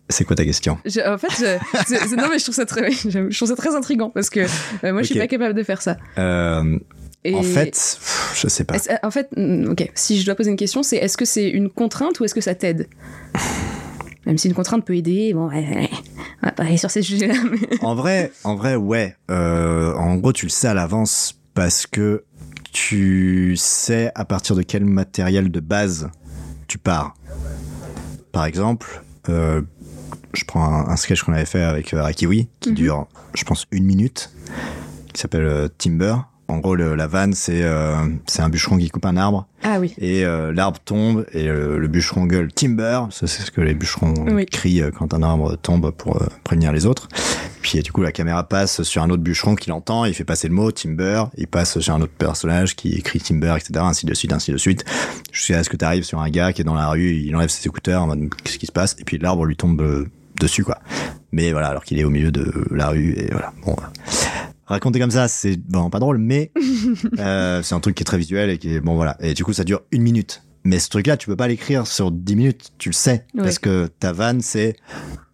C'est 0.10 0.24
quoi 0.24 0.36
ta 0.36 0.45
question? 0.45 0.78
Je- 0.86 1.02
en 1.08 1.17
fait, 1.17 1.30
je, 1.39 2.15
non 2.15 2.28
mais 2.30 2.38
je 2.38 2.43
trouve 2.43 2.56
ça 2.56 2.65
très, 2.65 2.91
je 3.10 3.36
trouve 3.36 3.48
ça 3.50 3.56
très 3.56 3.76
intriguant 3.76 4.10
parce 4.12 4.30
que 4.30 4.41
euh, 4.41 4.91
moi 4.93 5.02
je 5.02 5.08
suis 5.08 5.19
pas 5.19 5.28
capable 5.28 5.56
de 5.56 5.63
faire 5.63 5.82
ça. 5.82 5.98
Euh, 6.19 6.78
Et 7.27 7.33
En 7.33 7.41
fait, 7.41 7.99
je 8.35 8.47
sais 8.47 8.63
pas. 8.65 8.75
est-ce- 8.75 8.89
en 9.01 9.09
fait, 9.09 9.27
mm, 9.35 9.69
ok. 9.71 9.91
Si 9.95 10.19
je 10.21 10.25
dois 10.27 10.35
poser 10.35 10.51
une 10.51 10.57
question, 10.57 10.83
c'est 10.83 10.97
est-ce 10.97 11.17
que 11.17 11.25
c'est 11.25 11.49
une 11.49 11.69
contrainte 11.71 12.19
ou 12.19 12.23
est-ce 12.25 12.35
que 12.35 12.41
ça 12.41 12.53
t'aide? 12.53 12.88
Même 14.27 14.38
si 14.38 14.47
une 14.47 14.53
contrainte 14.53 14.85
peut 14.85 14.95
aider, 14.95 15.33
bon, 15.33 15.47
ouais, 15.49 15.55
ouais, 15.67 15.89
on 16.43 16.45
va 16.47 16.51
pas 16.51 16.63
aller 16.63 16.77
sur 16.77 16.91
ces 16.91 17.01
sujets-là. 17.01 17.33
mais- 17.49 17.77
En 17.81 17.95
vrai, 17.95 18.31
en 18.43 18.55
vrai, 18.55 18.75
ouais. 18.75 19.15
Euh, 19.31 19.93
en 19.95 20.15
gros, 20.17 20.33
tu 20.33 20.45
le 20.45 20.51
sais 20.51 20.67
à 20.67 20.73
l'avance 20.75 21.39
parce 21.55 21.88
que 21.88 22.23
tu 22.71 23.55
sais 23.55 24.11
à 24.15 24.23
partir 24.25 24.55
de 24.55 24.61
quel 24.61 24.85
matériel 24.85 25.49
de 25.49 25.59
base 25.59 26.09
tu 26.67 26.77
pars. 26.77 27.15
Par 28.31 28.45
exemple, 28.45 29.01
euh, 29.29 29.61
je 30.33 30.43
prends 30.45 30.65
un, 30.65 30.89
un 30.89 30.95
sketch 30.95 31.23
qu'on 31.23 31.33
avait 31.33 31.45
fait 31.45 31.63
avec 31.63 31.93
euh, 31.93 32.01
Rakiwi 32.03 32.49
qui 32.59 32.69
Mhm. 32.69 32.75
dure, 32.75 33.07
je 33.33 33.43
pense, 33.45 33.65
une 33.71 33.85
minute, 33.85 34.31
qui 35.13 35.21
s'appelle 35.21 35.45
euh, 35.45 35.67
Timber. 35.77 36.15
En 36.47 36.60
gros, 36.60 36.75
le- 36.75 36.93
la 36.95 37.08
vanne, 37.08 37.34
c'est 37.34 37.63
euh, 37.63 37.95
c'est 38.27 38.41
un 38.41 38.49
bûcheron 38.49 38.77
qui 38.77 38.89
coupe 38.89 39.05
un 39.05 39.17
arbre. 39.17 39.47
Ah 39.63 39.79
oui. 39.79 39.95
et 39.97 40.23
euh, 40.23 40.53
l'arbre 40.53 40.79
tombe 40.86 41.25
et 41.34 41.47
euh, 41.49 41.79
le 41.79 41.88
bûcheron 41.88 42.25
gueule 42.27 42.53
timber. 42.53 43.01
Ça 43.10 43.25
c'est 43.25 43.41
ce 43.41 43.49
que 43.49 43.62
les 43.62 43.73
bûcherons 43.73 44.13
Oui. 44.31 44.45
crient 44.45 44.84
quand 44.95 45.13
un 45.15 45.23
arbre 45.23 45.55
tombe 45.58 45.89
pour 45.91 46.21
prévenir 46.43 46.71
les 46.71 46.86
autres. 46.86 47.08
Puis 47.63 47.79
du 47.81 47.91
coup 47.91 48.03
la 48.03 48.12
caméra 48.12 48.47
passe 48.47 48.84
sur 48.84 49.01
un 49.01 49.10
autre 49.10 49.23
bûcheron 49.23 49.55
qui 49.55 49.69
l'entend. 49.71 50.05
Il 50.05 50.13
fait 50.13 50.23
passer 50.23 50.47
le 50.47 50.53
mot 50.53 50.71
timber. 50.71 51.23
Il 51.36 51.47
passe 51.47 51.79
sur 51.79 51.95
un 51.95 52.01
autre 52.01 52.13
personnage 52.15 52.75
qui 52.75 52.93
écrit 52.93 53.19
timber 53.19 53.55
etc 53.58 53.79
ainsi 53.84 54.05
de 54.05 54.13
suite 54.13 54.31
ainsi 54.34 54.51
de 54.51 54.58
suite 54.58 54.86
jusqu'à 55.31 55.63
ce 55.63 55.69
que 55.71 55.77
tu 55.77 55.84
arrives 55.86 56.03
sur 56.03 56.19
un 56.19 56.29
gars 56.29 56.53
qui 56.53 56.62
est 56.62 56.65
dans 56.65 56.75
la 56.75 56.89
rue. 56.89 57.10
Il 57.15 57.36
enlève 57.36 57.49
ses 57.49 57.65
écouteurs 57.65 58.03
en 58.03 58.08
mode 58.08 58.29
qu'est-ce 58.43 58.60
qui 58.60 58.67
se 58.67 58.71
passe? 58.71 58.95
Et 58.99 59.03
puis 59.03 59.17
l'arbre 59.17 59.45
lui 59.45 59.55
tombe 59.55 60.08
dessus 60.39 60.63
quoi. 60.63 60.77
Mais 61.31 61.51
voilà 61.53 61.69
alors 61.69 61.84
qu'il 61.84 61.97
est 61.97 62.03
au 62.03 62.12
milieu 62.12 62.31
de 62.31 62.53
la 62.69 62.89
rue 62.89 63.13
et 63.17 63.29
voilà. 63.31 63.51
Bon 63.65 63.75
raconter 64.65 64.99
comme 64.99 65.12
ça 65.12 65.28
c'est 65.28 65.58
bon 65.58 65.89
pas 65.89 65.99
drôle 65.99 66.17
mais 66.17 66.51
euh, 67.19 67.62
c'est 67.63 67.75
un 67.75 67.80
truc 67.80 67.95
qui 67.95 68.04
est 68.04 68.06
très 68.06 68.17
visuel 68.17 68.49
et 68.49 68.58
qui 68.58 68.75
est 68.75 68.80
bon 68.82 68.95
voilà 68.95 69.17
et 69.19 69.34
du 69.34 69.43
coup 69.43 69.54
ça 69.54 69.63
dure 69.63 69.82
une 69.91 70.01
minute 70.01 70.41
mais 70.63 70.80
ce 70.80 70.89
truc 70.89 71.06
là 71.08 71.15
tu 71.17 71.28
peux 71.28 71.36
pas 71.36 71.47
l'écrire 71.47 71.86
sur 71.86 72.10
10 72.12 72.36
minutes 72.36 72.71
tu 72.78 72.89
le 72.89 72.93
sais 72.93 73.25
Ouais. 73.36 73.43
parce 73.43 73.60
que 73.60 73.88
ta 73.99 74.12
vanne 74.12 74.41
c'est 74.41 74.75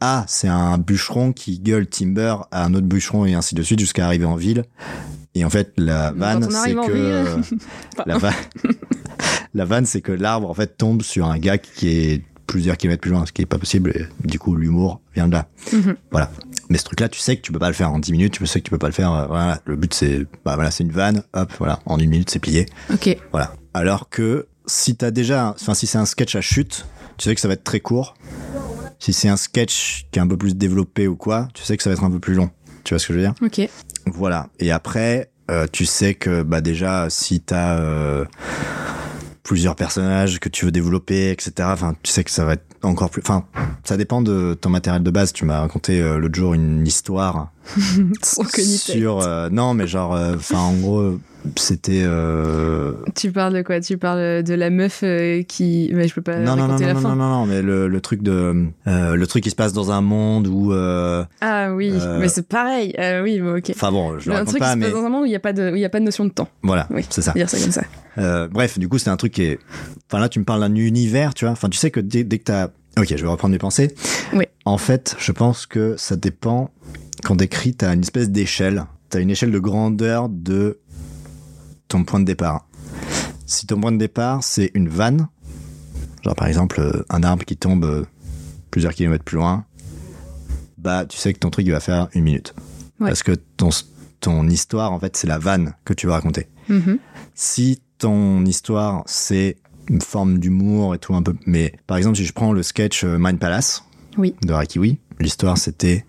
ah 0.01 0.25
c'est 0.27 0.47
un 0.49 0.77
bûcheron 0.77 1.31
qui 1.31 1.59
gueule 1.59 1.87
timber 1.87 2.35
à 2.51 2.65
un 2.65 2.73
autre 2.73 2.87
bûcheron 2.87 3.25
et 3.25 3.33
ainsi 3.33 3.55
de 3.55 3.63
suite 3.63 3.79
jusqu'à 3.79 4.05
arriver 4.05 4.25
en 4.25 4.35
ville 4.35 4.65
et 5.33 5.45
en 5.45 5.49
fait 5.49 5.71
la 5.77 6.11
vanne 6.11 6.49
c'est 6.51 6.73
que 6.73 6.91
ville. 6.91 7.59
la 8.05 8.17
la 9.53 9.65
vanne 9.65 9.85
c'est 9.85 10.01
que 10.01 10.11
l'arbre 10.11 10.49
en 10.49 10.53
fait 10.53 10.77
tombe 10.77 11.01
sur 11.01 11.27
un 11.27 11.37
gars 11.37 11.57
qui 11.57 11.87
est 11.87 12.23
plusieurs 12.47 12.77
kilomètres 12.77 13.01
plus 13.01 13.11
loin 13.11 13.25
ce 13.25 13.31
qui 13.31 13.41
est 13.41 13.45
pas 13.45 13.57
possible 13.57 13.91
et 13.95 14.05
du 14.27 14.39
coup 14.39 14.55
l'humour 14.55 15.01
vient 15.15 15.27
de 15.27 15.33
là 15.33 15.47
Mhm. 15.73 15.95
voilà 16.11 16.31
mais 16.69 16.77
ce 16.77 16.83
truc 16.83 16.99
là 16.99 17.09
tu 17.09 17.19
sais 17.19 17.35
que 17.37 17.41
tu 17.41 17.51
peux 17.51 17.59
pas 17.59 17.67
le 17.67 17.73
faire 17.73 17.91
en 17.91 17.99
10 17.99 18.11
minutes 18.11 18.33
tu 18.33 18.45
sais 18.47 18.59
que 18.59 18.65
tu 18.65 18.71
peux 18.71 18.77
pas 18.77 18.87
le 18.87 18.93
faire 18.93 19.11
euh, 19.13 19.27
voilà 19.27 19.59
le 19.65 19.75
but 19.75 19.93
c'est 19.93 20.25
bah 20.45 20.55
voilà 20.55 20.71
c'est 20.71 20.83
une 20.83 20.91
vanne 20.91 21.23
hop 21.33 21.51
voilà 21.59 21.79
en 21.85 21.97
une 21.99 22.09
minute 22.09 22.29
c'est 22.29 22.39
plié 22.39 22.65
Ok. 22.91 23.17
voilà. 23.31 23.53
Alors 23.73 24.09
que 24.09 24.47
si 24.67 24.95
t'as 24.95 25.11
déjà, 25.11 25.55
enfin 25.59 25.73
si 25.73 25.87
c'est 25.87 25.97
un 25.97 26.05
sketch 26.05 26.35
à 26.35 26.41
chute, 26.41 26.85
tu 27.17 27.23
sais 27.29 27.35
que 27.35 27.41
ça 27.41 27.47
va 27.47 27.53
être 27.55 27.63
très 27.63 27.79
court. 27.79 28.15
Si 28.99 29.11
c'est 29.13 29.27
un 29.29 29.37
sketch 29.37 30.07
qui 30.11 30.19
est 30.19 30.21
un 30.21 30.27
peu 30.27 30.37
plus 30.37 30.55
développé 30.55 31.07
ou 31.07 31.15
quoi, 31.15 31.47
tu 31.53 31.63
sais 31.63 31.75
que 31.77 31.83
ça 31.83 31.89
va 31.89 31.93
être 31.95 32.03
un 32.03 32.11
peu 32.11 32.19
plus 32.19 32.33
long. 32.35 32.49
Tu 32.83 32.93
vois 32.93 32.99
ce 32.99 33.07
que 33.07 33.13
je 33.13 33.19
veux 33.19 33.25
dire? 33.25 33.33
Ok. 33.41 33.67
Voilà. 34.05 34.47
Et 34.59 34.71
après, 34.71 35.31
euh, 35.49 35.67
tu 35.71 35.85
sais 35.85 36.13
que 36.15 36.43
bah 36.43 36.61
déjà 36.61 37.09
si 37.09 37.39
t'as 37.41 37.79
euh, 37.79 38.25
plusieurs 39.43 39.75
personnages 39.75 40.39
que 40.39 40.49
tu 40.49 40.65
veux 40.65 40.71
développer, 40.71 41.31
etc. 41.31 41.53
Enfin, 41.61 41.95
tu 42.03 42.11
sais 42.11 42.23
que 42.23 42.31
ça 42.31 42.45
va 42.45 42.53
être 42.53 42.65
encore 42.83 43.09
plus. 43.09 43.21
Enfin, 43.23 43.45
ça 43.83 43.97
dépend 43.97 44.21
de 44.21 44.53
ton 44.59 44.69
matériel 44.69 45.03
de 45.03 45.11
base. 45.11 45.33
Tu 45.33 45.45
m'as 45.45 45.59
raconté 45.61 46.01
euh, 46.01 46.17
l'autre 46.17 46.35
jour 46.35 46.53
une 46.53 46.85
histoire 46.85 47.51
sur. 48.23 49.19
euh, 49.21 49.49
non, 49.49 49.73
mais 49.73 49.87
genre, 49.87 50.13
euh, 50.15 50.35
enfin, 50.35 50.59
en 50.59 50.73
gros, 50.73 51.19
c'était. 51.57 52.01
euh, 52.03 52.93
Tu 53.15 53.31
parles 53.31 53.53
de 53.53 53.61
quoi? 53.61 53.79
Tu 53.81 53.97
parles 53.97 54.43
de 54.43 54.53
la 54.53 54.69
meuf 54.69 55.01
euh, 55.03 55.41
qui. 55.43 55.89
Mais 55.93 56.07
je 56.07 56.13
peux 56.13 56.21
pas 56.21 56.37
non, 56.39 56.55
non, 56.55 56.67
non, 56.67 56.75
non, 56.75 56.85
la 56.85 56.93
non, 56.93 56.99
fin. 56.99 57.09
non, 57.09 57.15
non, 57.15 57.29
non, 57.29 57.45
mais 57.45 57.61
le, 57.61 57.87
le 57.87 58.01
truc 58.01 58.21
de, 58.21 58.67
euh, 58.87 59.15
le 59.15 59.27
truc 59.27 59.43
qui 59.43 59.49
se 59.49 59.55
passe 59.55 59.73
dans 59.73 59.91
un 59.91 60.01
monde 60.01 60.47
où, 60.47 60.71
euh, 60.73 61.23
Ah 61.41 61.73
oui, 61.73 61.93
mais 62.19 62.27
c'est 62.27 62.47
pareil. 62.47 62.93
Oui, 63.23 63.39
mais 63.41 63.51
ok. 63.59 63.71
enfin 63.71 63.91
bon, 63.91 64.19
je 64.19 64.29
le 64.29 64.35
un 64.35 64.45
truc 64.45 64.61
qui 64.61 64.69
se 64.69 64.77
passe 64.77 64.91
dans 64.91 65.05
un 65.05 65.09
monde 65.09 65.23
où 65.23 65.25
il 65.25 65.29
n'y 65.29 65.35
a, 65.35 65.39
pas 65.39 65.53
de- 65.53 65.71
où 65.71 65.75
il 65.75 65.81
y 65.81 65.85
a 65.85 65.89
pas 65.89 65.99
de 65.99 66.05
notion 66.05 66.25
de 66.25 66.29
temps. 66.31 66.49
voilà, 66.63 66.87
Oui. 66.91 67.05
c'est 67.09 67.21
ça. 67.21 67.31
Dire 67.33 67.49
ça 67.49 67.57
comme 67.59 67.71
ça. 67.71 68.47
Bref, 68.47 68.77
du 68.79 68.87
coup, 68.89 68.97
c'est 68.97 69.09
un 69.09 69.17
truc 69.17 69.33
qui 69.33 69.43
est, 69.43 69.59
enfin 70.09 70.19
là, 70.19 70.29
tu 70.29 70.39
me 70.39 70.45
parles 70.45 70.61
d'un 70.61 70.75
univers, 70.75 71.33
tu 71.33 71.45
vois. 71.45 71.51
Enfin, 71.51 71.69
tu 71.69 71.77
sais 71.77 71.91
que 71.91 71.99
dès, 71.99 72.23
dès 72.23 72.37
que 72.39 72.43
t'as, 72.45 72.67
ok, 72.97 73.07
je 73.15 73.21
vais 73.21 73.27
reprendre 73.29 73.51
mes 73.53 73.57
pensées. 73.57 73.95
Oui. 74.33 74.45
En 74.65 74.77
fait, 74.77 75.15
je 75.19 75.31
pense 75.31 75.65
que 75.65 75.95
ça 75.97 76.15
dépend. 76.15 76.69
Quand 77.23 77.35
t'écris, 77.37 77.73
t'as 77.73 77.93
une 77.93 78.01
espèce 78.01 78.29
d'échelle. 78.29 78.85
T'as 79.09 79.19
une 79.19 79.29
échelle 79.29 79.51
de 79.51 79.59
grandeur 79.59 80.29
de 80.29 80.79
ton 81.91 82.05
point 82.05 82.21
de 82.21 82.25
départ. 82.25 82.65
Si 83.45 83.67
ton 83.67 83.79
point 83.79 83.91
de 83.91 83.97
départ 83.97 84.43
c'est 84.43 84.71
une 84.73 84.87
vanne, 84.87 85.27
genre 86.23 86.35
par 86.35 86.47
exemple 86.47 86.79
euh, 86.79 87.03
un 87.09 87.21
arbre 87.21 87.43
qui 87.43 87.57
tombe 87.57 87.83
euh, 87.83 88.05
plusieurs 88.71 88.93
kilomètres 88.93 89.25
plus 89.25 89.35
loin, 89.35 89.65
bah 90.77 91.05
tu 91.05 91.17
sais 91.17 91.33
que 91.33 91.39
ton 91.39 91.49
truc 91.49 91.65
il 91.65 91.71
va 91.73 91.81
faire 91.81 92.07
une 92.13 92.23
minute. 92.23 92.55
Ouais. 93.01 93.07
Parce 93.07 93.23
que 93.23 93.33
ton, 93.33 93.69
ton 94.21 94.47
histoire 94.47 94.93
en 94.93 94.99
fait 94.99 95.17
c'est 95.17 95.27
la 95.27 95.37
vanne 95.37 95.73
que 95.83 95.93
tu 95.93 96.07
vas 96.07 96.13
raconter. 96.13 96.47
Mhm. 96.69 96.97
Si 97.35 97.81
ton 97.97 98.45
histoire 98.45 99.03
c'est 99.05 99.57
une 99.89 100.01
forme 100.01 100.39
d'humour 100.39 100.95
et 100.95 100.97
tout 100.97 101.13
un 101.13 101.21
peu, 101.21 101.35
mais 101.45 101.73
par 101.87 101.97
exemple 101.97 102.15
si 102.15 102.25
je 102.25 102.31
prends 102.31 102.53
le 102.53 102.63
sketch 102.63 103.03
euh, 103.03 103.17
Mind 103.19 103.37
Palace 103.37 103.83
Oui. 104.17 104.35
de 104.43 104.53
Rakiwi, 104.53 104.97
l'histoire 105.19 105.57
c'était 105.57 106.05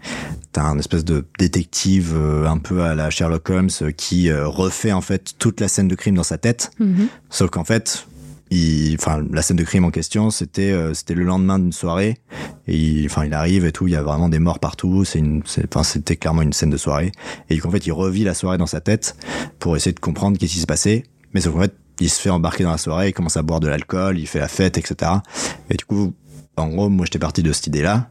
t'as 0.52 0.64
un 0.64 0.78
espèce 0.78 1.04
de 1.04 1.24
détective 1.38 2.12
euh, 2.14 2.46
un 2.46 2.58
peu 2.58 2.82
à 2.82 2.94
la 2.94 3.08
Sherlock 3.10 3.48
Holmes 3.50 3.70
euh, 3.82 3.90
qui 3.90 4.28
euh, 4.30 4.46
refait 4.46 4.92
en 4.92 5.00
fait 5.00 5.34
toute 5.38 5.60
la 5.60 5.68
scène 5.68 5.88
de 5.88 5.94
crime 5.94 6.14
dans 6.16 6.22
sa 6.22 6.36
tête, 6.38 6.70
Mhm. 6.78 7.08
sauf 7.30 7.50
qu'en 7.50 7.64
fait 7.64 8.06
il, 8.50 8.94
enfin 9.00 9.24
la 9.32 9.40
scène 9.40 9.56
de 9.56 9.64
crime 9.64 9.84
en 9.86 9.90
question 9.90 10.30
c'était 10.30 10.74
c'était 10.92 11.14
le 11.14 11.24
lendemain 11.24 11.58
d'une 11.58 11.72
soirée. 11.72 12.18
Et 12.68 12.76
il, 12.76 13.06
enfin 13.06 13.24
il 13.24 13.32
arrive 13.32 13.64
et 13.64 13.72
tout 13.72 13.86
il 13.86 13.92
y 13.94 13.96
a 13.96 14.02
vraiment 14.02 14.28
des 14.28 14.38
morts 14.40 14.58
partout. 14.58 15.04
C'est 15.06 15.20
une 15.20 15.42
enfin 15.64 15.82
c'était 15.82 16.16
clairement 16.16 16.42
une 16.42 16.52
scène 16.52 16.68
de 16.68 16.76
soirée. 16.76 17.12
Et 17.48 17.56
qu'en 17.58 17.70
fait 17.70 17.86
il 17.86 17.92
revit 17.92 18.24
la 18.24 18.34
soirée 18.34 18.58
dans 18.58 18.66
sa 18.66 18.82
tête 18.82 19.16
pour 19.58 19.74
essayer 19.74 19.92
de 19.94 20.00
comprendre 20.00 20.36
qu'est-ce 20.38 20.52
qui 20.52 20.58
s'est 20.60 20.66
passé. 20.66 21.04
Mais 21.32 21.40
sauf 21.40 21.54
qu'en 21.54 21.60
fait 21.62 21.74
il 22.00 22.10
se 22.10 22.20
fait 22.20 22.28
embarquer 22.30 22.64
dans 22.64 22.72
la 22.72 22.78
soirée 22.78 23.08
il 23.08 23.12
commence 23.12 23.36
à 23.38 23.42
boire 23.42 23.60
de 23.60 23.68
l'alcool 23.68 24.18
il 24.18 24.26
fait 24.26 24.38
la 24.38 24.48
fête 24.48 24.76
etc 24.78 25.12
et 25.70 25.76
du 25.76 25.84
coup 25.84 26.14
en 26.56 26.68
gros 26.68 26.88
moi 26.88 27.06
j'étais 27.06 27.18
parti 27.18 27.42
de 27.42 27.52
cette 27.52 27.66
idée 27.66 27.82
là 27.82 28.10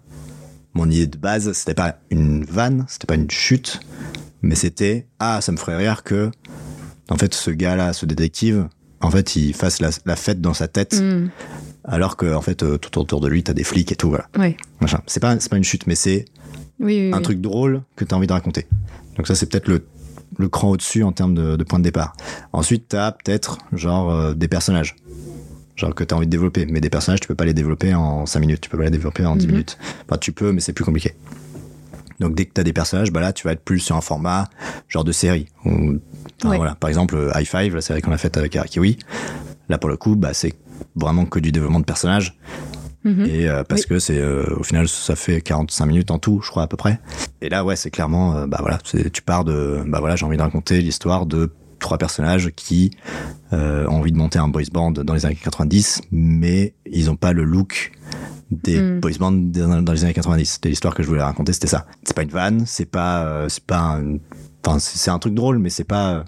mon 0.73 0.89
idée 0.89 1.07
de 1.07 1.17
base 1.17 1.51
c'était 1.53 1.73
pas 1.73 1.97
une 2.09 2.43
vanne 2.45 2.85
c'était 2.87 3.07
pas 3.07 3.15
une 3.15 3.29
chute 3.29 3.79
mais 4.41 4.55
c'était 4.55 5.07
ah 5.19 5.41
ça 5.41 5.51
me 5.51 5.57
ferait 5.57 5.77
rire 5.77 6.03
que 6.03 6.31
en 7.09 7.17
fait 7.17 7.33
ce 7.33 7.51
gars 7.51 7.75
là 7.75 7.93
ce 7.93 8.05
détective 8.05 8.67
en 9.01 9.11
fait 9.11 9.35
il 9.35 9.53
fasse 9.53 9.79
la, 9.81 9.89
la 10.05 10.15
fête 10.15 10.41
dans 10.41 10.53
sa 10.53 10.67
tête 10.67 10.99
Mhm. 11.01 11.29
alors 11.83 12.15
que 12.17 12.33
en 12.33 12.41
fait 12.41 12.63
euh, 12.63 12.77
tout 12.77 12.99
autour 12.99 13.19
de 13.21 13.27
lui 13.27 13.43
t'as 13.43 13.53
des 13.53 13.63
flics 13.63 13.91
et 13.91 13.95
tout 13.95 14.09
voilà. 14.09 14.27
Machin. 14.79 15.01
C'est 15.07 15.19
pas 15.19 15.35
pas 15.35 15.57
une 15.57 15.63
chute 15.63 15.87
mais 15.87 15.95
c'est 15.95 16.25
Oui, 16.79 17.07
oui, 17.07 17.11
un 17.13 17.17
oui. 17.17 17.23
truc 17.23 17.41
drôle 17.41 17.83
que 17.95 18.05
t'as 18.05 18.15
envie 18.15 18.27
de 18.27 18.33
raconter. 18.33 18.67
Donc 19.17 19.27
ça 19.27 19.35
c'est 19.35 19.47
peut-être 19.47 19.67
le 19.67 19.85
le 20.37 20.47
cran 20.47 20.69
au-dessus 20.69 21.03
en 21.03 21.11
termes 21.11 21.33
de, 21.35 21.57
de 21.57 21.63
point 21.65 21.77
de 21.77 21.83
départ. 21.83 22.15
Ensuite 22.53 22.85
t'as 22.89 23.11
peut-être 23.11 23.57
genre 23.73 24.09
euh, 24.11 24.33
des 24.33 24.47
personnages 24.47 24.95
genre 25.81 25.93
que 25.95 26.03
t'as 26.03 26.15
envie 26.15 26.25
de 26.27 26.31
développer. 26.31 26.65
Mais 26.65 26.79
des 26.81 26.89
personnages 26.89 27.19
tu 27.19 27.27
peux 27.27 27.35
pas 27.35 27.45
les 27.45 27.53
développer 27.53 27.93
en 27.93 28.25
5 28.25 28.39
minutes. 28.39 28.61
Tu 28.61 28.69
peux 28.69 28.77
pas 28.77 28.85
les 28.85 28.89
développer 28.91 29.25
en 29.25 29.35
10 29.35 29.45
Mhm. 29.47 29.51
minutes. 29.51 29.77
Enfin 30.07 30.17
tu 30.17 30.31
peux 30.31 30.51
mais 30.53 30.61
c'est 30.61 30.73
plus 30.73 30.85
compliqué. 30.85 31.13
Donc 32.19 32.35
dès 32.35 32.45
que 32.45 32.53
t'as 32.53 32.63
des 32.63 32.73
personnages 32.73 33.11
bah 33.11 33.19
là 33.19 33.33
tu 33.33 33.47
vas 33.47 33.53
être 33.53 33.63
plus 33.63 33.79
sur 33.79 33.95
un 33.95 34.01
format 34.01 34.47
genre 34.87 35.03
de 35.03 35.11
série. 35.11 35.47
Ouais. 35.65 35.99
voilà. 36.43 36.75
Par 36.75 36.89
exemple 36.89 37.15
euh, 37.15 37.31
High 37.35 37.47
Five 37.47 37.75
la 37.75 37.81
série 37.81 38.01
qu'on 38.01 38.11
a 38.11 38.17
faite 38.17 38.37
avec 38.37 38.55
Arakiwi 38.55 38.97
là 39.69 39.77
pour 39.77 39.89
le 39.89 39.97
coup 39.97 40.15
bah 40.15 40.33
c'est 40.33 40.53
vraiment 40.95 41.25
que 41.25 41.39
du 41.39 41.51
développement 41.51 41.79
de 41.79 41.85
personnages. 41.85 42.37
Mhm. 43.03 43.25
et 43.25 43.49
euh, 43.49 43.63
parce 43.63 43.81
Oui. 43.81 43.87
que 43.87 43.99
c'est 43.99 44.19
euh, 44.19 44.45
au 44.59 44.63
final 44.63 44.87
ça 44.87 45.15
fait 45.15 45.41
45 45.41 45.87
minutes 45.87 46.11
en 46.11 46.19
tout 46.19 46.39
je 46.43 46.51
crois 46.51 46.61
à 46.63 46.67
peu 46.67 46.77
près. 46.77 46.99
Et 47.41 47.49
là 47.49 47.65
ouais 47.65 47.75
c'est 47.75 47.89
clairement 47.89 48.35
euh, 48.37 48.45
bah 48.45 48.57
voilà 48.59 48.77
tu 48.83 49.21
pars 49.23 49.43
de 49.43 49.81
bah 49.87 49.99
voilà 49.99 50.15
j'ai 50.15 50.23
envie 50.27 50.37
de 50.37 50.41
raconter 50.43 50.79
l'histoire 50.81 51.25
de 51.25 51.49
trois 51.81 51.97
personnages 51.97 52.51
qui 52.55 52.91
euh, 53.51 53.85
ont 53.87 53.97
envie 53.97 54.11
de 54.13 54.17
monter 54.17 54.39
un 54.39 54.47
boys 54.47 54.63
band 54.71 54.91
dans 54.91 55.13
les 55.13 55.25
années 55.25 55.35
90 55.35 56.01
mais 56.11 56.73
ils 56.89 57.09
ont 57.09 57.15
pas 57.17 57.33
le 57.33 57.43
look 57.43 57.91
des 58.51 58.79
Mm. 58.81 58.99
boys 58.99 59.11
bands 59.19 59.31
dans, 59.31 59.91
les 59.91 60.03
années 60.03 60.13
90 60.13 60.45
c'était 60.45 60.69
l'histoire 60.69 60.93
que 60.93 61.03
je 61.03 61.07
voulais 61.07 61.21
raconter 61.23 61.53
c'était 61.53 61.67
ça 61.67 61.85
c'est 62.03 62.15
pas 62.15 62.23
une 62.23 62.29
vanne 62.29 62.63
c'est 62.65 62.85
pas 62.85 63.25
euh, 63.25 63.49
c'est 63.49 63.63
pas 63.65 63.79
un, 63.97 64.17
enfin 64.65 64.79
c'est 64.79 65.11
un 65.11 65.19
truc 65.19 65.33
drôle 65.33 65.57
mais 65.57 65.69
c'est 65.69 65.83
pas 65.85 66.25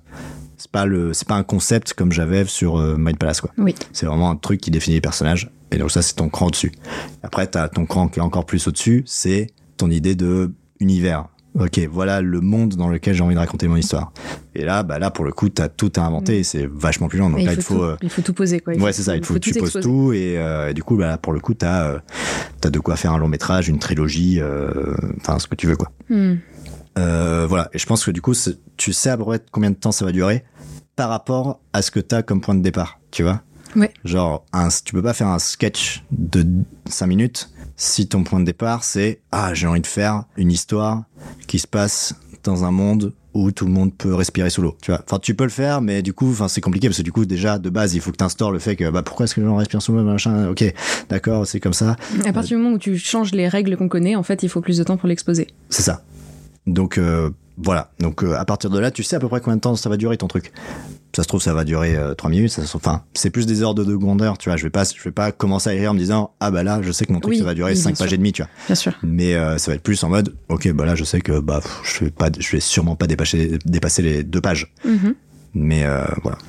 c'est 0.57 0.71
pas 0.71 0.85
le 0.85 1.13
c'est 1.13 1.27
pas 1.27 1.35
un 1.35 1.43
concept 1.43 1.93
comme 1.93 2.11
j'avais 2.11 2.45
sur 2.45 2.77
euh, 2.77 2.95
Mind 2.97 3.17
Palace 3.17 3.41
quoi 3.41 3.51
Oui. 3.57 3.75
c'est 3.91 4.05
vraiment 4.05 4.29
un 4.29 4.37
truc 4.37 4.61
qui 4.61 4.71
définit 4.71 4.95
les 4.95 5.01
personnages. 5.01 5.51
Et 5.71 5.77
donc 5.77 5.89
ça, 5.89 6.03
c'est 6.03 6.13
ton 6.13 6.29
cran 6.29 6.45
au-dessus. 6.45 6.71
Après, 7.23 7.47
t'as 7.47 7.67
ton 7.67 7.87
cran 7.87 8.07
qui 8.07 8.19
est 8.19 8.21
encore 8.21 8.45
plus 8.45 8.67
au-dessus, 8.67 9.01
c'est 9.07 9.47
ton 9.75 9.89
idée 9.89 10.13
de 10.13 10.53
univers. 10.79 11.25
Ok, 11.55 11.79
voilà 11.91 12.21
le 12.21 12.41
monde 12.41 12.75
dans 12.75 12.87
lequel 12.87 13.13
j'ai 13.13 13.23
envie 13.23 13.35
de 13.35 13.39
raconter 13.39 13.67
mon 13.67 13.75
histoire. 13.75 14.11
Et 14.55 14.65
là, 14.65 14.83
bah 14.83 14.99
là 14.99 15.11
pour 15.11 15.25
le 15.25 15.31
coup, 15.31 15.49
t'as 15.49 15.69
tout 15.69 15.91
à 15.95 16.01
inventer, 16.01 16.39
et 16.39 16.43
c'est 16.43 16.65
vachement 16.65 17.07
plus 17.07 17.19
long. 17.19 17.29
Donc 17.29 17.39
Et 17.39 17.45
là, 17.45 17.53
il 17.53 17.61
faut, 17.61 17.75
tout, 17.75 17.81
euh, 17.81 17.97
il 18.01 18.09
faut 18.09 18.21
tout 18.21 18.33
poser, 18.33 18.59
quoi. 18.59 18.73
Il 18.73 18.81
ouais, 18.81 18.93
c'est 18.93 19.03
ça. 19.03 19.15
Il 19.15 19.23
faut 19.23 19.35
que 19.35 19.39
tu 19.39 19.53
poses 19.53 19.79
tout, 19.81 20.13
et, 20.13 20.37
euh, 20.37 20.69
et 20.69 20.73
du 20.73 20.83
coup, 20.83 20.95
bah 20.95 21.07
là, 21.07 21.17
pour 21.17 21.33
le 21.33 21.39
coup, 21.39 21.53
t'as 21.53 21.87
euh, 21.87 21.99
de 22.69 22.79
quoi 22.79 22.95
faire 22.95 23.13
un 23.13 23.17
long 23.17 23.27
métrage, 23.27 23.69
une 23.69 23.79
trilogie, 23.79 24.39
euh, 24.39 24.95
enfin 25.17 25.39
ce 25.39 25.47
que 25.47 25.55
tu 25.55 25.67
veux, 25.67 25.75
quoi. 25.75 25.91
Hmm. 26.09 26.35
Voilà. 26.95 27.69
Et 27.73 27.77
je 27.77 27.85
pense 27.85 28.05
que 28.05 28.11
du 28.11 28.21
coup, 28.21 28.33
tu 28.77 28.93
sais 28.93 29.09
à 29.09 29.17
peu 29.17 29.25
près 29.25 29.39
combien 29.51 29.71
de 29.71 29.75
temps 29.75 29.91
ça 29.91 30.05
va 30.05 30.11
durer 30.11 30.43
par 30.95 31.09
rapport 31.09 31.59
à 31.73 31.81
ce 31.81 31.91
que 31.91 31.99
t'as 31.99 32.21
comme 32.21 32.41
point 32.41 32.55
de 32.55 32.61
départ, 32.61 32.99
tu 33.11 33.23
vois? 33.23 33.41
Ouais. 33.75 33.91
Genre, 34.05 34.45
un, 34.53 34.69
tu 34.69 34.93
peux 34.93 35.01
pas 35.01 35.13
faire 35.13 35.27
un 35.27 35.39
sketch 35.39 36.03
de 36.11 36.45
5 36.85 37.07
minutes 37.07 37.49
si 37.75 38.07
ton 38.07 38.23
point 38.23 38.39
de 38.39 38.45
départ 38.45 38.83
c'est 38.83 39.21
ah 39.31 39.53
j'ai 39.53 39.67
envie 39.67 39.81
de 39.81 39.87
faire 39.87 40.25
une 40.37 40.51
histoire 40.51 41.03
qui 41.47 41.59
se 41.59 41.67
passe 41.67 42.15
dans 42.43 42.65
un 42.65 42.71
monde 42.71 43.13
où 43.33 43.51
tout 43.51 43.65
le 43.65 43.71
monde 43.71 43.93
peut 43.93 44.13
respirer 44.13 44.49
sous 44.49 44.61
l'eau. 44.61 44.77
Tu 44.81 44.91
vois. 44.91 45.01
Enfin, 45.03 45.19
tu 45.19 45.33
peux 45.33 45.43
le 45.43 45.49
faire, 45.49 45.81
mais 45.81 46.01
du 46.01 46.13
coup, 46.13 46.29
enfin, 46.29 46.47
c'est 46.47 46.61
compliqué 46.61 46.87
parce 46.87 46.97
que 46.97 47.03
du 47.03 47.11
coup, 47.11 47.25
déjà 47.25 47.57
de 47.57 47.69
base, 47.69 47.95
il 47.95 48.01
faut 48.01 48.11
que 48.11 48.17
tu 48.17 48.23
instaures 48.23 48.51
le 48.51 48.59
fait 48.59 48.75
que 48.75 48.89
bah 48.89 49.01
pourquoi 49.01 49.25
est-ce 49.25 49.35
que 49.35 49.41
les 49.41 49.47
gens 49.47 49.55
respirent 49.55 49.81
sous 49.81 49.93
l'eau, 49.93 50.03
machin. 50.03 50.49
Ok, 50.49 50.63
d'accord, 51.09 51.47
c'est 51.47 51.59
comme 51.59 51.73
ça. 51.73 51.95
À 52.25 52.33
partir 52.33 52.57
du 52.57 52.63
moment 52.63 52.75
où 52.75 52.79
tu 52.79 52.97
changes 52.97 53.31
les 53.31 53.47
règles 53.47 53.75
qu'on 53.77 53.89
connaît, 53.89 54.15
en 54.15 54.23
fait, 54.23 54.43
il 54.43 54.49
faut 54.49 54.61
plus 54.61 54.77
de 54.77 54.83
temps 54.83 54.97
pour 54.97 55.07
l'exposer. 55.07 55.47
C'est 55.69 55.83
ça. 55.83 56.03
Donc 56.67 56.97
euh, 56.97 57.31
voilà. 57.57 57.91
Donc 57.99 58.23
euh, 58.23 58.35
à 58.35 58.45
partir 58.45 58.69
de 58.69 58.79
là, 58.79 58.91
tu 58.91 59.03
sais 59.03 59.15
à 59.15 59.19
peu 59.19 59.27
près 59.27 59.41
combien 59.41 59.55
de 59.55 59.61
temps 59.61 59.75
ça 59.75 59.89
va 59.89 59.97
durer 59.97 60.17
ton 60.17 60.27
truc. 60.27 60.51
Ça 61.15 61.21
se 61.21 61.27
trouve, 61.27 61.41
ça 61.41 61.53
va 61.53 61.63
durer 61.63 61.95
euh, 61.95 62.15
3 62.15 62.29
minutes. 62.31 62.49
Ça 62.51 62.63
se 62.63 62.67
trouve, 62.69 62.81
enfin, 62.83 63.03
c'est 63.13 63.29
plus 63.29 63.45
des 63.45 63.61
ordres 63.61 63.85
de 63.85 63.95
grandeur, 63.95 64.37
tu 64.39 64.49
vois. 64.49 64.57
Je 64.57 64.63
vais 64.63 64.71
pas, 64.71 64.83
je 64.83 65.03
vais 65.03 65.11
pas 65.11 65.31
commencer 65.31 65.69
à 65.69 65.73
écrire 65.73 65.91
en 65.91 65.93
me 65.93 65.99
disant 65.99 66.31
ah 66.39 66.49
bah 66.49 66.63
là, 66.63 66.79
je 66.81 66.91
sais 66.91 67.05
que 67.05 67.13
mon 67.13 67.19
truc 67.19 67.33
Oui, 67.33 67.39
ça 67.39 67.45
va 67.45 67.53
durer 67.53 67.71
oui, 67.73 67.77
5 67.77 67.89
bien 67.91 67.95
pages 67.97 68.07
sûr. 68.09 68.13
et 68.15 68.17
demie, 68.17 68.31
tu 68.33 68.41
vois. 68.41 68.49
Bien 68.65 68.75
sûr. 68.75 68.93
Mais 69.03 69.35
euh, 69.35 69.57
ça 69.59 69.71
va 69.71 69.75
être 69.75 69.83
plus 69.83 70.03
en 70.03 70.09
mode 70.09 70.35
ok 70.49 70.71
bah 70.73 70.85
là, 70.85 70.95
je 70.95 71.03
sais 71.03 71.21
que 71.21 71.39
bah 71.39 71.59
pff, 71.61 71.81
je 71.83 72.05
vais 72.05 72.11
pas, 72.11 72.29
je 72.37 72.51
vais 72.51 72.59
sûrement 72.59 72.95
pas 72.95 73.05
dépasser 73.05 73.59
dépasser 73.65 74.01
les 74.01 74.23
deux 74.23 74.41
pages. 74.41 74.73
Mhm. 74.85 75.13
Mais 75.53 75.83
euh, 75.85 76.03
voilà. 76.23 76.39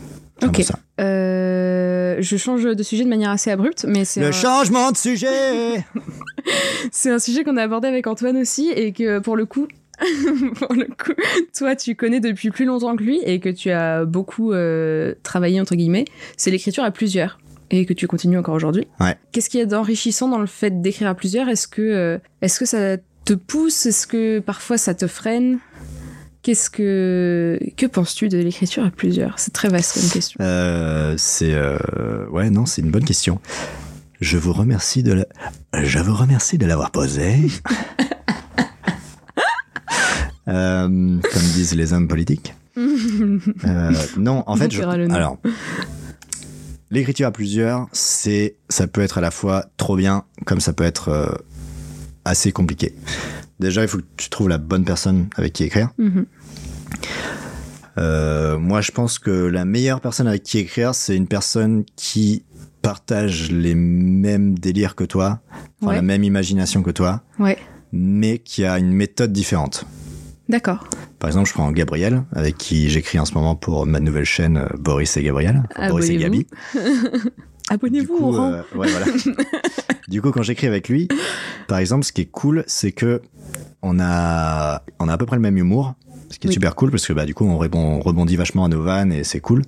Ok. 0.43 0.62
ça. 0.62 0.79
Euh, 1.01 2.17
je 2.21 2.37
change 2.37 2.65
de 2.65 2.83
sujet 2.83 3.05
de 3.05 3.09
manière 3.09 3.31
assez 3.31 3.51
abrupte, 3.51 3.85
mais 3.87 4.05
c'est 4.05 4.21
Le 4.21 4.29
un, 4.29 4.33
changement 4.33 4.91
de 4.93 4.97
sujet. 4.97 5.85
c'est 6.91 7.11
un 7.11 7.19
sujet 7.19 7.45
qu'on 7.45 7.57
a 7.57 7.62
abordé 7.62 7.89
avec 7.89 8.07
Antoine 8.07 8.37
aussi 8.39 8.71
et 8.71 8.93
que 8.93 9.19
pour 9.19 9.37
le 9.37 9.47
coup, 9.47 9.69
pour 10.57 10.75
le 10.75 10.87
coup, 10.87 11.13
toi 11.57 11.77
tu 11.77 11.95
connais 11.95 12.21
depuis 12.21 12.51
plus 12.51 12.65
longtemps 12.65 12.97
que 12.97 13.03
lui 13.03 13.21
et 13.25 13.41
que 13.41 13.49
tu 13.49 13.71
as 13.71 14.05
beaucoup 14.05 14.53
euh, 14.53 15.15
travaillé 15.23 15.61
entre 15.61 15.75
guillemets, 15.75 16.05
c'est 16.37 16.51
l'écriture 16.51 16.85
à 16.85 16.91
plusieurs 16.91 17.39
et 17.71 17.87
que 17.87 17.93
tu 17.93 18.07
continues 18.07 18.39
encore 18.39 18.55
aujourd'hui. 18.55 18.87
Ouais. 19.01 19.17
Qu'est-ce 19.33 19.49
qu'il 19.49 19.61
y 19.61 19.63
a 19.63 19.67
d'enrichissant 19.67 20.29
dans 20.29 20.39
le 20.39 20.47
fait 20.47 20.83
d'écrire 20.83 21.09
à 21.09 21.15
plusieurs? 21.15 21.49
Est-ce 21.49 21.69
que 21.69 21.83
euh, 21.83 22.19
est-ce 22.43 22.59
que 22.59 22.67
ça 22.67 22.97
te 23.25 23.35
pousse? 23.35 23.87
Est-ce 23.87 24.07
que 24.07 24.41
parfois 24.41 24.79
ça 24.79 24.95
te 24.95 25.07
freine? 25.07 25.59
Qu'est-ce 26.43 26.69
que 26.69 27.59
que 27.77 27.87
penses-tu 27.87 28.29
de 28.29 28.39
l'écriture 28.39 28.85
à 28.85 28.91
plusieurs? 28.91 29.39
C'est 29.39 29.53
très 29.53 29.69
vaste 29.69 29.99
comme 30.01 30.11
question. 30.11 30.39
Euh, 30.43 31.15
c'est 31.17 31.55
ouais 32.31 32.51
non 32.51 32.67
c'est 32.67 32.83
une 32.83 32.91
bonne 32.91 33.05
question. 33.05 33.41
Je 34.21 34.39
vous 34.39 34.53
remercie 34.53 35.03
de 35.03 35.13
la... 35.13 35.27
je 35.83 35.99
vous 35.99 36.15
remercie 36.15 36.59
de 36.59 36.67
l'avoir 36.67 36.91
posée. 36.91 37.49
Euh, 40.49 40.87
comme 40.89 41.43
disent 41.55 41.75
les 41.75 41.93
hommes 41.93 42.09
politiques. 42.09 42.55
Euh, 42.77 43.93
non, 44.17 44.43
en 44.47 44.57
fait, 44.57 44.73
je... 44.73 44.83
alors 44.83 45.39
l'écriture 46.91 47.29
à 47.29 47.31
plusieurs, 47.31 47.87
c'est 47.93 48.57
ça 48.69 48.87
peut 48.89 49.01
être 49.01 49.19
à 49.19 49.21
la 49.21 49.31
fois 49.31 49.67
trop 49.77 49.97
bien 49.97 50.25
comme 50.45 50.59
ça 50.61 50.73
peut 50.73 50.85
être 50.85 51.09
euh, 51.09 51.27
assez 52.25 52.51
compliqué. 52.53 52.95
Déjà, 53.61 53.83
il 53.83 53.89
faut 53.89 53.99
que 53.99 54.05
tu 54.17 54.29
trouves 54.29 54.49
la 54.49 54.59
bonne 54.59 54.85
personne 54.85 55.29
avec 55.37 55.53
qui 55.53 55.65
écrire. 55.65 55.91
Mhm. 55.99 56.27
Moi, 57.97 58.81
je 58.81 58.91
pense 58.91 59.19
que 59.21 59.31
la 59.31 59.65
meilleure 59.65 60.01
personne 60.01 60.27
avec 60.27 60.43
qui 60.43 60.59
écrire, 60.59 60.95
c'est 60.95 61.17
une 61.17 61.29
personne 61.29 61.85
qui 61.97 62.43
partage 62.83 63.51
les 63.53 63.75
mêmes 63.75 64.59
délires 64.59 64.95
que 64.95 65.05
toi, 65.05 65.41
Ouais. 65.81 65.95
la 65.97 66.03
même 66.03 66.25
imagination 66.25 66.83
que 66.83 66.91
toi, 66.91 67.23
Ouais, 67.39 67.57
mais 67.93 68.39
qui 68.39 68.65
a 68.65 68.79
une 68.79 68.93
méthode 68.93 69.33
différente. 69.33 69.87
D'accord. 70.49 70.87
Par 71.19 71.29
exemple, 71.29 71.49
je 71.49 71.55
prends 71.55 71.71
Gabriel, 71.73 72.23
avec 72.33 72.57
qui 72.59 72.89
j'écris 72.91 73.19
en 73.19 73.25
ce 73.25 73.35
moment 73.35 73.55
pour 73.57 73.87
ma 73.87 74.01
nouvelle 74.01 74.25
chaîne 74.25 74.67
Boris 74.79 75.17
et 75.17 75.23
Gabriel. 75.23 75.63
Boris 75.89 76.11
et 76.11 76.17
Abonnez-vous. 76.17 76.21
Gabi. 76.23 76.47
Abonnez-vous 77.71 78.15
au 78.21 78.31
rang. 78.31 78.53
euh, 78.53 78.63
ouais, 78.75 78.89
voilà. 78.91 79.07
du 80.09 80.21
coup, 80.21 80.31
quand 80.31 80.43
j'écris 80.43 80.67
avec 80.67 80.89
lui, 80.89 81.09
par 81.69 81.79
exemple, 81.79 82.05
ce 82.05 82.13
qui 82.13 82.23
est 82.23 82.27
cool, 82.31 82.65
c'est 82.67 82.93
que 82.93 83.23
on 83.83 83.99
a, 84.01 84.83
on 84.99 85.09
a 85.09 85.13
à 85.13 85.19
peu 85.19 85.27
près 85.27 85.37
le 85.37 85.43
même 85.43 85.57
humour, 85.59 85.95
ce 86.31 86.39
qui 86.39 86.47
est 86.47 86.51
Oui. 86.51 86.55
super 86.55 86.75
cool 86.75 86.91
parce 86.91 87.07
que 87.07 87.13
bah 87.13 87.27
du 87.27 87.35
coup 87.35 87.45
on, 87.47 87.59
répond, 87.59 87.79
on 87.79 88.01
rebondit 88.01 88.37
vachement 88.37 88.65
à 88.65 88.69
nos 88.69 88.83
vannes 88.83 89.13
et 89.13 89.25
c'est 89.25 89.41
cool. 89.41 89.63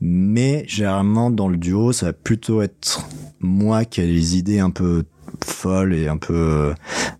Mais 0.00 0.64
généralement 0.66 1.30
dans 1.30 1.48
le 1.48 1.56
duo, 1.56 1.92
ça 1.92 2.06
va 2.06 2.12
plutôt 2.12 2.60
être 2.60 3.06
moi 3.40 3.84
qui 3.84 4.00
ai 4.00 4.06
les 4.06 4.36
idées 4.36 4.58
un 4.58 4.70
peu 4.70 5.04
folles 5.44 5.94
et 5.94 6.08
un 6.08 6.16
peu 6.16 6.34
euh, 6.34 6.74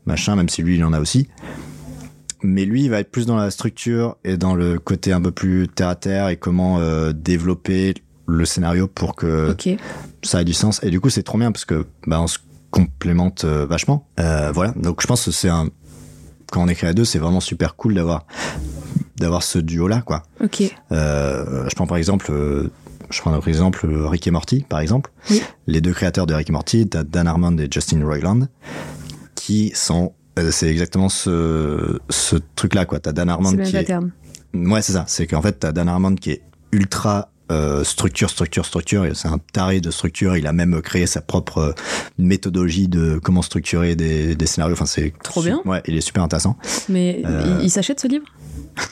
machin, 0.04 0.34
même 0.36 0.48
si 0.48 0.62
lui 0.62 0.76
il 0.76 0.84
en 0.84 0.92
a 0.92 1.00
aussi. 1.00 1.28
Mais 2.46 2.64
lui, 2.64 2.84
il 2.84 2.90
va 2.90 3.00
être 3.00 3.10
plus 3.10 3.26
dans 3.26 3.36
la 3.36 3.50
structure 3.50 4.16
et 4.24 4.36
dans 4.36 4.54
le 4.54 4.78
côté 4.78 5.12
un 5.12 5.20
peu 5.20 5.32
plus 5.32 5.66
terre 5.68 5.88
à 5.88 5.96
terre 5.96 6.28
et 6.28 6.36
comment 6.36 6.78
euh, 6.78 7.12
développer 7.12 7.94
le 8.26 8.44
scénario 8.44 8.86
pour 8.86 9.16
que 9.16 9.54
ça 10.22 10.38
a 10.38 10.44
du 10.44 10.52
sens. 10.52 10.80
Et 10.82 10.90
du 10.90 11.00
coup 11.00 11.10
c'est 11.10 11.22
trop 11.24 11.38
bien 11.38 11.50
parce 11.52 11.64
que 11.64 11.86
bah 12.06 12.20
on 12.20 12.28
se 12.28 12.38
complémente 12.70 13.44
euh, 13.44 13.66
vachement. 13.66 14.06
Euh, 14.20 14.52
voilà. 14.52 14.72
Donc 14.76 15.02
je 15.02 15.06
pense 15.08 15.24
que 15.24 15.32
c'est 15.32 15.48
un 15.48 15.68
quand 16.52 16.62
on 16.62 16.68
écrit 16.68 16.86
à 16.86 16.92
deux 16.92 17.04
c'est 17.04 17.18
vraiment 17.18 17.40
super 17.40 17.74
cool 17.74 17.94
d'avoir 17.94 18.26
d'avoir 19.16 19.42
ce 19.42 19.58
duo 19.58 19.88
là 19.88 20.02
quoi. 20.02 20.22
Ok. 20.42 20.62
je 20.90 21.74
prends 21.74 21.86
par 21.88 21.96
exemple 21.96 22.32
je 23.10 23.20
prends 23.20 23.32
par 23.32 23.48
exemple 23.48 23.86
Rick 23.86 24.26
et 24.28 24.30
Morty 24.30 24.64
par 24.68 24.78
exemple. 24.78 25.10
Oui. 25.30 25.42
les 25.66 25.80
deux 25.80 25.92
créateurs 25.92 26.26
de 26.26 26.34
Rick 26.34 26.50
et 26.50 26.52
Morty 26.52 26.86
Dan 26.86 27.26
Harmon 27.26 27.56
et 27.58 27.68
Justin 27.70 28.04
Roiland 28.04 28.46
qui 29.34 29.72
sont 29.74 30.12
c'est 30.50 30.68
exactement 30.68 31.08
ce 31.08 31.98
ce 32.10 32.36
truc 32.54 32.74
là 32.74 32.84
quoi 32.84 33.00
t'as 33.00 33.12
Dan 33.12 33.28
même 33.28 33.62
qui 33.62 33.76
est. 33.76 33.92
Ouais, 34.54 34.82
c'est 34.82 34.92
ça. 34.92 35.04
C'est 35.06 35.26
qu'en 35.26 35.42
fait, 35.42 35.52
t'as 35.60 35.72
Dan 35.72 35.88
Harmon 35.88 36.14
qui 36.14 36.30
est 36.30 36.42
ultra 36.72 37.30
euh, 37.52 37.84
structure, 37.84 38.30
structure, 38.30 38.64
structure. 38.66 39.04
et 39.04 39.14
C'est 39.14 39.28
un 39.28 39.38
taré 39.52 39.80
de 39.80 39.90
structure. 39.90 40.36
Il 40.36 40.46
a 40.46 40.52
même 40.52 40.80
créé 40.80 41.06
sa 41.06 41.20
propre 41.20 41.58
euh, 41.58 41.72
méthodologie 42.18 42.88
de 42.88 43.20
comment 43.22 43.42
structurer 43.42 43.94
des, 43.96 44.34
des 44.34 44.46
scénarios. 44.46 44.72
Enfin, 44.74 44.86
c'est 44.86 45.12
Trop 45.22 45.42
bien. 45.42 45.60
Ouais, 45.64 45.82
il 45.86 45.96
est 45.96 46.00
super 46.00 46.22
intéressant. 46.22 46.56
Mais 46.88 47.22
Euh, 47.24 47.58
il, 47.60 47.66
il 47.66 47.70
s'achète 47.70 48.00
ce 48.00 48.08
livre? 48.08 48.24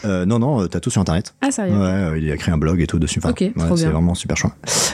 Euh, 0.05 0.25
non, 0.25 0.39
non, 0.39 0.63
euh, 0.63 0.67
t'as 0.69 0.81
tout 0.81 0.91
sur 0.91 1.01
internet. 1.01 1.35
Ah, 1.41 1.51
sérieux? 1.51 1.75
Ouais, 1.75 1.85
euh, 1.87 2.19
il 2.19 2.31
a 2.31 2.37
créé 2.37 2.55
un 2.55 2.59
blog 2.59 2.81
et 2.81 2.87
tout 2.87 2.99
dessus. 2.99 3.21
Enfin, 3.23 3.33
ouais, 3.39 3.53
c'est 3.77 3.87
vraiment 3.87 4.15
super 4.15 4.37
chouette. 4.37 4.53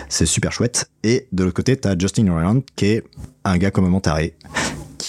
C'est 0.09 0.27
super 0.27 0.53
chouette. 0.53 0.91
Et 1.05 1.27
de 1.33 1.45
l'autre 1.45 1.55
côté, 1.57 1.77
t'as 1.77 1.97
Justin 1.99 2.31
Roiland 2.33 2.61
qui 2.77 2.87
est 2.87 3.05
un 3.45 3.59
gars 3.59 3.71
complètement 3.71 4.01
taré 4.01 4.35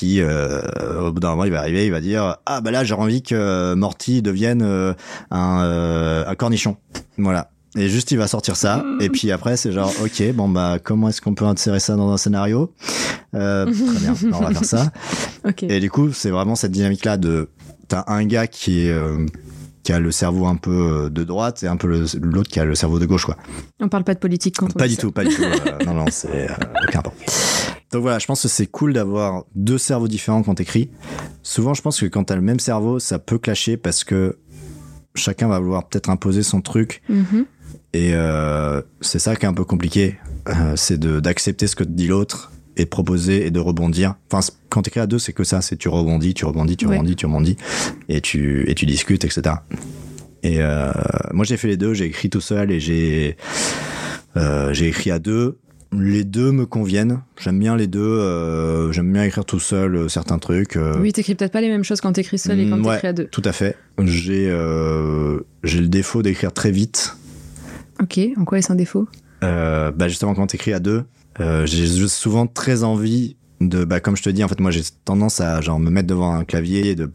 qui, 0.01 0.19
euh, 0.19 0.61
au 0.99 1.11
bout 1.11 1.19
d'un 1.19 1.29
moment, 1.29 1.43
il 1.45 1.51
va 1.51 1.59
arriver, 1.59 1.85
il 1.85 1.91
va 1.91 2.01
dire 2.01 2.37
ah 2.47 2.59
bah 2.61 2.71
là 2.71 2.83
j'ai 2.83 2.95
envie 2.95 3.21
que 3.21 3.75
Morty 3.75 4.23
devienne 4.23 4.63
euh, 4.63 4.93
un, 5.29 5.61
euh, 5.63 6.23
un 6.27 6.33
cornichon. 6.33 6.77
Voilà. 7.19 7.51
Et 7.77 7.87
juste 7.87 8.09
il 8.11 8.17
va 8.17 8.27
sortir 8.27 8.55
ça. 8.55 8.83
Et 8.99 9.09
puis 9.09 9.31
après 9.31 9.57
c'est 9.57 9.71
genre 9.71 9.93
ok 10.03 10.33
bon 10.33 10.49
bah 10.49 10.77
comment 10.83 11.07
est-ce 11.09 11.21
qu'on 11.21 11.35
peut 11.35 11.45
insérer 11.45 11.79
ça 11.79 11.95
dans 11.95 12.11
un 12.11 12.17
scénario? 12.17 12.73
Euh, 13.35 13.65
Très 13.65 13.99
bien, 13.99 14.13
on 14.33 14.41
va 14.41 14.49
faire 14.51 14.65
ça. 14.65 14.91
Ok. 15.47 15.63
Et 15.63 15.79
du 15.79 15.89
coup, 15.89 16.11
c'est 16.13 16.29
vraiment 16.29 16.53
cette 16.55 16.71
dynamique-là 16.71 17.17
de 17.17 17.49
t'as 17.87 18.03
un 18.07 18.23
gars 18.25 18.45
qui 18.47 18.85
est 18.85 18.91
euh, 18.91 19.25
qui 19.83 19.91
a 19.93 19.99
le 19.99 20.11
cerveau 20.11 20.45
un 20.45 20.55
peu 20.55 21.05
euh, 21.05 21.09
de 21.09 21.23
droite 21.23 21.63
et 21.63 21.67
un 21.67 21.77
peu 21.77 21.87
l'autre 22.21 22.49
qui 22.51 22.59
a 22.59 22.65
le 22.65 22.75
cerveau 22.75 22.99
de 22.99 23.05
gauche, 23.07 23.25
quoi. 23.25 23.37
On 23.79 23.87
parle 23.89 24.03
pas 24.03 24.13
de 24.13 24.19
politique 24.19 24.55
quand 24.59 24.67
on 24.67 24.77
Pas 24.77 24.87
dit 24.87 24.89
du 24.89 24.95
ça. 24.97 25.01
tout, 25.01 25.11
pas 25.11 25.23
du 25.23 25.33
tout. 25.33 25.41
euh, 25.41 25.77
non, 25.87 25.93
non, 25.95 26.05
c'est 26.11 26.51
euh, 26.51 26.53
aucun 26.87 26.99
rapport. 26.99 27.13
Donc 27.91 28.01
voilà, 28.03 28.19
je 28.19 28.25
pense 28.25 28.41
que 28.43 28.47
c'est 28.47 28.67
cool 28.67 28.93
d'avoir 28.93 29.43
deux 29.55 29.77
cerveaux 29.77 30.07
différents 30.07 30.43
quand 30.43 30.55
t'écris. 30.55 30.89
Souvent, 31.43 31.73
je 31.73 31.81
pense 31.81 31.99
que 31.99 32.05
quand 32.05 32.23
t'as 32.25 32.35
le 32.35 32.41
même 32.41 32.59
cerveau, 32.59 32.99
ça 32.99 33.19
peut 33.19 33.37
clasher 33.37 33.75
parce 33.77 34.03
que 34.03 34.37
chacun 35.15 35.47
va 35.49 35.59
vouloir 35.59 35.87
peut-être 35.89 36.09
imposer 36.09 36.41
son 36.43 36.61
truc 36.61 37.01
Mhm. 37.09 37.45
et 37.93 38.11
euh, 38.13 38.81
c'est 39.01 39.19
ça 39.19 39.35
qui 39.35 39.45
est 39.45 39.49
un 39.49 39.53
peu 39.53 39.65
compliqué, 39.65 40.15
euh, 40.47 40.73
c'est 40.77 40.99
d'accepter 40.99 41.67
ce 41.67 41.75
que 41.75 41.83
te 41.83 41.89
dit 41.89 42.07
l'autre 42.07 42.53
et 42.77 42.85
de 42.85 42.89
proposer 42.89 43.45
et 43.45 43.51
de 43.51 43.59
rebondir. 43.59 44.15
Enfin, 44.31 44.47
quand 44.69 44.83
t'écris 44.83 45.01
à 45.01 45.07
deux, 45.07 45.19
c'est 45.19 45.33
que 45.33 45.43
ça, 45.43 45.59
c'est 45.61 45.75
tu 45.75 45.89
rebondis, 45.89 46.33
tu 46.33 46.45
rebondis, 46.45 46.77
tu 46.77 46.85
Ouais. 46.85 46.95
rebondis, 46.95 47.17
tu 47.17 47.25
rebondis 47.25 47.57
et 48.07 48.21
tu 48.21 48.63
et 48.69 48.75
tu 48.75 48.85
discutes, 48.85 49.25
etc. 49.25 49.55
Et 50.43 50.61
euh, 50.61 50.91
moi, 51.33 51.43
j'ai 51.43 51.57
fait 51.57 51.67
les 51.67 51.77
deux. 51.77 51.93
J'ai 51.93 52.05
écrit 52.05 52.29
tout 52.29 52.39
seul 52.41 52.71
et 52.71 52.79
j'ai 52.79 53.35
euh, 54.37 54.71
j'ai 54.73 54.87
écrit 54.87 55.11
à 55.11 55.19
deux. 55.19 55.59
Les 55.93 56.23
deux 56.23 56.51
me 56.53 56.65
conviennent. 56.65 57.21
J'aime 57.39 57.59
bien 57.59 57.75
les 57.75 57.87
deux. 57.87 57.99
euh, 57.99 58.91
J'aime 58.93 59.11
bien 59.11 59.23
écrire 59.23 59.43
tout 59.43 59.59
seul 59.59 59.95
euh, 59.95 60.07
certains 60.07 60.39
trucs. 60.39 60.77
euh, 60.77 60.95
Oui, 61.01 61.11
t'écris 61.11 61.35
peut-être 61.35 61.51
pas 61.51 61.59
les 61.61 61.67
mêmes 61.67 61.83
choses 61.83 61.99
quand 61.99 62.13
t'écris 62.13 62.37
seul 62.37 62.59
et 62.61 62.69
quand 62.69 62.77
Mm, 62.77 62.85
ouais. 62.85 62.93
t'écris 62.95 63.07
à 63.09 63.13
deux. 63.13 63.25
Tout 63.25 63.41
à 63.43 63.51
fait. 63.51 63.75
J'ai 64.01 64.47
euh, 64.49 65.39
j'ai 65.63 65.79
le 65.81 65.87
défaut 65.89 66.21
d'écrire 66.21 66.53
très 66.53 66.71
vite. 66.71 67.17
Ok, 68.01 68.19
en 68.37 68.45
quoi 68.45 68.57
est-ce 68.59 68.71
un 68.71 68.75
défaut? 68.75 69.07
Bah 69.41 70.07
justement 70.07 70.33
quand 70.35 70.47
t'écris 70.47 70.71
à 70.73 70.79
deux, 70.79 71.03
j'ai 71.65 71.87
souvent 72.07 72.47
très 72.47 72.83
envie 72.83 73.35
de 73.59 73.83
bah 73.85 73.99
comme 73.99 74.15
je 74.15 74.23
te 74.23 74.29
dis 74.29 74.43
en 74.43 74.47
fait 74.47 74.59
moi 74.59 74.71
j'ai 74.71 74.81
tendance 75.05 75.39
à 75.41 75.61
genre 75.61 75.79
me 75.79 75.89
mettre 75.91 76.07
devant 76.07 76.33
un 76.33 76.43
clavier 76.45 76.89
et 76.91 76.95
de, 76.95 77.09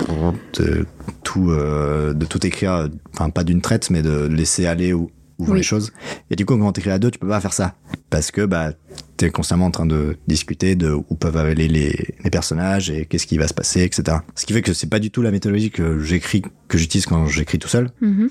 de 0.59 0.87
tout 1.25 1.49
de 1.51 2.25
tout 2.25 2.47
écrire 2.47 2.89
enfin 3.15 3.31
pas 3.31 3.43
d'une 3.45 3.61
traite 3.61 3.91
mais 3.91 4.03
de 4.03 4.27
laisser 4.27 4.67
aller 4.67 4.93
ou 4.93 5.11
ouvrir 5.39 5.53
Oui. 5.55 5.59
les 5.61 5.63
choses 5.65 5.93
et 6.31 6.37
du 6.37 6.45
coup 6.47 6.57
quand 6.57 6.73
t'écris 6.73 6.91
à 6.91 6.99
deux 6.99 7.11
tu 7.11 7.19
peux 7.19 7.29
pas 7.29 7.41
faire 7.41 7.53
ça 7.53 7.75
parce 8.11 8.31
que 8.31 8.45
bah 8.47 8.73
t'es 9.17 9.31
constamment 9.31 9.67
en 9.67 9.71
train 9.71 9.87
de 9.87 10.17
discuter 10.29 10.75
de 10.77 10.91
où 10.93 11.15
peuvent 11.15 11.37
aller 11.37 11.69
les, 11.69 12.15
les 12.23 12.31
personnages 12.31 12.91
et 12.91 13.07
qu'est-ce 13.07 13.27
qui 13.27 13.37
va 13.39 13.49
se 13.49 13.55
passer 13.55 13.83
etc 13.83 14.19
ce 14.35 14.47
qui 14.47 14.53
fait 14.53 14.63
que 14.63 14.73
c'est 14.73 14.89
pas 14.89 14.99
du 14.99 15.11
tout 15.11 15.23
la 15.23 15.31
méthodologie 15.31 15.71
que 15.71 15.99
j'écris 16.01 16.43
que 16.69 16.79
j'utilise 16.79 17.07
quand 17.07 17.27
j'écris 17.27 17.59
tout 17.59 17.69
seul 17.69 17.91
Mhm. 18.01 18.29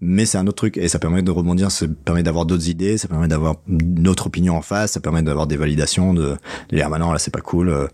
Mais 0.00 0.26
c'est 0.26 0.38
un 0.38 0.46
autre 0.46 0.56
truc 0.56 0.76
et 0.76 0.86
ça 0.88 0.98
permet 0.98 1.22
de 1.22 1.30
rebondir, 1.30 1.70
ça 1.70 1.86
permet 2.04 2.22
d'avoir 2.22 2.46
d'autres 2.46 2.68
idées, 2.68 2.98
ça 2.98 3.08
permet 3.08 3.26
d'avoir 3.28 3.56
une 3.68 4.06
autre 4.06 4.26
opinion 4.28 4.56
en 4.56 4.62
face, 4.62 4.92
ça 4.92 5.00
permet 5.00 5.22
d'avoir 5.22 5.46
des 5.46 5.56
validations 5.56 6.14
de 6.14 6.36
de 6.70 6.76
dire 6.76 6.84
ah 6.86 6.90
bah 6.90 6.98
non 6.98 7.12
là 7.12 7.18
c'est 7.18 7.32
pas 7.32 7.40
cool, 7.40 7.68
euh, 7.68 7.86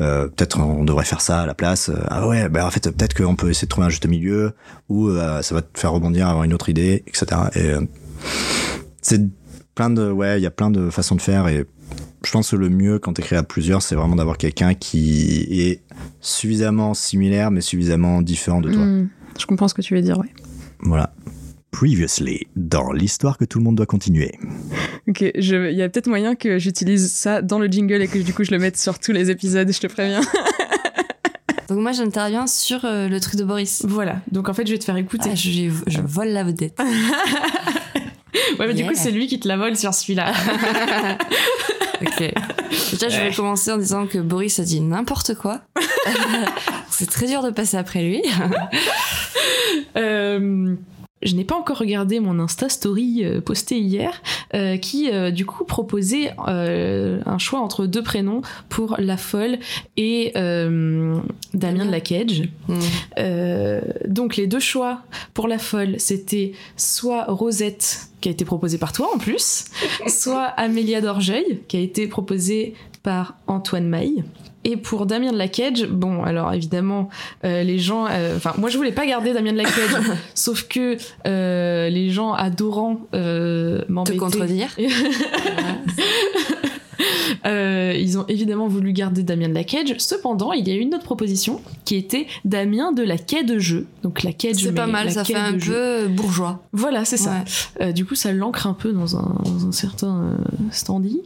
euh, 0.00 0.28
peut-être 0.28 0.58
on 0.60 0.84
devrait 0.84 1.04
faire 1.04 1.20
ça 1.20 1.42
à 1.42 1.46
la 1.46 1.54
place, 1.54 1.88
euh, 1.90 1.96
ah 2.08 2.26
ouais 2.26 2.48
bah 2.48 2.66
en 2.66 2.70
fait 2.70 2.90
peut-être 2.90 3.14
qu'on 3.14 3.36
peut 3.36 3.50
essayer 3.50 3.66
de 3.66 3.70
trouver 3.70 3.86
un 3.86 3.90
juste 3.90 4.06
milieu 4.06 4.52
ou 4.88 5.08
euh, 5.08 5.42
ça 5.42 5.54
va 5.54 5.62
te 5.62 5.78
faire 5.78 5.92
rebondir 5.92 6.26
avoir 6.28 6.44
une 6.44 6.54
autre 6.54 6.68
idée 6.68 7.04
etc 7.06 7.26
et 7.54 7.72
c'est 9.02 9.22
plein 9.74 9.90
de 9.90 10.10
ouais 10.10 10.38
il 10.40 10.42
y 10.42 10.46
a 10.46 10.50
plein 10.50 10.70
de 10.70 10.90
façons 10.90 11.16
de 11.16 11.20
faire 11.22 11.48
et 11.48 11.66
je 12.24 12.30
pense 12.30 12.50
que 12.52 12.56
le 12.56 12.68
mieux 12.68 12.98
quand 12.98 13.14
t'écris 13.14 13.36
à 13.36 13.42
plusieurs 13.42 13.82
c'est 13.82 13.94
vraiment 13.94 14.16
d'avoir 14.16 14.38
quelqu'un 14.38 14.74
qui 14.74 15.46
est 15.50 15.82
suffisamment 16.20 16.94
similaire 16.94 17.50
mais 17.50 17.60
suffisamment 17.60 18.22
différent 18.22 18.60
de 18.60 18.70
toi 18.72 18.84
Mhm. 18.84 19.08
Je 19.38 19.46
comprends 19.46 19.66
ce 19.66 19.72
que 19.74 19.80
tu 19.82 19.94
veux 19.94 20.02
dire, 20.02 20.18
ouais. 20.18 20.28
voilà. 20.80 21.12
Previously, 21.72 22.46
dans 22.54 22.92
l'histoire 22.92 23.38
que 23.38 23.44
tout 23.46 23.58
le 23.58 23.64
monde 23.64 23.76
doit 23.76 23.86
continuer. 23.86 24.32
Ok, 25.08 25.22
il 25.22 25.72
y 25.72 25.82
a 25.82 25.88
peut-être 25.88 26.06
moyen 26.06 26.34
que 26.34 26.58
j'utilise 26.58 27.10
ça 27.10 27.40
dans 27.40 27.58
le 27.58 27.66
jingle 27.66 28.02
et 28.02 28.08
que 28.08 28.18
du 28.18 28.34
coup 28.34 28.44
je 28.44 28.50
le 28.50 28.58
mette 28.58 28.78
sur 28.78 28.98
tous 28.98 29.10
les 29.12 29.30
épisodes, 29.30 29.72
je 29.72 29.80
te 29.80 29.86
préviens. 29.86 30.20
Donc 31.68 31.78
moi 31.78 31.92
j'interviens 31.92 32.46
sur 32.46 32.84
euh, 32.84 33.08
le 33.08 33.18
truc 33.18 33.36
de 33.36 33.44
Boris. 33.44 33.86
Voilà, 33.88 34.16
donc 34.30 34.50
en 34.50 34.54
fait 34.54 34.66
je 34.66 34.72
vais 34.72 34.78
te 34.78 34.84
faire 34.84 34.96
écouter. 34.98 35.30
Ah, 35.32 35.34
je, 35.34 35.70
je 35.86 36.00
vole 36.02 36.28
la 36.28 36.44
vedette. 36.44 36.78
ouais, 38.58 38.66
mais 38.66 38.74
du 38.74 38.84
coup 38.84 38.92
c'est 38.94 39.10
lui 39.10 39.26
qui 39.26 39.40
te 39.40 39.48
la 39.48 39.56
vole 39.56 39.74
sur 39.74 39.94
celui-là. 39.94 40.32
ok. 42.02 42.34
Déjà 42.92 43.08
je 43.08 43.20
vais 43.22 43.32
commencer 43.32 43.72
en 43.72 43.78
disant 43.78 44.06
que 44.06 44.18
Boris 44.18 44.58
a 44.58 44.64
dit 44.64 44.82
n'importe 44.82 45.34
quoi. 45.34 45.62
C'est 46.90 47.08
très 47.08 47.26
dur 47.26 47.42
de 47.42 47.50
passer 47.50 47.78
après 47.78 48.02
lui. 48.02 48.22
Euh, 49.96 50.74
je 51.22 51.34
n'ai 51.34 51.44
pas 51.44 51.54
encore 51.54 51.78
regardé 51.78 52.20
mon 52.20 52.38
Insta 52.38 52.68
Story 52.68 53.24
euh, 53.24 53.40
posté 53.40 53.78
hier, 53.78 54.22
euh, 54.54 54.76
qui 54.76 55.10
euh, 55.10 55.30
du 55.30 55.46
coup 55.46 55.64
proposait 55.64 56.32
euh, 56.48 57.20
un 57.26 57.38
choix 57.38 57.60
entre 57.60 57.86
deux 57.86 58.02
prénoms 58.02 58.42
pour 58.68 58.96
La 58.98 59.16
Folle 59.16 59.58
et 59.96 60.32
Damien 60.34 61.86
de 61.86 61.90
la 61.90 62.00
Cage. 62.00 62.42
Euh, 63.18 63.80
donc 64.06 64.36
les 64.36 64.46
deux 64.46 64.60
choix 64.60 65.02
pour 65.34 65.48
La 65.48 65.58
Folle, 65.58 65.96
c'était 65.98 66.52
soit 66.76 67.24
Rosette, 67.24 68.08
qui 68.20 68.28
a 68.28 68.32
été 68.32 68.44
proposée 68.44 68.78
par 68.78 68.92
toi 68.92 69.10
en 69.14 69.18
plus, 69.18 69.66
soit 70.06 70.44
Amélia 70.44 71.00
d'Orgeil, 71.00 71.60
qui 71.68 71.76
a 71.76 71.80
été 71.80 72.06
proposée 72.06 72.74
par 73.02 73.36
Antoine 73.46 73.88
Maille. 73.88 74.24
Et 74.64 74.76
pour 74.76 75.06
Damien 75.06 75.32
de 75.32 75.38
la 75.38 75.48
Cage, 75.48 75.86
bon, 75.88 76.22
alors 76.22 76.52
évidemment, 76.52 77.08
euh, 77.44 77.62
les 77.64 77.78
gens. 77.80 78.06
euh, 78.08 78.36
Enfin, 78.36 78.52
moi 78.58 78.70
je 78.70 78.76
voulais 78.76 78.92
pas 78.92 79.06
garder 79.06 79.32
Damien 79.32 79.52
de 79.52 79.56
la 79.58 79.64
Cage, 79.64 79.96
sauf 80.34 80.68
que 80.68 80.96
euh, 81.26 81.88
les 81.88 82.10
gens 82.10 82.32
adorant 82.32 83.00
euh, 83.14 83.82
Te 83.82 83.90
m'embêter. 83.92 84.16
contredire. 84.18 84.68
Ils 87.44 88.18
ont 88.18 88.24
évidemment 88.28 88.68
voulu 88.68 88.92
garder 88.92 89.22
Damien 89.22 89.48
de 89.48 89.54
la 89.54 89.64
Cage. 89.64 89.94
Cependant, 89.98 90.52
il 90.52 90.66
y 90.68 90.70
a 90.70 90.74
eu 90.74 90.78
une 90.80 90.94
autre 90.94 91.04
proposition 91.04 91.60
qui 91.84 91.96
était 91.96 92.26
Damien 92.44 92.92
de 92.92 93.02
la 93.02 93.18
Quai 93.18 93.42
de 93.44 93.58
Jeu. 93.58 93.86
Donc 94.02 94.22
la 94.22 94.32
Cage. 94.32 94.56
C'est 94.56 94.72
pas 94.72 94.86
mal, 94.86 95.10
ça 95.10 95.22
quai 95.24 95.34
fait 95.34 95.38
un 95.38 95.52
de 95.52 95.58
jeu. 95.58 95.72
peu 95.72 96.08
bourgeois. 96.08 96.62
Voilà, 96.72 97.04
c'est 97.04 97.16
ça. 97.16 97.42
Ouais. 97.80 97.92
Du 97.92 98.04
coup, 98.04 98.14
ça 98.14 98.32
l'ancre 98.32 98.66
un 98.66 98.74
peu 98.74 98.92
dans 98.92 99.16
un, 99.16 99.36
dans 99.44 99.66
un 99.66 99.72
certain 99.72 100.36
standing. 100.70 101.20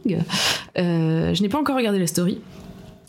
Je 0.75 1.41
n'ai 1.41 1.49
pas 1.49 1.59
encore 1.59 1.75
regardé 1.77 1.99
la 1.99 2.07
story. 2.07 2.39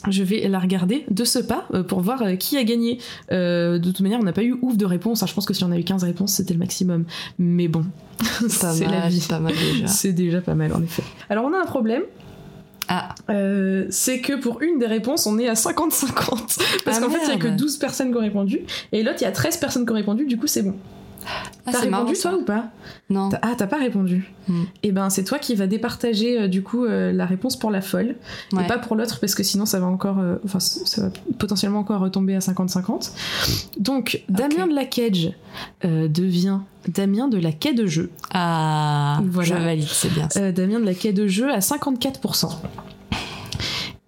Je 0.09 0.23
vais 0.23 0.47
la 0.49 0.61
regarder 0.61 1.05
de 1.11 1.25
ce 1.25 1.41
pas 1.41 1.67
euh, 1.75 1.83
pour 1.83 2.01
voir 2.01 2.23
euh, 2.23 2.37
qui 2.37 2.57
a 2.57 2.63
gagné. 2.63 2.99
Euh, 3.33 3.79
de 3.81 3.85
toute 3.91 4.01
manière, 4.01 4.21
on 4.21 4.23
n'a 4.23 4.33
pas 4.33 4.45
eu 4.45 4.57
ouf 4.63 4.77
de 4.77 4.87
réponses. 4.87 5.23
hein. 5.23 5.27
Je 5.27 5.35
pense 5.35 5.45
que 5.45 5.53
si 5.55 5.65
on 5.65 5.73
a 5.73 5.79
eu 5.79 5.83
15 5.83 6.05
réponses, 6.05 6.35
c'était 6.35 6.53
le 6.55 6.61
maximum. 6.61 7.05
Mais 7.39 7.67
bon, 7.67 7.85
c'est 8.49 8.87
la 8.87 9.09
vie. 9.09 9.27
pas 9.29 9.41
mal 9.41 9.53
déjà. 9.55 9.87
C'est 9.89 10.13
déjà 10.13 10.41
pas 10.41 10.55
mal, 10.55 10.73
en 10.73 10.83
effet. 10.83 11.03
Alors, 11.29 11.45
on 11.47 11.53
a 11.53 11.59
un 11.61 11.67
problème. 11.67 12.03
Ah, 12.91 13.15
Euh, 13.29 13.87
c'est 13.91 14.21
que 14.21 14.33
pour 14.41 14.63
une 14.63 14.79
des 14.79 14.87
réponses, 14.87 15.27
on 15.27 15.39
est 15.39 15.47
à 15.49 15.53
50-50. 15.55 16.15
Parce 16.85 16.97
Ah, 16.97 17.01
qu'en 17.03 17.11
fait, 17.11 17.19
il 17.25 17.29
y 17.29 17.33
a 17.33 17.37
que 17.37 17.49
merde. 17.49 17.59
12 17.59 17.77
personnes 17.77 18.11
qui 18.13 18.17
ont 18.17 18.21
répondu. 18.23 18.61
Et 18.93 19.03
l'autre, 19.03 19.19
il 19.21 19.25
y 19.25 19.27
a 19.27 19.33
13 19.33 19.59
personnes 19.59 19.85
qui 19.85 19.93
ont 19.93 19.97
répondu. 19.97 20.25
Du 20.27 20.39
coup, 20.39 20.47
c'est 20.47 20.63
bon. 20.63 20.75
Ah 21.27 21.71
T'as 21.73 21.87
marrant. 21.87 22.05
répondu, 22.05 22.21
toi, 22.21 22.35
ou 22.37 22.45
pas? 22.45 22.65
Non. 23.11 23.29
Ah, 23.43 23.53
t'as 23.57 23.67
pas 23.67 23.77
répondu. 23.79 24.33
Hmm. 24.49 24.65
Et 24.83 24.93
ben, 24.93 25.11
c'est 25.11 25.25
toi 25.25 25.39
qui 25.39 25.55
vas 25.55 25.67
départager, 25.67 26.41
euh, 26.41 26.49
du 26.49 26.63
coup, 26.63 26.85
euh, 26.85 27.13
la 27.13 27.27
réponse 27.27 27.57
pour 27.59 27.71
la 27.71 27.81
folle. 27.83 28.17
Ouais. 28.53 28.65
Et 28.65 28.67
pas 28.67 28.79
pour 28.79 28.97
l'autre, 28.97 29.21
parce 29.21 29.35
que 29.35 29.43
sinon, 29.43 29.67
ça 29.67 29.79
va 29.81 29.87
encore. 29.87 30.19
euh, 30.19 30.37
Enfin, 30.45 30.61
ça 30.61 31.03
va 31.03 31.11
potentiellement 31.39 31.81
encore 31.81 32.01
retomber 32.01 32.35
à 32.35 32.39
50-50. 32.41 33.11
Donc, 33.79 34.23
Damien 34.29 34.67
de 34.67 34.75
la 34.75 34.85
Cage 34.85 35.33
devient 35.83 36.59
Damien 36.89 37.29
de 37.29 37.37
la 37.39 37.53
Quai 37.53 37.75
de 37.75 37.87
Jeu. 37.87 38.11
Ah, 38.33 39.21
Voilà. 39.25 39.49
je 39.49 39.55
valide, 39.55 39.89
c'est 39.89 40.13
bien 40.13 40.29
ça. 40.31 40.53
Damien 40.53 40.81
de 40.81 40.85
la 40.87 40.95
Quai 40.95 41.13
de 41.13 41.27
Jeu 41.27 41.51
à 41.53 41.59
54%. 41.59 42.51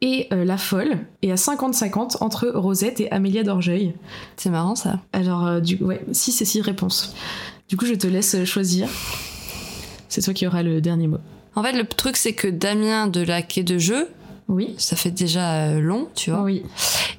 Et 0.02 0.28
euh, 0.32 0.44
la 0.44 0.56
folle 0.56 0.98
est 1.22 1.30
à 1.30 1.34
50-50 1.34 2.18
entre 2.22 2.48
Rosette 2.48 3.00
et 3.00 3.10
Amélia 3.12 3.42
d'Orgeil. 3.42 3.94
C'est 4.36 4.48
marrant 4.50 4.74
ça. 4.74 4.98
Alors, 5.12 5.46
euh, 5.46 5.60
du 5.60 5.76
ouais, 5.82 6.02
6 6.12 6.40
et 6.40 6.44
6 6.46 6.60
réponses. 6.62 7.14
Du 7.68 7.76
coup, 7.76 7.84
je 7.86 7.94
te 7.94 8.06
laisse 8.06 8.34
euh, 8.34 8.44
choisir. 8.46 8.88
C'est 10.08 10.22
toi 10.22 10.32
qui 10.34 10.46
auras 10.46 10.62
le 10.62 10.80
dernier 10.80 11.06
mot. 11.06 11.18
En 11.54 11.62
fait, 11.62 11.72
le 11.72 11.84
truc, 11.86 12.16
c'est 12.16 12.32
que 12.32 12.48
Damien 12.48 13.08
de 13.08 13.20
la 13.20 13.42
quai 13.42 13.62
de 13.62 13.76
jeu, 13.78 14.08
Oui. 14.48 14.74
ça 14.78 14.96
fait 14.96 15.10
déjà 15.10 15.66
euh, 15.66 15.80
long, 15.80 16.08
tu 16.14 16.30
vois. 16.30 16.42
Oui. 16.42 16.62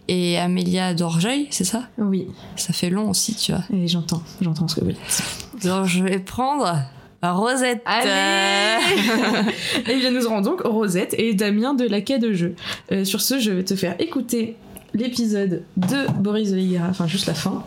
Et 0.08 0.38
Amélia 0.40 0.94
d'Orgeil, 0.94 1.48
c'est 1.52 1.64
ça? 1.64 1.84
Oui. 2.00 2.28
Ça 2.56 2.74
fait 2.74 2.90
long 2.90 3.10
aussi, 3.10 3.36
tu 3.36 3.52
vois. 3.52 3.64
Et 3.72 3.88
j'entends, 3.88 4.24
j'entends 4.42 4.68
ce 4.68 4.76
que 4.76 4.82
vous 4.84 4.92
dites. 4.92 5.24
Donc, 5.64 5.86
je 5.86 6.04
vais 6.04 6.20
prendre 6.20 6.78
Rosette. 7.24 7.82
Allez 7.86 8.10
Et 9.88 9.96
bien, 9.98 10.12
nous 10.12 10.26
aurons 10.26 10.42
donc 10.42 10.62
Rosette 10.64 11.16
et 11.18 11.34
Damien 11.34 11.74
de 11.74 11.88
la 11.88 12.02
Quai 12.02 12.20
de 12.20 12.34
Jeu. 12.34 12.56
Euh, 12.92 13.06
sur 13.06 13.22
ce, 13.22 13.40
je 13.40 13.52
vais 13.52 13.64
te 13.64 13.76
faire 13.76 13.96
écouter 14.00 14.58
l'épisode 14.94 15.64
de 15.78 16.12
Boris 16.20 16.52
de 16.52 16.58
Ligara, 16.58 16.88
enfin 16.90 17.08
juste 17.08 17.28
la 17.28 17.34
fin. 17.34 17.64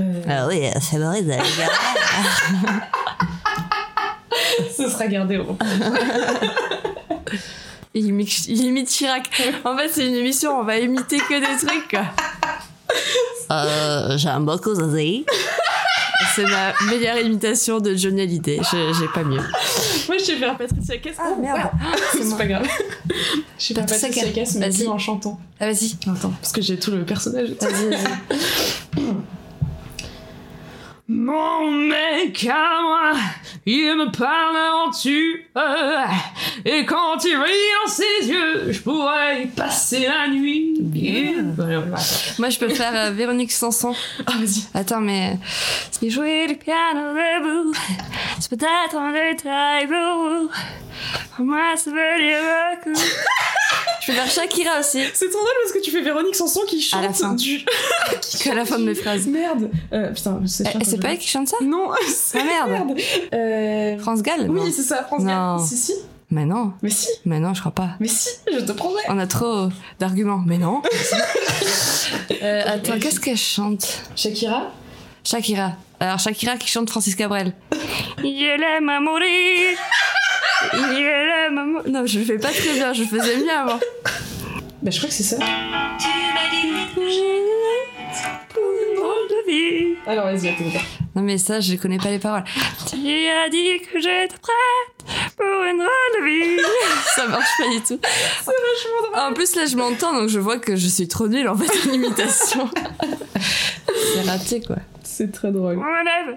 Euh, 0.00 0.20
Ah 0.28 0.46
oui, 0.48 0.60
c'est 0.80 0.98
les 0.98 1.24
gars. 1.26 1.42
ce 4.76 4.88
sera 4.88 5.06
gardé 5.06 5.36
au 5.38 5.56
Il 7.94 8.06
imite, 8.08 8.46
il 8.48 8.62
imite 8.62 8.88
Chirac. 8.90 9.30
En 9.64 9.74
fait, 9.76 9.88
c'est 9.88 10.06
une 10.06 10.14
émission, 10.16 10.58
on 10.60 10.64
va 10.64 10.78
imiter 10.78 11.16
que 11.18 11.40
des 11.40 11.66
trucs. 11.66 11.88
quoi. 11.88 12.02
Euh, 13.50 14.18
J'aime 14.18 14.44
beaucoup 14.44 14.74
Zazie. 14.74 15.24
C'est 16.36 16.44
ma 16.44 16.74
meilleure 16.90 17.18
imitation 17.18 17.80
de 17.80 17.94
Johnny 17.94 18.20
Hallyday. 18.22 18.60
Je- 18.62 18.94
J'ai 19.00 19.08
pas 19.08 19.24
mieux. 19.24 19.40
Moi, 20.08 20.18
je 20.18 20.22
sais 20.24 20.36
faire 20.36 20.56
Patricia 20.56 20.98
Cass. 20.98 21.16
Ah, 21.18 21.34
merde. 21.40 21.70
C'est 22.12 22.36
pas 22.36 22.46
grave. 22.46 22.68
Je 23.58 23.64
sais 23.64 23.74
faire 23.74 23.86
Patricia 23.86 24.28
Cass, 24.32 24.54
mais 24.56 24.68
Vas-y. 24.68 24.78
plus 24.80 24.88
en 24.88 24.98
chantant. 24.98 25.40
Ah, 25.58 25.66
vas-y. 25.72 25.96
Attends, 26.06 26.32
parce 26.40 26.52
que 26.52 26.60
j'ai 26.60 26.78
tout 26.78 26.90
le 26.90 27.04
personnage. 27.04 27.50
Vas-y, 27.60 27.88
vas-y. 27.88 29.02
Mon 31.08 31.70
mec 31.70 32.46
à 32.50 32.80
moi, 32.82 33.12
il 33.66 33.96
me 33.96 34.10
parle 34.12 34.54
d'aventure. 34.54 35.38
Et 36.64 36.84
quand 36.86 37.24
il 37.24 37.36
brille 37.36 37.52
dans 37.84 37.90
ses 37.90 38.28
yeux, 38.28 38.72
je 38.72 38.80
pourrais 38.80 39.42
y 39.42 39.46
passer 39.46 40.06
la 40.06 40.28
nuit. 40.28 40.74
Bien. 40.80 41.54
Moi, 42.38 42.48
je 42.48 42.58
peux 42.58 42.68
faire 42.68 42.92
euh, 42.94 43.10
Véronique 43.10 43.50
Sanson. 43.50 43.94
Ah, 44.26 44.34
vas-y. 44.38 44.64
Attends, 44.72 45.00
mais. 45.00 45.38
C'est 45.90 46.10
jouer 46.10 46.46
du 46.46 46.56
piano 46.56 47.12
debout. 47.12 47.74
C'est 48.38 48.50
peut-être 48.50 48.96
un 48.96 49.12
détail 49.12 49.86
bleu. 49.86 50.48
Pour 51.34 51.44
moi, 51.44 51.76
ça 51.76 51.90
veut 51.90 52.22
dire 52.22 52.38
beaucoup. 52.84 53.00
Je 54.00 54.06
peux 54.06 54.12
faire 54.12 54.30
Shakira 54.30 54.80
aussi. 54.80 55.00
C'est 55.14 55.28
trop 55.30 55.38
drôle 55.40 55.52
parce 55.62 55.72
que 55.74 55.80
tu 55.82 55.90
fais 55.90 56.00
Véronique 56.02 56.34
Sanson 56.36 56.60
qui 56.68 56.80
chante 56.82 57.02
À 57.02 57.06
la 57.08 57.12
fin. 57.12 57.34
du. 57.34 57.64
Qu'à 58.42 58.54
la 58.54 58.64
fin 58.64 58.78
de 58.78 58.84
mes 58.84 58.94
phrases. 58.94 59.26
Merde. 59.26 59.70
Euh, 59.92 60.12
putain, 60.12 60.40
c'est 60.46 60.64
Eh, 60.80 60.84
C'est 60.84 61.00
pas 61.00 61.12
elle 61.12 61.18
qui 61.18 61.28
chante 61.28 61.48
ça 61.48 61.56
Non, 61.62 61.90
c'est 62.08 62.38
Ah, 62.40 62.66
merde. 62.66 62.98
Euh... 63.34 63.98
France 63.98 64.22
Gall 64.22 64.48
Oui, 64.50 64.72
c'est 64.72 64.82
ça, 64.82 65.02
France 65.04 65.22
Non. 65.22 65.56
Gall. 65.56 65.66
Si, 65.66 65.76
si. 65.76 65.94
Mais 66.30 66.44
non. 66.44 66.72
Mais 66.82 66.90
si, 66.90 67.08
Mais 67.24 67.38
non, 67.38 67.54
je 67.54 67.60
crois 67.60 67.72
pas. 67.72 67.90
mais 68.00 68.08
si, 68.08 68.28
je 68.52 68.58
te 68.60 68.72
promets. 68.72 69.00
On 69.08 69.18
a 69.18 69.26
trop 69.28 69.68
d'arguments. 69.98 70.42
Mais 70.46 70.58
non. 70.58 70.82
Euh, 72.42 72.62
attends, 72.66 72.98
qu'est-ce 73.00 73.18
qu'elle 73.20 73.36
chante 73.36 74.02
Shakira 74.14 74.70
Shakira. 75.24 75.72
Alors, 75.98 76.18
Shakira 76.18 76.56
qui 76.56 76.68
chante 76.68 76.88
Francis 76.90 77.14
Cabrel. 77.16 77.52
Je 78.18 78.60
l'aime 78.60 78.88
à 78.88 79.00
mourir. 79.00 79.76
À 80.72 80.76
mourir. 80.76 81.82
Non, 81.88 82.06
je 82.06 82.18
le 82.18 82.24
fais 82.24 82.38
pas 82.38 82.50
très 82.50 82.72
bien, 82.74 82.92
je 82.92 83.04
faisais 83.04 83.36
mieux 83.38 83.50
avant. 83.50 83.78
Bah, 84.82 84.90
je 84.90 84.98
crois 84.98 85.08
que 85.08 85.14
c'est 85.14 85.22
ça. 85.22 85.36
Tu 85.36 85.42
m'as 85.44 86.50
dit 86.50 86.94
que 86.94 87.08
j'étais 87.08 88.28
pour 88.48 88.62
une 88.62 88.96
drôle 88.96 89.28
de 89.28 89.50
vie. 89.50 89.96
Alors, 90.06 90.26
vas-y, 90.26 90.48
attends. 90.48 90.64
Non 91.16 91.22
mais 91.22 91.38
ça, 91.38 91.60
je 91.60 91.76
connais 91.76 91.96
pas 91.96 92.10
les 92.10 92.18
paroles. 92.18 92.44
Tu 92.86 92.96
as 92.96 93.48
dit 93.48 93.80
que 93.90 93.98
j'étais 93.98 94.28
prête 94.28 95.34
pour 95.34 95.64
une 95.64 95.78
drôle 95.78 95.88
de 96.20 96.24
vie. 96.26 96.62
ça 97.14 97.26
marche 97.26 97.48
pas 97.58 97.68
du 97.70 97.78
tout. 97.80 97.98
C'est 98.02 98.44
vachement 98.44 99.10
drôle. 99.10 99.30
En 99.30 99.32
plus 99.32 99.56
là, 99.56 99.64
je 99.64 99.76
m'entends 99.76 100.12
donc 100.12 100.28
je 100.28 100.38
vois 100.38 100.58
que 100.58 100.76
je 100.76 100.86
suis 100.88 101.08
trop 101.08 101.26
nulle 101.26 101.48
en 101.48 101.56
fait 101.56 101.88
en 101.88 101.92
imitation. 101.92 102.68
C'est 104.14 104.28
raté 104.28 104.60
quoi. 104.60 104.76
C'est 105.02 105.32
très 105.32 105.50
drôle. 105.50 105.78
Whatever, 105.78 106.36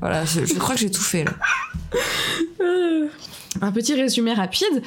Voilà, 0.00 0.24
je, 0.24 0.44
je 0.44 0.54
crois 0.54 0.74
que 0.74 0.80
j'ai 0.80 0.90
tout 0.90 1.02
fait 1.02 1.24
là. 1.24 1.32
Un 3.60 3.72
petit 3.72 3.94
résumé 3.94 4.32
rapide. 4.32 4.82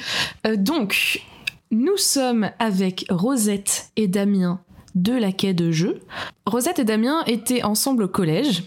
Euh, 0.46 0.56
donc, 0.56 1.22
nous 1.70 1.96
sommes 1.96 2.50
avec 2.58 3.06
Rosette 3.10 3.90
et 3.96 4.08
Damien 4.08 4.60
de 4.94 5.12
la 5.12 5.32
quai 5.32 5.54
de 5.54 5.70
jeu. 5.70 6.00
Rosette 6.46 6.78
et 6.78 6.84
Damien 6.84 7.22
étaient 7.26 7.62
ensemble 7.62 8.04
au 8.04 8.08
collège. 8.08 8.64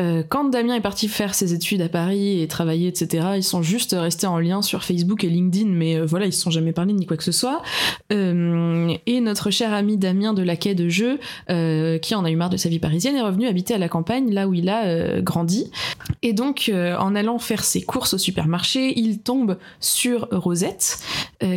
Euh, 0.00 0.24
quand 0.28 0.44
Damien 0.44 0.74
est 0.74 0.80
parti 0.80 1.06
faire 1.06 1.34
ses 1.34 1.54
études 1.54 1.80
à 1.80 1.88
Paris 1.88 2.40
et 2.42 2.48
travailler, 2.48 2.88
etc., 2.88 3.28
ils 3.36 3.44
sont 3.44 3.62
juste 3.62 3.94
restés 3.96 4.26
en 4.26 4.38
lien 4.38 4.60
sur 4.60 4.82
Facebook 4.82 5.22
et 5.22 5.28
LinkedIn, 5.28 5.68
mais 5.68 5.96
euh, 5.96 6.04
voilà, 6.04 6.26
ils 6.26 6.32
se 6.32 6.40
sont 6.40 6.50
jamais 6.50 6.72
parlé 6.72 6.92
ni 6.92 7.06
quoi 7.06 7.16
que 7.16 7.22
ce 7.22 7.32
soit. 7.32 7.62
Euh, 8.12 8.92
et 9.06 9.20
notre 9.20 9.50
cher 9.50 9.72
ami 9.72 9.96
Damien 9.96 10.34
de 10.34 10.42
la 10.42 10.56
quai 10.56 10.74
de 10.74 10.88
jeu, 10.88 11.18
qui 11.48 12.14
en 12.14 12.24
a 12.24 12.30
eu 12.30 12.36
marre 12.36 12.50
de 12.50 12.56
sa 12.56 12.68
vie 12.68 12.80
parisienne, 12.80 13.14
est 13.14 13.22
revenu 13.22 13.46
habiter 13.46 13.74
à 13.74 13.78
la 13.78 13.88
campagne, 13.88 14.32
là 14.32 14.48
où 14.48 14.54
il 14.54 14.68
a 14.68 15.20
grandi. 15.20 15.70
Et 16.22 16.32
donc, 16.32 16.70
en 16.74 17.14
allant 17.14 17.38
faire 17.38 17.64
ses 17.64 17.82
courses 17.82 18.14
au 18.14 18.18
supermarché, 18.18 18.98
il 18.98 19.20
tombe 19.20 19.58
sur 19.80 20.28
Rosette, 20.30 20.98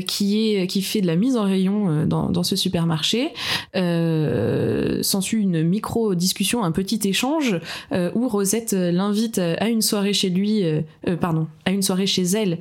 qui, 0.06 0.56
est, 0.56 0.68
qui 0.68 0.82
fait 0.82 1.02
de 1.02 1.08
la 1.08 1.16
mise 1.16 1.38
en 1.38 1.44
rayon 1.44 2.06
dans, 2.06 2.30
dans 2.30 2.44
ce 2.44 2.56
supermarché. 2.56 3.34
S'ensuit 3.74 5.42
une 5.42 5.64
micro-discussion, 5.64 6.64
un 6.64 6.72
petit 6.72 7.00
échange, 7.06 7.60
euh, 7.92 8.12
Rosette 8.28 8.74
euh, 8.74 8.92
l'invite 8.92 9.40
à 9.40 9.70
une 9.70 9.82
soirée 9.82 10.14
chez 10.14 10.30
lui, 10.30 10.64
euh, 10.64 10.82
euh, 11.08 11.16
pardon, 11.16 11.48
à 11.66 11.72
une 11.72 11.82
soirée 11.82 12.08
chez 12.08 12.24
elle, 12.24 12.60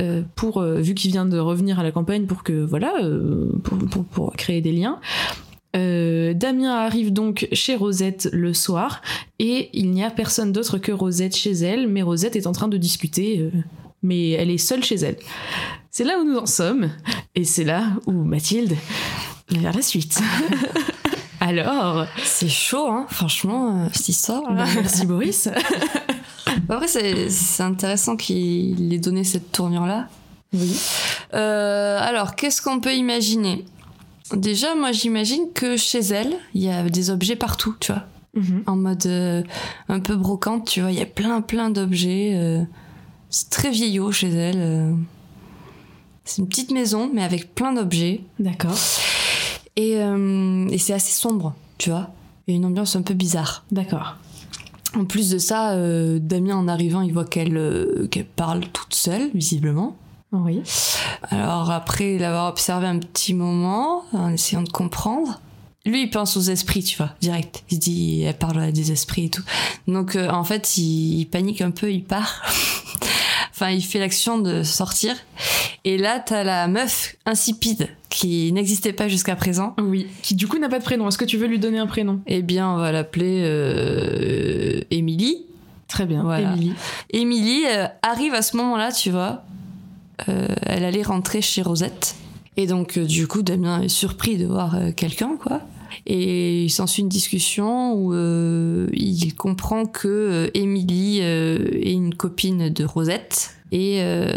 euh, 0.00 0.22
pour, 0.34 0.58
euh, 0.58 0.80
vu 0.80 0.94
qu'il 0.94 1.10
vient 1.10 1.26
de 1.26 1.38
revenir 1.38 1.78
à 1.78 1.82
la 1.82 1.92
campagne, 1.92 2.26
pour 2.26 2.42
que, 2.42 2.64
voilà, 2.64 2.94
euh, 3.02 3.50
pour, 4.12 4.32
créer 4.36 4.60
des 4.60 4.72
liens. 4.72 5.00
Euh, 5.76 6.32
Damien 6.32 6.74
arrive 6.74 7.12
donc 7.12 7.48
chez 7.52 7.76
Rosette 7.76 8.30
le 8.32 8.54
soir 8.54 9.02
et 9.38 9.68
il 9.74 9.90
n'y 9.90 10.02
a 10.02 10.10
personne 10.10 10.50
d'autre 10.52 10.78
que 10.78 10.92
Rosette 10.92 11.36
chez 11.36 11.52
elle, 11.52 11.86
mais 11.86 12.02
Rosette 12.02 12.34
est 12.34 12.46
en 12.46 12.52
train 12.52 12.68
de 12.68 12.78
discuter, 12.78 13.40
euh, 13.40 13.50
mais 14.02 14.30
elle 14.30 14.50
est 14.50 14.58
seule 14.58 14.82
chez 14.82 14.96
elle. 14.96 15.16
C'est 15.90 16.04
là 16.04 16.18
où 16.18 16.24
nous 16.24 16.38
en 16.38 16.46
sommes 16.46 16.90
et 17.34 17.44
c'est 17.44 17.64
là 17.64 17.88
où 18.06 18.12
Mathilde 18.12 18.74
vers 19.50 19.74
la 19.74 19.82
suite. 19.82 20.18
Alors, 21.46 22.06
C'est 22.22 22.48
chaud 22.48 22.88
hein, 22.90 23.06
franchement 23.08 23.84
euh, 23.84 23.88
cette 23.92 24.08
histoire. 24.08 24.42
bah, 24.52 24.64
merci 24.74 25.06
Boris. 25.06 25.48
Après 26.68 26.88
c'est 26.88 27.62
intéressant 27.62 28.16
qu'il 28.16 28.92
ait 28.92 28.98
donné 28.98 29.24
cette 29.24 29.52
tournure 29.52 29.86
là. 29.86 30.08
Oui. 30.52 30.76
Euh, 31.34 31.98
alors, 32.00 32.34
qu'est-ce 32.34 32.62
qu'on 32.62 32.80
peut 32.80 32.94
imaginer? 32.94 33.64
Déjà, 34.32 34.74
moi, 34.74 34.90
j'imagine 34.92 35.52
que 35.54 35.76
chez 35.76 35.98
elle, 36.00 36.34
il 36.54 36.62
y 36.62 36.70
a 36.70 36.82
des 36.88 37.10
objets 37.10 37.36
partout, 37.36 37.74
tu 37.80 37.92
vois. 37.92 38.04
Mhm. 38.34 38.62
En 38.66 38.76
mode 38.76 39.06
euh, 39.06 39.42
un 39.88 40.00
peu 40.00 40.16
brocante, 40.16 40.66
tu 40.66 40.80
vois. 40.80 40.90
Il 40.92 40.98
y 40.98 41.02
a 41.02 41.06
plein, 41.06 41.40
plein 41.42 41.70
d'objets. 41.70 42.32
euh, 42.36 42.62
c'est 43.30 43.50
très 43.50 43.70
vieillot 43.70 44.12
chez 44.12 44.28
elle. 44.30 44.58
euh. 44.58 44.92
C'est 46.24 46.42
une 46.42 46.48
petite 46.48 46.70
maison, 46.72 47.10
mais 47.12 47.22
avec 47.22 47.54
plein 47.54 47.72
d'objets. 47.72 48.20
D'accord, 48.40 48.76
Et, 49.76 49.96
euh, 49.98 50.66
et 50.68 50.78
c'est 50.78 50.94
assez 50.94 51.12
sombre, 51.12 51.54
tu 51.78 51.90
vois. 51.90 52.10
Il 52.46 52.52
y 52.52 52.54
a 52.54 52.56
une 52.58 52.64
ambiance 52.64 52.96
un 52.96 53.02
peu 53.02 53.14
bizarre. 53.14 53.64
d'accord. 53.70 54.16
En 54.94 55.04
plus 55.04 55.28
de 55.28 55.38
ça, 55.38 55.72
euh, 55.72 56.18
Damien, 56.20 56.56
en 56.56 56.68
arrivant, 56.68 57.02
il 57.02 57.12
voit 57.12 57.26
qu'elle 57.26 57.56
euh, 57.56 58.08
qu'elle 58.10 58.24
parle 58.24 58.60
toute 58.68 58.94
seule, 58.94 59.30
visiblement. 59.34 59.96
Oui. 60.32 60.62
Alors 61.30 61.70
après 61.70 62.18
l'avoir 62.18 62.48
observé 62.48 62.86
un 62.86 62.98
petit 62.98 63.34
moment, 63.34 64.04
en 64.12 64.32
essayant 64.32 64.62
de 64.62 64.70
comprendre, 64.70 65.40
lui 65.84 66.04
il 66.04 66.10
pense 66.10 66.36
aux 66.36 66.42
esprits, 66.42 66.82
tu 66.82 66.96
vois, 66.96 67.10
direct. 67.20 67.62
Il 67.70 67.74
se 67.76 67.80
dit, 67.80 68.22
elle 68.22 68.38
parle 68.38 68.60
à 68.60 68.72
des 68.72 68.90
esprits 68.90 69.26
et 69.26 69.30
tout. 69.30 69.44
Donc 69.86 70.16
euh, 70.16 70.30
en 70.30 70.44
fait, 70.44 70.78
il, 70.78 71.20
il 71.20 71.26
panique 71.26 71.60
un 71.60 71.70
peu, 71.70 71.92
il 71.92 72.04
part. 72.04 72.42
enfin, 73.50 73.70
il 73.70 73.82
fait 73.82 73.98
l'action 73.98 74.38
de 74.38 74.62
sortir. 74.62 75.14
Et 75.84 75.98
là, 75.98 76.20
t'as 76.20 76.42
la 76.42 76.68
meuf 76.68 77.16
insipide 77.26 77.88
qui 78.16 78.50
n'existait 78.50 78.94
pas 78.94 79.08
jusqu'à 79.08 79.36
présent. 79.36 79.76
Oui. 79.78 80.06
Qui 80.22 80.34
du 80.34 80.46
coup 80.46 80.58
n'a 80.58 80.70
pas 80.70 80.78
de 80.78 80.84
prénom. 80.84 81.06
Est-ce 81.06 81.18
que 81.18 81.26
tu 81.26 81.36
veux 81.36 81.46
lui 81.46 81.58
donner 81.58 81.78
un 81.78 81.86
prénom? 81.86 82.20
Eh 82.26 82.40
bien, 82.40 82.70
on 82.70 82.78
va 82.78 82.90
l'appeler 82.90 83.42
euh, 83.44 84.80
Émilie. 84.90 85.44
Très 85.86 86.06
bien. 86.06 86.22
Voilà. 86.22 86.54
Émilie. 86.54 86.72
Émilie 87.10 87.64
euh, 87.66 87.86
arrive 88.02 88.32
à 88.32 88.40
ce 88.40 88.56
moment-là, 88.56 88.90
tu 88.90 89.10
vois. 89.10 89.42
Euh, 90.30 90.48
elle 90.62 90.84
allait 90.84 91.02
rentrer 91.02 91.42
chez 91.42 91.60
Rosette. 91.60 92.16
Et 92.56 92.66
donc, 92.66 92.96
euh, 92.96 93.04
du 93.04 93.26
coup, 93.26 93.42
Damien 93.42 93.82
est 93.82 93.88
surpris 93.88 94.38
de 94.38 94.46
voir 94.46 94.74
quelqu'un, 94.96 95.36
quoi. 95.36 95.60
Et 96.06 96.64
il 96.64 96.70
s'ensuit 96.70 97.02
une 97.02 97.10
discussion 97.10 97.92
où 97.92 98.14
il 98.14 99.34
comprend 99.34 99.84
que 99.84 100.50
Émilie 100.54 101.18
est 101.18 101.92
une 101.92 102.14
copine 102.14 102.70
de 102.70 102.84
Rosette. 102.84 103.55
Et, 103.72 103.98
euh, 104.00 104.28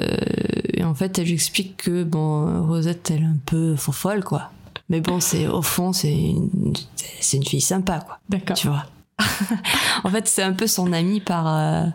et 0.74 0.84
en 0.84 0.96
fait, 0.96 1.20
elle 1.20 1.26
lui 1.26 1.34
explique 1.34 1.78
que, 1.78 2.04
bon, 2.04 2.66
Rosette, 2.68 3.12
elle 3.12 3.22
est 3.22 3.26
un 3.26 3.38
peu 3.46 3.76
folle, 3.76 4.24
quoi. 4.24 4.52
Mais 4.90 5.02
bon, 5.02 5.20
c'est 5.20 5.48
au 5.48 5.62
fond, 5.62 5.94
c'est 5.94 6.12
une, 6.12 6.74
c'est 7.20 7.38
une 7.38 7.46
fille 7.46 7.62
sympa, 7.62 8.00
quoi 8.00 8.20
D'accord. 8.30 8.58
tu 8.58 8.68
vois. 8.68 8.86
en 10.04 10.10
fait, 10.10 10.28
c'est 10.28 10.42
un 10.42 10.54
peu 10.54 10.66
son 10.66 10.94
ami 10.94 11.20
par. 11.20 11.48
euh, 11.48 11.86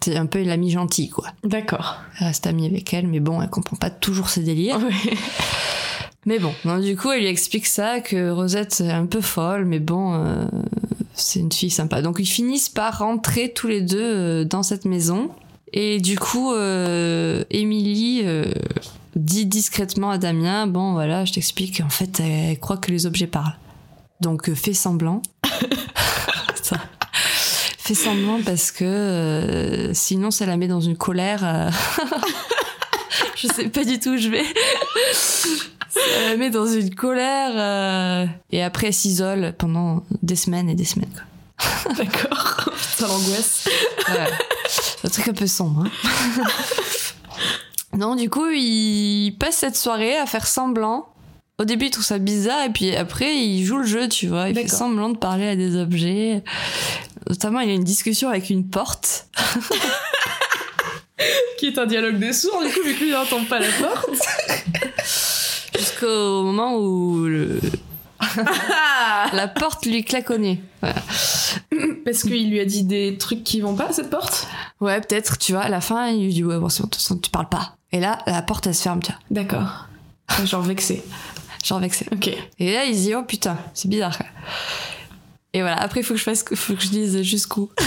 c'est 0.00 0.16
un 0.16 0.26
peu 0.26 0.42
l'ami 0.42 0.70
gentil, 0.70 1.08
quoi. 1.08 1.28
D'accord. 1.42 1.96
Elle 2.20 2.26
reste 2.28 2.46
amie 2.46 2.66
avec 2.66 2.92
elle, 2.92 3.06
mais 3.08 3.20
bon, 3.20 3.40
elle 3.40 3.48
comprend 3.48 3.76
pas 3.76 3.90
toujours 3.90 4.28
ses 4.28 4.42
délires. 4.42 4.78
Oui. 4.80 5.10
Mais 6.26 6.38
bon, 6.40 6.52
donc, 6.64 6.82
du 6.82 6.96
coup, 6.96 7.10
elle 7.12 7.20
lui 7.20 7.28
explique 7.28 7.66
ça, 7.66 8.00
que 8.00 8.30
Rosette 8.30 8.80
est 8.80 8.90
un 8.90 9.06
peu 9.06 9.20
folle, 9.20 9.64
mais 9.64 9.78
bon, 9.78 10.14
euh, 10.14 10.44
c'est 11.14 11.38
une 11.38 11.52
fille 11.52 11.70
sympa. 11.70 12.02
Donc, 12.02 12.16
ils 12.18 12.26
finissent 12.26 12.68
par 12.68 12.98
rentrer 12.98 13.52
tous 13.52 13.68
les 13.68 13.80
deux 13.80 14.02
euh, 14.02 14.44
dans 14.44 14.62
cette 14.64 14.84
maison. 14.84 15.30
Et 15.72 16.00
du 16.00 16.18
coup, 16.18 16.52
euh, 16.52 17.44
Émilie 17.50 18.22
euh, 18.24 18.44
dit 19.14 19.46
discrètement 19.46 20.10
à 20.10 20.18
Damien, 20.18 20.66
bon, 20.66 20.92
voilà, 20.92 21.24
je 21.24 21.32
t'explique, 21.32 21.80
en 21.84 21.88
fait, 21.90 22.20
elle 22.20 22.58
croit 22.58 22.76
que 22.76 22.90
les 22.90 23.04
objets 23.06 23.26
parlent. 23.26 23.56
Donc, 24.20 24.48
euh, 24.48 24.54
fais 24.54 24.74
semblant. 24.74 25.22
Fais 27.78 27.94
semblant 27.94 28.40
parce 28.44 28.72
que 28.72 28.84
euh, 28.84 29.94
sinon, 29.94 30.32
ça 30.32 30.44
la 30.44 30.56
met 30.56 30.66
dans 30.66 30.80
une 30.80 30.96
colère. 30.96 31.42
euh, 31.44 31.70
je 33.36 33.46
sais 33.46 33.68
pas 33.68 33.84
du 33.84 34.00
tout 34.00 34.10
où 34.14 34.16
je 34.16 34.28
vais. 34.28 34.42
Ça 35.12 36.30
la 36.30 36.36
met 36.36 36.50
dans 36.50 36.66
une 36.66 36.92
colère. 36.96 37.52
euh, 37.54 38.26
Et 38.50 38.60
après, 38.64 38.88
elle 38.88 38.92
s'isole 38.92 39.54
pendant 39.56 40.02
des 40.22 40.34
semaines 40.34 40.68
et 40.68 40.74
des 40.74 40.84
semaines. 40.84 41.24
D'accord. 41.96 42.70
Putain, 42.90 43.06
l'angoisse. 43.06 43.68
Ouais. 44.08 44.32
C'est 45.08 45.20
un 45.20 45.22
truc 45.22 45.28
un 45.28 45.34
peu 45.38 45.46
sombre. 45.46 45.84
hein. 45.86 45.90
non, 47.96 48.16
du 48.16 48.28
coup, 48.28 48.48
il 48.50 49.32
passe 49.38 49.58
cette 49.58 49.76
soirée 49.76 50.16
à 50.18 50.26
faire 50.26 50.46
semblant. 50.46 51.08
Au 51.58 51.64
début, 51.64 51.86
il 51.86 51.90
trouve 51.90 52.04
ça 52.04 52.18
bizarre, 52.18 52.64
et 52.64 52.70
puis 52.70 52.94
après, 52.96 53.34
il 53.36 53.64
joue 53.64 53.78
le 53.78 53.86
jeu, 53.86 54.08
tu 54.08 54.26
vois. 54.26 54.48
Il 54.50 54.54
fait 54.56 54.66
semblant 54.68 55.08
de 55.10 55.16
parler 55.16 55.48
à 55.48 55.56
des 55.56 55.76
objets. 55.76 56.42
Notamment, 57.28 57.60
il 57.60 57.70
a 57.70 57.74
une 57.74 57.84
discussion 57.84 58.28
avec 58.28 58.50
une 58.50 58.68
porte. 58.68 59.28
Qui 61.58 61.68
est 61.68 61.78
un 61.78 61.86
dialogue 61.86 62.18
de 62.18 62.30
sourds, 62.32 62.62
du 62.62 62.70
coup, 62.72 62.82
vu 62.84 62.94
que 62.94 63.04
lui 63.04 63.10
n'entend 63.12 63.42
pas 63.44 63.58
la 63.60 63.68
porte. 63.70 64.10
Jusqu'au 65.78 66.42
moment 66.42 66.76
où 66.76 67.24
le- 67.24 67.60
la 69.32 69.48
porte 69.48 69.86
lui. 69.86 70.04
Voilà. 70.80 70.94
Parce 72.04 72.22
qu'il 72.22 72.50
lui 72.50 72.60
a 72.60 72.64
dit 72.64 72.84
des 72.84 73.16
trucs 73.18 73.44
qui 73.44 73.60
vont 73.60 73.74
pas, 73.74 73.92
cette 73.92 74.10
porte? 74.10 74.46
Ouais, 74.80 75.00
peut-être, 75.00 75.38
tu 75.38 75.52
vois, 75.52 75.62
à 75.62 75.68
la 75.68 75.80
fin, 75.80 76.08
il 76.08 76.24
lui 76.24 76.32
dit 76.34 76.44
Ouais, 76.44 76.58
bon, 76.58 76.68
c'est 76.68 76.82
bon, 76.82 76.86
de 76.88 76.90
toute 76.92 77.02
façon, 77.02 77.18
tu 77.18 77.30
parles 77.30 77.48
pas. 77.48 77.76
Et 77.92 78.00
là, 78.00 78.18
la 78.26 78.42
porte, 78.42 78.66
elle 78.66 78.74
se 78.74 78.82
ferme, 78.82 79.00
tu 79.02 79.10
vois. 79.12 79.20
D'accord. 79.30 79.86
Genre 80.44 80.62
vexé. 80.62 81.02
Genre 81.64 81.78
vexé. 81.80 82.06
Ok. 82.12 82.28
Et 82.58 82.72
là, 82.72 82.84
il 82.84 82.94
se 82.96 83.00
dit 83.02 83.14
Oh 83.14 83.22
putain, 83.22 83.56
c'est 83.74 83.88
bizarre. 83.88 84.16
quoi. 84.16 84.26
Et 85.52 85.60
voilà, 85.62 85.76
après, 85.80 86.00
il 86.00 86.02
faut 86.02 86.12
que 86.12 86.18
je 86.20 86.24
fasse, 86.24 86.44
faut 86.54 86.74
que 86.74 86.82
je 86.82 86.88
dise 86.88 87.22
jusqu'où. 87.22 87.70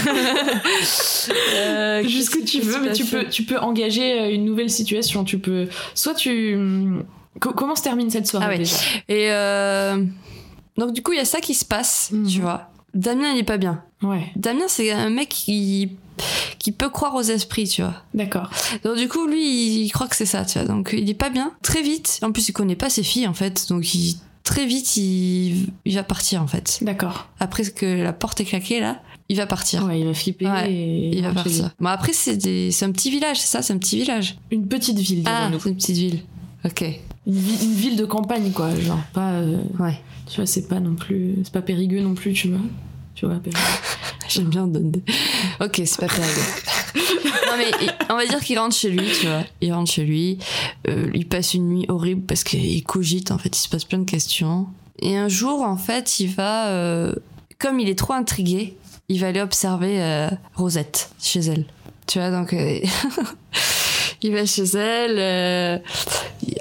Euh, 1.54 2.04
Jusqu'où 2.08 2.42
tu 2.44 2.62
veux, 2.62 2.80
mais 2.82 2.94
tu 2.94 3.06
peux, 3.06 3.26
tu 3.26 3.44
peux 3.44 3.60
engager 3.60 4.20
euh, 4.20 4.34
une 4.34 4.46
nouvelle 4.46 4.70
situation. 4.70 5.24
Tu 5.24 5.38
peux. 5.38 5.68
Soit 5.94 6.16
tu. 6.16 6.58
Co- 7.40 7.54
comment 7.54 7.76
se 7.76 7.84
termine 7.84 8.10
cette 8.10 8.28
soirée 8.28 8.46
Ah 8.48 8.50
ouais. 8.50 8.58
déjà 8.58 8.76
Et 9.08 9.32
euh, 9.32 10.04
donc, 10.78 10.94
du 10.94 11.02
coup, 11.02 11.14
il 11.14 11.18
y 11.18 11.22
a 11.22 11.26
ça 11.26 11.40
qui 11.42 11.54
se 11.54 11.66
passe, 11.66 12.10
Mhm. 12.12 12.28
tu 12.28 12.42
vois. 12.42 12.70
Damien, 12.94 13.32
il 13.34 13.40
est 13.40 13.44
pas 13.44 13.58
bien. 13.58 13.84
Ouais. 14.02 14.32
Damien, 14.36 14.66
c'est 14.68 14.92
un 14.92 15.10
mec 15.10 15.30
qui, 15.30 15.92
qui 16.58 16.72
peut 16.72 16.90
croire 16.90 17.14
aux 17.16 17.22
esprits, 17.22 17.68
tu 17.68 17.82
vois. 17.84 17.94
D'accord. 18.14 18.50
Donc 18.84 18.98
du 18.98 19.08
coup, 19.08 19.28
lui, 19.28 19.84
il 19.84 19.92
croit 19.92 20.08
que 20.08 20.16
c'est 20.16 20.26
ça, 20.26 20.44
tu 20.46 20.58
vois. 20.58 20.68
Donc 20.68 20.96
il 20.98 21.08
est 21.10 21.14
pas 21.14 21.30
bien. 21.30 21.52
Très 21.62 21.82
vite, 21.82 22.20
en 22.24 22.32
plus, 22.32 22.50
il 22.50 22.54
connaît 22.54 22.76
pas 22.76 22.90
ses 22.90 23.04
filles, 23.04 23.28
en 23.28 23.34
fait. 23.34 23.68
Donc 23.70 23.94
il, 23.94 24.16
très 24.44 24.66
vite, 24.66 24.98
il, 24.98 25.68
il 25.86 25.96
va 25.96 26.04
partir, 26.04 26.42
en 26.42 26.48
fait. 26.48 26.80
D'accord. 26.82 27.28
Après 27.40 27.64
que 27.70 27.86
la 27.86 28.12
porte 28.14 28.42
est 28.42 28.46
claquée, 28.46 28.80
là, 28.80 29.02
il 29.28 29.38
va 29.38 29.46
partir. 29.46 29.86
Ouais, 29.86 30.00
il 30.00 30.08
va 30.08 30.14
flipper 30.16 30.48
Ouais, 30.48 30.72
et 30.74 31.16
Il 31.18 31.22
va 31.24 31.32
partir. 31.34 31.70
Bon, 31.80 31.90
après, 31.90 32.14
c'est 32.14 32.38
des... 32.38 32.72
c'est 32.72 32.86
un 32.86 32.92
petit 32.92 33.12
village, 33.12 33.40
c'est 33.40 33.48
ça, 33.48 33.62
c'est 33.62 33.74
un 33.74 33.78
petit 33.78 33.98
village. 33.98 34.38
Une 34.50 34.68
petite 34.68 34.98
ville, 34.98 35.24
Ah, 35.28 35.50
c'est 35.62 35.70
une 35.70 35.76
petite 35.76 35.96
ville. 35.98 36.20
Ok. 36.66 36.84
Une, 37.28 37.34
vi- 37.36 37.64
une 37.66 37.74
ville 37.74 37.96
de 37.96 38.06
campagne, 38.06 38.52
quoi. 38.52 38.74
Genre, 38.76 39.00
pas. 39.14 39.32
euh, 39.34 39.58
Ouais. 39.80 40.00
tu 40.28 40.38
vois, 40.38 40.46
c'est 40.46 40.68
pas 40.68 40.80
non 40.80 40.96
plus. 40.96 41.36
C'est 41.44 41.54
pas 41.54 41.62
Périgueux 41.62 42.02
non 42.02 42.16
plus, 42.16 42.34
tu 42.34 42.50
vois. 42.50 42.60
Tu 43.16 43.26
vois, 43.26 43.36
Périgueux. 43.36 43.62
J'aime 44.30 44.46
bien 44.50 44.68
donner. 44.68 45.02
Ok, 45.60 45.82
c'est 45.86 46.00
pas 46.00 46.08
périlleux. 46.08 46.44
non 47.48 47.58
mais 47.58 47.72
on 48.12 48.16
va 48.16 48.26
dire 48.28 48.40
qu'il 48.40 48.60
rentre 48.60 48.76
chez 48.76 48.90
lui, 48.92 49.02
tu 49.20 49.26
vois. 49.26 49.44
Il 49.60 49.74
rentre 49.74 49.92
chez 49.92 50.04
lui. 50.06 50.38
euh, 50.88 51.10
il 51.16 51.28
passe 51.28 51.56
une 51.56 51.68
nuit 51.68 51.86
horrible 51.90 52.22
parce 52.22 52.44
qu'il 52.44 52.84
cogite. 52.84 53.32
En 53.32 53.38
fait, 53.40 53.56
il 53.58 53.60
se 53.60 53.68
passe 53.70 53.86
plein 53.86 53.98
de 54.00 54.06
questions. 54.10 54.68
Et 55.02 55.18
un 55.18 55.30
jour, 55.30 55.64
en 55.64 55.78
fait, 55.78 56.20
il 56.20 56.28
va, 56.28 56.68
euh, 56.68 57.16
comme 57.58 57.80
il 57.80 57.90
est 57.90 57.98
trop 57.98 58.14
intrigué, 58.14 58.78
il 59.10 59.20
va 59.20 59.28
aller 59.30 59.42
observer 59.42 60.28
Rosette 60.56 61.10
chez 61.20 61.40
elle. 61.40 61.66
Tu 62.06 62.20
vois, 62.20 62.30
donc 62.30 62.54
il 64.22 64.34
va 64.34 64.46
chez 64.46 64.64
elle 64.64 65.18
euh, 65.18 65.78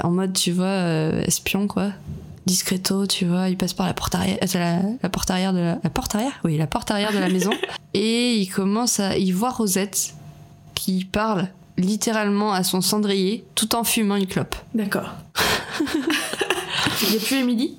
en 0.02 0.10
mode, 0.10 0.32
tu 0.32 0.52
vois, 0.52 0.66
euh, 0.66 1.22
espion 1.26 1.66
quoi 1.66 1.92
discreto, 2.46 3.06
tu 3.06 3.26
vois, 3.26 3.50
il 3.50 3.58
passe 3.58 3.74
par 3.74 3.86
la 3.86 3.92
porte 3.92 4.14
arrière, 4.14 4.38
euh, 4.42 4.58
la, 4.58 4.80
la 5.02 5.08
porte 5.10 5.30
arrière 5.30 5.52
de 5.52 5.58
la, 5.58 5.78
la 5.84 5.90
porte 5.90 6.14
arrière, 6.14 6.32
oui, 6.44 6.56
la 6.56 6.66
porte 6.66 6.90
arrière 6.90 7.12
de 7.12 7.18
la 7.18 7.28
maison, 7.28 7.50
et 7.94 8.36
il 8.36 8.48
commence 8.48 9.00
à, 9.00 9.18
il 9.18 9.32
voit 9.32 9.50
Rosette 9.50 10.14
qui 10.74 11.04
parle 11.04 11.48
littéralement 11.76 12.52
à 12.52 12.64
son 12.64 12.80
cendrier 12.80 13.44
tout 13.54 13.74
en 13.74 13.84
fumant 13.84 14.16
une 14.16 14.26
clope. 14.26 14.56
D'accord. 14.74 15.10
Il 17.02 17.10
n'y 17.10 17.16
a 17.16 17.20
plus 17.20 17.36
Émilie? 17.36 17.76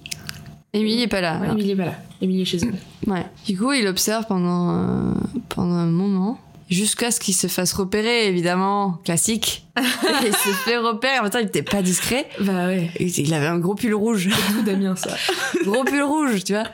Émilie 0.71 1.01
est 1.03 1.07
pas 1.07 1.21
là. 1.21 1.39
Ouais. 1.39 1.49
Émilie 1.49 1.71
est 1.71 1.75
pas 1.75 1.85
là. 1.85 1.95
Émilie 2.21 2.43
est 2.43 2.45
chez 2.45 2.59
elle. 2.61 3.11
Ouais. 3.11 3.25
Du 3.45 3.57
coup, 3.57 3.73
il 3.73 3.85
observe 3.87 4.25
pendant 4.27 4.69
euh, 4.71 5.13
pendant 5.49 5.75
un 5.75 5.87
moment. 5.87 6.39
Jusqu'à 6.69 7.09
ce 7.09 7.19
qu'il 7.19 7.33
se 7.33 7.47
fasse 7.47 7.73
repérer, 7.73 8.27
évidemment. 8.27 8.99
Classique. 9.03 9.65
il 10.23 10.33
se 10.33 10.49
fait 10.65 10.77
repérer. 10.77 11.17
En 11.19 11.23
même 11.23 11.31
temps, 11.31 11.39
il 11.39 11.47
était 11.47 11.63
pas 11.63 11.81
discret. 11.81 12.27
Bah 12.39 12.67
ouais. 12.67 12.91
Il 12.99 13.33
avait 13.33 13.47
un 13.47 13.57
gros 13.57 13.73
pull 13.73 13.93
rouge. 13.95 14.29
Tout 14.51 14.61
Damien, 14.61 14.95
ça. 14.95 15.15
gros 15.63 15.83
pull 15.83 16.03
rouge, 16.03 16.43
tu 16.43 16.53
vois. 16.53 16.65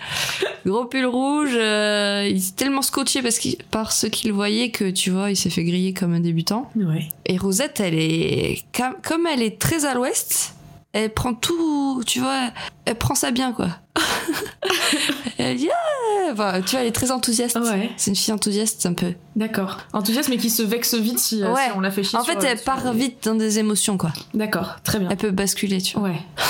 Gros 0.66 0.86
pull 0.86 1.06
rouge, 1.06 1.52
euh, 1.54 2.28
il 2.30 2.38
est 2.38 2.56
tellement 2.56 2.82
scotché 2.82 3.22
parce 3.22 3.38
qu'il, 3.38 3.56
parce 3.72 4.10
qu'il 4.10 4.34
voyait 4.34 4.72
que, 4.72 4.90
tu 4.90 5.12
vois, 5.12 5.30
il 5.30 5.38
s'est 5.38 5.50
fait 5.50 5.64
griller 5.64 5.94
comme 5.94 6.14
un 6.14 6.20
débutant. 6.20 6.70
Ouais. 6.76 7.08
Et 7.26 7.38
Rosette, 7.38 7.80
elle 7.80 7.94
est, 7.94 8.64
comme, 8.76 8.96
comme 9.02 9.28
elle 9.28 9.44
est 9.44 9.60
très 9.60 9.86
à 9.86 9.94
l'ouest, 9.94 10.55
elle 11.04 11.14
prend 11.14 11.34
tout, 11.34 12.02
tu 12.06 12.20
vois, 12.22 12.52
elle 12.86 12.96
prend 12.96 13.16
ça 13.16 13.32
bien, 13.32 13.52
quoi. 13.52 13.68
elle 15.38 15.58
dit, 15.58 15.70
ah 15.72 16.32
Enfin, 16.32 16.62
tu 16.62 16.72
vois, 16.72 16.82
elle 16.82 16.88
est 16.88 16.92
très 16.92 17.12
enthousiaste. 17.12 17.56
Ouais. 17.58 17.92
C'est 17.98 18.10
une 18.12 18.16
fille 18.16 18.34
enthousiaste, 18.34 18.86
un 18.86 18.94
peu. 18.94 19.14
D'accord. 19.36 19.78
Enthousiaste, 19.94 20.30
mais 20.30 20.38
qui 20.38 20.50
se 20.50 20.64
vexe 20.64 20.96
vite 20.96 21.20
si, 21.20 21.44
euh, 21.44 21.54
Ouais. 21.54 21.66
si 21.66 21.72
on 21.76 21.80
la 21.82 21.92
fait 21.92 22.04
chier. 22.04 22.18
En 22.18 22.24
fait, 22.24 22.42
elle 22.44 22.60
part 22.60 22.92
vite 22.94 23.24
dans 23.26 23.36
des 23.36 23.60
émotions, 23.60 23.98
quoi. 23.98 24.12
D'accord, 24.34 24.78
très 24.84 25.00
bien. 25.00 25.10
Elle 25.12 25.18
peut 25.18 25.32
basculer, 25.32 25.82
tu 25.82 26.00
vois. 26.00 26.10
Ouais. 26.10 26.20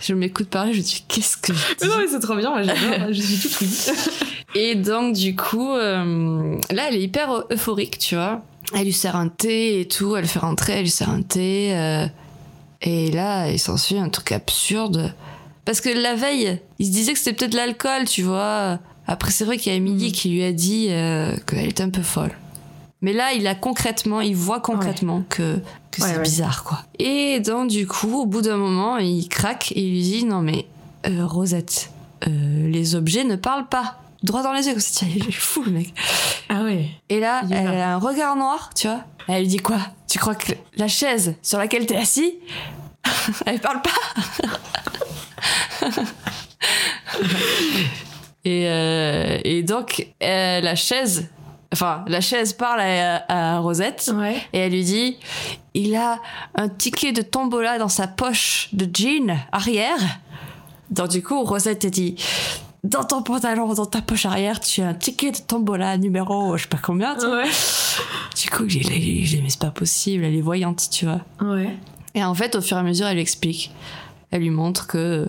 Je 0.00 0.12
m'écoute 0.12 0.48
parler, 0.48 0.74
je 0.74 0.78
me 0.78 0.82
dis, 0.84 1.02
qu'est-ce 1.08 1.38
que 1.38 1.54
je 1.54 1.74
dis 1.80 1.88
Non, 1.88 1.94
mais 1.98 2.06
c'est 2.08 2.20
trop 2.20 2.36
bien, 2.36 2.50
moi 2.50 2.62
j'adore. 2.62 3.08
je 3.10 3.22
suis 3.22 3.48
toute 3.48 3.60
oui. 3.62 4.60
Et 4.60 4.74
donc, 4.74 5.14
du 5.14 5.34
coup, 5.34 5.72
euh, 5.72 6.58
là, 6.70 6.88
elle 6.88 6.96
est 6.96 7.00
hyper 7.02 7.30
eu- 7.50 7.54
euphorique, 7.54 7.98
tu 7.98 8.14
vois. 8.14 8.42
Elle 8.74 8.84
lui 8.84 8.92
sert 8.92 9.16
un 9.16 9.28
thé 9.28 9.80
et 9.80 9.88
tout, 9.88 10.14
elle 10.14 10.22
le 10.22 10.28
fait 10.28 10.40
rentrer, 10.40 10.74
elle 10.74 10.82
lui 10.82 10.90
sert 10.90 11.08
un 11.08 11.22
thé. 11.22 11.74
euh, 11.74 12.06
et 12.84 13.10
là, 13.10 13.48
il 13.50 13.58
s'ensuit 13.58 13.98
un 13.98 14.08
truc 14.08 14.30
absurde. 14.32 15.12
Parce 15.64 15.80
que 15.80 15.88
la 15.88 16.14
veille, 16.14 16.60
il 16.78 16.86
se 16.86 16.92
disait 16.92 17.12
que 17.14 17.18
c'était 17.18 17.32
peut-être 17.34 17.54
l'alcool, 17.54 18.04
tu 18.06 18.22
vois. 18.22 18.78
Après, 19.06 19.30
c'est 19.30 19.44
vrai 19.44 19.56
qu'il 19.58 19.72
y 19.72 19.74
a 19.74 19.78
Emily 19.78 20.06
Mhm. 20.06 20.12
qui 20.12 20.28
lui 20.28 20.44
a 20.44 20.52
dit 20.52 20.86
euh, 20.90 21.34
qu'elle 21.46 21.66
était 21.68 21.82
un 21.82 21.90
peu 21.90 22.02
folle. 22.02 22.32
Mais 23.00 23.12
là, 23.12 23.32
il 23.34 23.46
a 23.46 23.54
concrètement, 23.54 24.20
il 24.20 24.36
voit 24.36 24.60
concrètement 24.60 25.22
que, 25.28 25.58
que 25.90 26.00
Ouais, 26.02 26.08
c'est 26.08 26.16
ouais. 26.16 26.22
bizarre, 26.22 26.64
quoi. 26.64 26.78
Et 26.98 27.40
donc, 27.40 27.68
du 27.70 27.86
coup, 27.86 28.20
au 28.22 28.26
bout 28.26 28.40
d'un 28.42 28.56
moment, 28.56 28.96
il 28.98 29.28
craque 29.28 29.72
et 29.72 29.80
il 29.80 29.90
lui 29.92 30.02
dit 30.02 30.24
Non, 30.24 30.40
mais 30.42 30.66
euh, 31.06 31.26
Rosette, 31.26 31.90
euh, 32.26 32.68
les 32.70 32.94
objets 32.94 33.24
ne 33.24 33.36
parlent 33.36 33.68
pas. 33.68 33.98
Droit 34.22 34.42
dans 34.42 34.52
les 34.54 34.66
yeux, 34.66 34.72
comme 34.72 34.80
ça, 34.80 35.00
tiens, 35.00 35.08
il 35.16 35.28
est 35.28 35.32
fou, 35.32 35.62
le 35.64 35.72
mec. 35.72 35.92
Ah 36.48 36.62
ouais. 36.62 36.88
Et 37.10 37.20
là, 37.20 37.42
Il 37.48 37.52
elle 37.54 37.66
a 37.68 37.94
un 37.94 37.98
regard 37.98 38.36
noir, 38.36 38.70
tu 38.74 38.86
vois. 38.86 39.00
Elle 39.28 39.42
lui 39.42 39.48
dit 39.48 39.56
quoi? 39.58 39.78
Tu 40.08 40.18
crois 40.18 40.34
que 40.34 40.52
la 40.76 40.88
chaise 40.88 41.34
sur 41.42 41.58
laquelle 41.58 41.84
t'es 41.86 41.96
assis, 41.96 42.34
elle 43.46 43.60
parle 43.60 43.80
pas 43.82 43.90
et, 48.44 48.68
euh, 48.68 49.38
et 49.44 49.62
donc, 49.62 50.06
euh, 50.22 50.60
la 50.60 50.74
chaise, 50.74 51.28
enfin, 51.72 52.04
la 52.08 52.20
chaise 52.20 52.52
parle 52.52 52.80
à, 52.80 53.24
à 53.28 53.58
Rosette 53.58 54.10
Ouais. 54.14 54.36
et 54.52 54.58
elle 54.58 54.72
lui 54.72 54.84
dit 54.84 55.16
il 55.74 55.94
a 55.96 56.18
un 56.54 56.68
ticket 56.68 57.12
de 57.12 57.22
tombola 57.22 57.78
dans 57.78 57.88
sa 57.88 58.06
poche 58.06 58.68
de 58.72 58.88
jean 58.92 59.36
arrière. 59.52 59.98
Donc, 60.90 61.08
du 61.08 61.22
coup, 61.22 61.42
Rosette 61.42 61.86
dit 61.86 62.14
dans 62.84 63.02
ton 63.02 63.22
pantalon, 63.22 63.72
dans 63.72 63.86
ta 63.86 64.02
poche 64.02 64.26
arrière, 64.26 64.60
tu 64.60 64.82
as 64.82 64.88
un 64.88 64.94
ticket 64.94 65.32
de 65.32 65.38
tombola 65.38 65.96
numéro, 65.96 66.56
je 66.56 66.62
sais 66.64 66.68
pas 66.68 66.78
combien. 66.80 67.16
tu. 67.16 67.26
Ouais. 67.26 67.48
Du 68.40 68.50
coup, 68.50 68.64
il 68.68 68.92
est- 68.92 68.98
il 69.00 69.34
est- 69.34 69.40
mais 69.42 69.50
c'est 69.50 69.58
pas 69.60 69.70
possible, 69.70 70.24
elle 70.24 70.34
est 70.36 70.40
voyante, 70.42 70.88
tu 70.90 71.06
vois. 71.06 71.20
Ouais. 71.40 71.74
Et 72.14 72.24
en 72.24 72.34
fait, 72.34 72.54
au 72.54 72.60
fur 72.60 72.76
et 72.76 72.80
à 72.80 72.82
mesure, 72.82 73.06
elle 73.06 73.14
lui 73.14 73.22
explique. 73.22 73.72
Elle 74.30 74.42
lui 74.42 74.50
montre 74.50 74.86
que. 74.86 75.28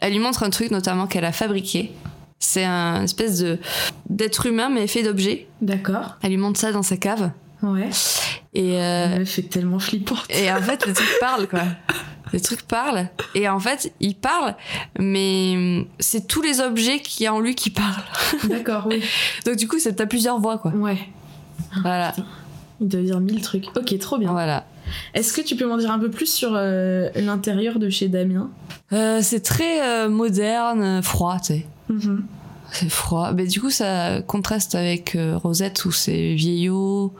Elle 0.00 0.12
lui 0.12 0.20
montre 0.20 0.42
un 0.42 0.50
truc 0.50 0.70
notamment 0.70 1.06
qu'elle 1.06 1.24
a 1.24 1.32
fabriqué. 1.32 1.92
C'est 2.38 2.64
un 2.64 3.02
espèce 3.02 3.38
de 3.40 3.58
d'être 4.08 4.46
humain 4.46 4.68
mais 4.68 4.86
fait 4.86 5.02
d'objets. 5.02 5.48
D'accord. 5.60 6.16
Elle 6.22 6.30
lui 6.30 6.36
montre 6.36 6.60
ça 6.60 6.70
dans 6.72 6.82
sa 6.84 6.96
cave. 6.96 7.32
Ouais. 7.62 7.90
Et, 8.54 8.76
euh, 8.80 9.16
Elle 9.16 9.26
fait 9.26 9.42
tellement 9.42 9.80
flippante. 9.80 10.24
et 10.30 10.50
en 10.52 10.62
fait, 10.62 10.86
le 10.86 10.92
truc 10.92 11.08
parle, 11.20 11.48
quoi. 11.48 11.62
Le 12.32 12.40
truc 12.40 12.62
parle. 12.62 13.08
Et 13.34 13.48
en 13.48 13.58
fait, 13.58 13.92
il 14.00 14.14
parle, 14.14 14.54
mais 14.98 15.86
c'est 15.98 16.28
tous 16.28 16.42
les 16.42 16.60
objets 16.60 17.00
qu'il 17.00 17.24
y 17.24 17.26
a 17.26 17.34
en 17.34 17.40
lui 17.40 17.54
qui 17.54 17.70
parlent. 17.70 18.04
D'accord, 18.44 18.86
oui. 18.88 19.02
Donc 19.46 19.56
du 19.56 19.66
coup, 19.66 19.76
t'as 19.78 20.06
plusieurs 20.06 20.38
voix, 20.38 20.58
quoi. 20.58 20.70
Ouais. 20.72 20.98
Voilà. 21.82 22.14
Il 22.80 22.88
doit 22.88 23.00
dire 23.02 23.20
mille 23.20 23.40
trucs. 23.40 23.66
Ok, 23.76 23.98
trop 23.98 24.18
bien. 24.18 24.30
Voilà. 24.30 24.66
Est-ce 25.14 25.32
que 25.32 25.40
tu 25.40 25.56
peux 25.56 25.66
m'en 25.66 25.76
dire 25.76 25.90
un 25.90 25.98
peu 25.98 26.10
plus 26.10 26.26
sur 26.26 26.52
euh, 26.54 27.08
l'intérieur 27.16 27.78
de 27.78 27.88
chez 27.88 28.08
Damien? 28.08 28.50
Euh, 28.92 29.20
c'est 29.22 29.40
très 29.40 29.82
euh, 29.82 30.08
moderne, 30.08 31.02
froid, 31.02 31.38
tu 31.38 31.54
sais. 31.54 31.66
Mhm. 31.88 32.24
C'est 32.70 32.90
froid. 32.90 33.32
Mais 33.32 33.46
du 33.46 33.60
coup, 33.60 33.70
ça 33.70 34.20
contraste 34.22 34.74
avec 34.74 35.16
Rosette 35.42 35.84
où 35.86 35.92
c'est 35.92 36.34
vieillot, 36.34 37.14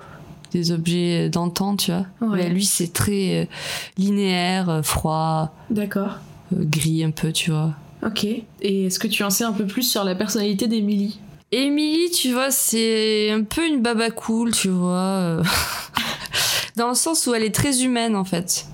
des 0.52 0.72
objets 0.72 1.30
d'antan, 1.30 1.76
tu 1.76 1.90
vois. 1.90 2.06
Ouais. 2.20 2.42
Mais 2.42 2.48
lui, 2.50 2.66
c'est 2.66 2.92
très 2.92 3.48
linéaire, 3.96 4.80
froid, 4.82 5.54
D'accord. 5.70 6.18
gris 6.52 7.02
un 7.02 7.12
peu, 7.12 7.32
tu 7.32 7.50
vois. 7.50 7.72
Ok. 8.04 8.24
Et 8.24 8.84
est-ce 8.84 8.98
que 8.98 9.08
tu 9.08 9.24
en 9.24 9.30
sais 9.30 9.44
un 9.44 9.52
peu 9.52 9.66
plus 9.66 9.82
sur 9.82 10.04
la 10.04 10.14
personnalité 10.14 10.66
d'Emily 10.66 11.18
Émilie, 11.50 12.10
tu 12.10 12.32
vois, 12.32 12.50
c'est 12.50 13.30
un 13.30 13.42
peu 13.42 13.66
une 13.66 13.80
baba 13.80 14.10
cool, 14.10 14.50
tu 14.52 14.68
vois. 14.68 15.40
Dans 16.78 16.88
le 16.88 16.94
sens 16.94 17.26
où 17.26 17.34
elle 17.34 17.42
est 17.42 17.54
très 17.54 17.82
humaine, 17.82 18.16
en 18.16 18.24
fait. 18.24 18.66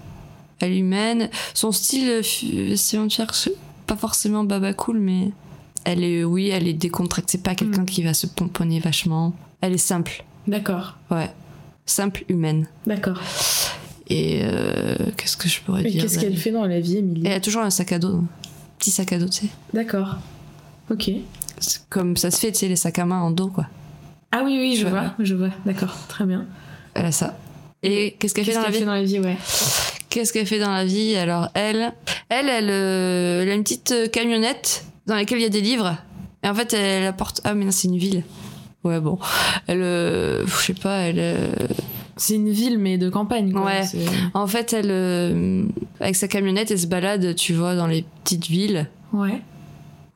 Elle 0.60 0.72
est 0.72 0.78
humaine. 0.78 1.28
Son 1.54 1.72
style 1.72 2.08
euh, 2.08 2.22
fu- 2.22 2.46
vestimentaire, 2.68 3.34
c'est 3.34 3.54
pas 3.86 3.96
forcément 3.96 4.44
baba 4.44 4.72
cool, 4.72 4.98
mais 4.98 5.32
elle 5.84 6.02
est, 6.04 6.22
oui, 6.24 6.48
elle 6.50 6.68
est 6.68 6.72
décontractée. 6.74 7.38
Pas 7.38 7.54
quelqu'un 7.54 7.82
Mm. 7.82 7.86
qui 7.86 8.02
va 8.02 8.14
se 8.14 8.26
pomponner 8.26 8.78
vachement. 8.80 9.32
Elle 9.60 9.72
est 9.72 9.78
simple. 9.78 10.24
D'accord. 10.46 10.96
Ouais. 11.10 11.30
Simple, 11.86 12.24
humaine. 12.28 12.68
D'accord. 12.86 13.20
Et 14.08 14.40
euh, 14.44 14.94
qu'est-ce 15.16 15.36
que 15.36 15.48
je 15.48 15.60
pourrais 15.62 15.82
Et 15.84 15.90
dire 15.90 16.02
qu'est-ce 16.02 16.18
qu'elle 16.18 16.36
fait 16.36 16.50
dans 16.52 16.66
la 16.66 16.80
vie, 16.80 16.98
Emily 16.98 17.22
Elle 17.26 17.32
a 17.32 17.40
toujours 17.40 17.62
un 17.62 17.70
sac 17.70 17.92
à 17.92 17.98
dos. 17.98 18.16
un 18.16 18.24
Petit 18.78 18.90
sac 18.90 19.12
à 19.12 19.18
dos, 19.18 19.28
tu 19.28 19.46
sais. 19.46 19.48
D'accord. 19.72 20.16
Ok. 20.90 21.10
Comme 21.88 22.16
ça 22.16 22.30
se 22.30 22.38
fait, 22.38 22.52
tu 22.52 22.58
sais, 22.60 22.68
les 22.68 22.76
sacs 22.76 22.98
à 22.98 23.06
main 23.06 23.20
en 23.22 23.30
dos, 23.30 23.48
quoi. 23.48 23.66
Ah 24.32 24.42
oui, 24.44 24.56
oui, 24.58 24.76
je 24.76 24.82
Je 24.82 24.88
vois 24.88 25.00
vois. 25.00 25.14
Je 25.20 25.34
vois. 25.34 25.50
D'accord. 25.64 25.94
Très 26.08 26.26
bien. 26.26 26.46
Elle 26.94 27.06
a 27.06 27.12
ça. 27.12 27.36
Et 27.84 28.16
qu'est-ce 28.18 28.34
qu'elle 28.34 28.44
fait 28.44 28.52
Qu'est-ce 28.52 28.58
dans 28.58 28.62
la 28.62 28.66
qu'elle 28.66 28.74
vie 28.74 28.78
fait 28.80 28.84
dans 28.86 28.92
la 28.94 29.02
vie, 29.02 29.20
ouais. 29.20 29.36
Qu'est-ce 30.10 30.32
qu'elle 30.32 30.46
fait 30.46 30.58
dans 30.60 30.72
la 30.72 30.84
vie? 30.84 31.16
Alors, 31.16 31.48
elle, 31.54 31.92
elle, 32.28 32.48
elle, 32.48 32.68
euh, 32.70 33.42
elle 33.42 33.50
a 33.50 33.54
une 33.54 33.62
petite 33.64 33.92
euh, 33.92 34.08
camionnette 34.08 34.84
dans 35.06 35.14
laquelle 35.16 35.38
il 35.38 35.42
y 35.42 35.46
a 35.46 35.50
des 35.50 35.60
livres. 35.60 35.96
Et 36.42 36.48
en 36.48 36.54
fait, 36.54 36.72
elle 36.72 37.06
apporte. 37.06 37.40
Ah, 37.44 37.54
mais 37.54 37.64
non, 37.64 37.70
c'est 37.70 37.88
une 37.88 37.98
ville. 37.98 38.22
Ouais, 38.84 39.00
bon. 39.00 39.18
Elle, 39.66 39.82
euh, 39.82 40.46
je 40.46 40.54
sais 40.66 40.74
pas, 40.74 40.98
elle. 40.98 41.16
euh, 41.18 41.52
C'est 42.16 42.34
une 42.34 42.50
ville, 42.50 42.78
mais 42.78 42.96
de 42.98 43.08
campagne, 43.10 43.50
quoi. 43.52 43.64
Ouais. 43.64 43.82
En 44.34 44.46
fait, 44.46 44.72
elle, 44.72 44.90
euh, 44.90 45.64
avec 46.00 46.14
sa 46.16 46.28
camionnette, 46.28 46.70
elle 46.70 46.78
se 46.78 46.86
balade, 46.86 47.34
tu 47.34 47.54
vois, 47.54 47.74
dans 47.74 47.86
les 47.86 48.04
petites 48.22 48.46
villes. 48.46 48.88
Ouais. 49.12 49.40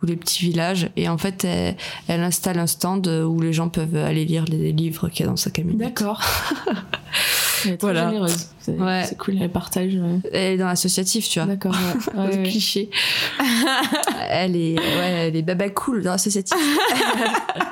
ou 0.02 0.06
les 0.06 0.14
petits 0.16 0.44
villages. 0.44 0.90
Et 0.96 1.08
en 1.08 1.18
fait, 1.18 1.44
elle, 1.44 1.76
elle 2.06 2.20
installe 2.20 2.58
un 2.60 2.66
stand 2.68 3.08
où 3.08 3.40
les 3.40 3.52
gens 3.52 3.68
peuvent 3.68 3.96
aller 3.96 4.24
lire 4.24 4.44
les 4.48 4.70
livres 4.70 5.08
qu'il 5.08 5.24
y 5.24 5.28
a 5.28 5.30
dans 5.30 5.36
sa 5.36 5.50
camionnette. 5.50 5.78
D'accord. 5.88 6.22
Elle 7.64 7.72
est 7.72 7.76
très 7.76 7.92
Voilà. 7.92 8.08
généreuse. 8.08 8.46
C'est 8.60 8.78
Ouais. 8.78 9.04
cool, 9.18 9.38
elle 9.40 9.50
partage. 9.50 9.92
euh, 9.96 10.18
Elle 10.32 10.52
est 10.52 10.56
dans 10.58 10.66
l'associatif, 10.66 11.28
tu 11.28 11.40
vois. 11.40 11.48
D'accord. 11.48 11.72
ouais. 11.72 12.14
Ouais, 12.28 12.36
ouais. 12.38 12.42
cliché. 12.44 12.90
elle 14.30 14.56
est, 14.56 14.78
ouais, 14.78 15.28
elle 15.28 15.36
est 15.36 15.42
baba 15.42 15.68
cool 15.70 16.02
dans 16.02 16.12
l'associatif. 16.12 16.56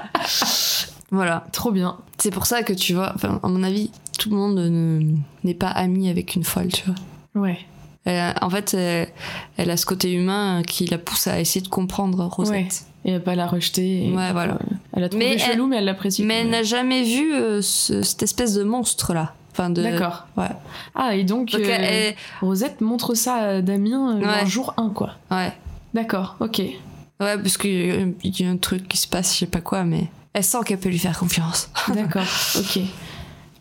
voilà. 1.10 1.46
Trop 1.52 1.70
bien. 1.70 1.96
C'est 2.18 2.30
pour 2.30 2.46
ça 2.46 2.62
que 2.62 2.72
tu 2.72 2.94
vois, 2.94 3.14
à 3.42 3.48
mon 3.48 3.62
avis, 3.62 3.90
tout 4.18 4.30
le 4.30 4.36
monde 4.36 4.56
ne- 4.58 5.16
n'est 5.44 5.54
pas 5.54 5.68
ami 5.68 6.08
avec 6.08 6.34
une 6.34 6.44
folle, 6.44 6.68
tu 6.68 6.82
vois. 6.86 7.42
Ouais. 7.48 7.58
Elle 8.04 8.34
en 8.40 8.50
fait, 8.50 8.74
elle, 8.74 9.08
elle 9.56 9.70
a 9.70 9.76
ce 9.76 9.84
côté 9.84 10.12
humain 10.12 10.62
qui 10.66 10.86
la 10.86 10.98
pousse 10.98 11.26
à 11.26 11.40
essayer 11.40 11.60
de 11.60 11.68
comprendre 11.68 12.24
Rosette. 12.24 12.84
Et 13.04 13.14
à 13.14 13.20
pas 13.20 13.34
la 13.36 13.46
rejeter. 13.46 14.06
et- 14.08 14.12
Ouais, 14.12 14.32
voilà. 14.32 14.54
euh, 14.54 14.74
Elle 14.94 15.04
a 15.04 15.08
trouvé 15.08 15.24
Mais 15.26 15.32
elle- 15.34 15.40
chelou, 15.40 15.66
mais 15.68 15.76
elle 15.76 15.84
l'apprécie. 15.84 16.24
Mais 16.24 16.40
elle 16.40 16.50
n'a 16.50 16.64
jamais 16.64 17.04
vu 17.04 17.34
euh, 17.34 17.62
ce- 17.62 18.02
cette 18.02 18.22
espèce 18.22 18.54
de 18.54 18.64
monstre 18.64 19.12
là. 19.14 19.34
Enfin 19.58 19.70
de. 19.70 19.82
D'accord. 19.82 20.26
Ouais. 20.36 20.50
Ah, 20.94 21.14
et 21.14 21.24
donc, 21.24 21.52
Donc 21.52 21.62
euh, 21.62 21.66
elle- 21.70 22.14
Rosette 22.42 22.80
montre 22.82 23.14
ça 23.14 23.34
à 23.36 23.62
Damien 23.62 24.18
euh, 24.18 24.20
Ouais. 24.20 24.46
jour 24.46 24.74
1, 24.76 24.90
quoi. 24.90 25.12
ouais. 25.30 25.52
D'accord, 25.94 26.36
ok. 26.40 26.58
Ouais, 26.58 27.38
parce 27.38 27.56
qu'il 27.56 27.70
y, 27.86 27.90
a- 27.90 28.06
il 28.22 28.40
y 28.40 28.44
a 28.44 28.50
un 28.50 28.58
truc 28.58 28.86
qui 28.86 28.98
se 28.98 29.08
passe, 29.08 29.32
je 29.32 29.38
sais 29.38 29.46
pas 29.46 29.62
quoi, 29.62 29.84
mais 29.84 30.08
elle 30.34 30.44
sent 30.44 30.58
qu'elle 30.66 30.78
peut 30.78 30.90
lui 30.90 30.98
faire 30.98 31.18
confiance. 31.18 31.70
D'accord, 31.94 32.26
ok. 32.58 32.80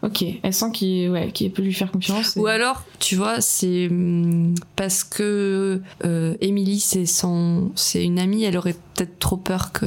Ok, 0.03 0.23
elle 0.43 0.53
sent 0.53 0.71
qu'il 0.73 1.09
ouais, 1.09 1.31
qu'il 1.31 1.49
peut 1.51 1.61
lui 1.63 1.73
faire 1.73 1.89
confiance. 1.91 2.35
et- 2.35 2.39
Ou 2.41 2.45
alors, 2.47 2.83
tu 2.99 3.15
vois, 3.15 3.39
c'est 3.39 3.87
hum, 3.89 4.53
parce 4.75 5.03
que 5.05 5.81
euh, 6.03 6.35
Emily, 6.41 6.79
c'est 6.81 7.05
son, 7.05 7.71
une 7.95 8.19
amie, 8.19 8.43
elle 8.43 8.57
aurait 8.57 8.75
peut-être 8.95 9.17
trop 9.19 9.37
peur 9.37 9.71
que 9.71 9.85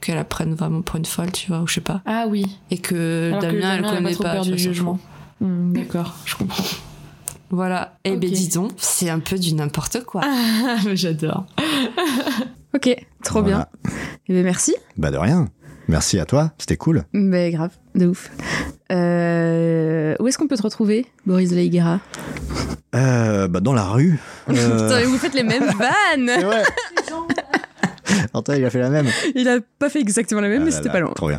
qu'elle 0.00 0.16
la 0.16 0.24
prenne 0.24 0.54
vraiment 0.54 0.80
pour 0.82 0.96
une 0.96 1.04
folle, 1.04 1.30
tu 1.30 1.46
vois, 1.48 1.60
ou 1.60 1.68
je 1.68 1.74
sais 1.74 1.80
pas. 1.80 2.00
Ah 2.06 2.24
oui, 2.28 2.44
Et 2.72 2.78
que 2.78 3.28
alors 3.28 3.40
que 3.42 3.46
Damien, 3.46 3.60
Damien 3.60 3.88
elle 3.90 3.94
connaît 3.96 4.16
pas, 4.16 4.32
peur 4.32 4.42
tu 4.42 4.50
du 4.50 4.56
vois, 4.56 4.62
jugement. 4.72 4.98
Hmm, 5.42 5.72
D'accord, 5.72 6.14
je 6.24 6.36
comprends. 6.36 6.64
Voilà. 7.50 7.98
Et 8.04 8.12
Ok. 8.12 8.20
ben 8.20 8.30
dis 8.30 8.48
donc, 8.48 8.70
c'est 8.78 9.10
un 9.10 9.18
peu 9.18 9.36
du 9.38 9.52
n'importe 9.54 10.04
quoi. 10.04 10.22
J'adore. 10.94 11.46
Ok, 12.74 12.88
trop 13.22 13.42
Voilà. 13.42 13.68
bien. 13.84 13.92
Eh 14.28 14.32
ben 14.32 14.42
merci. 14.44 14.74
Bah 14.96 15.10
de 15.10 15.18
rien. 15.18 15.46
Merci 15.88 16.18
à 16.18 16.24
toi, 16.24 16.52
c'était 16.56 16.78
cool. 16.78 17.04
Ben 17.12 17.52
grave, 17.52 17.72
de 17.94 18.06
ouf. 18.06 18.30
Euh, 18.90 20.14
où 20.18 20.26
est-ce 20.26 20.38
qu'on 20.38 20.46
peut 20.48 20.56
te 20.56 20.62
retrouver, 20.62 21.04
Boris 21.26 21.50
de 21.50 21.56
la 21.56 21.60
Higuera 21.62 22.00
Euh, 22.94 23.46
bah 23.46 23.60
dans 23.60 23.74
la 23.74 23.84
rue. 23.84 24.18
Euh, 24.48 24.54
Putain, 24.54 25.00
mais 25.00 25.04
vous 25.04 25.18
faites 25.18 25.34
les 25.34 25.42
mêmes 25.42 25.66
vannes 25.78 26.30
vrai. 26.42 26.62
Antoine, 28.32 28.58
il 28.58 28.64
a 28.64 28.70
fait 28.70 28.80
la 28.80 28.88
même. 28.90 29.06
Il 29.34 29.46
a 29.48 29.58
pas 29.78 29.90
fait 29.90 30.00
exactement 30.00 30.40
la 30.40 30.48
même, 30.48 30.62
Ah 30.62 30.64
mais 30.64 30.70
c'était 30.70 30.88
pas 30.90 31.00
loin. 31.00 31.12
Trop 31.14 31.28
bien. 31.28 31.38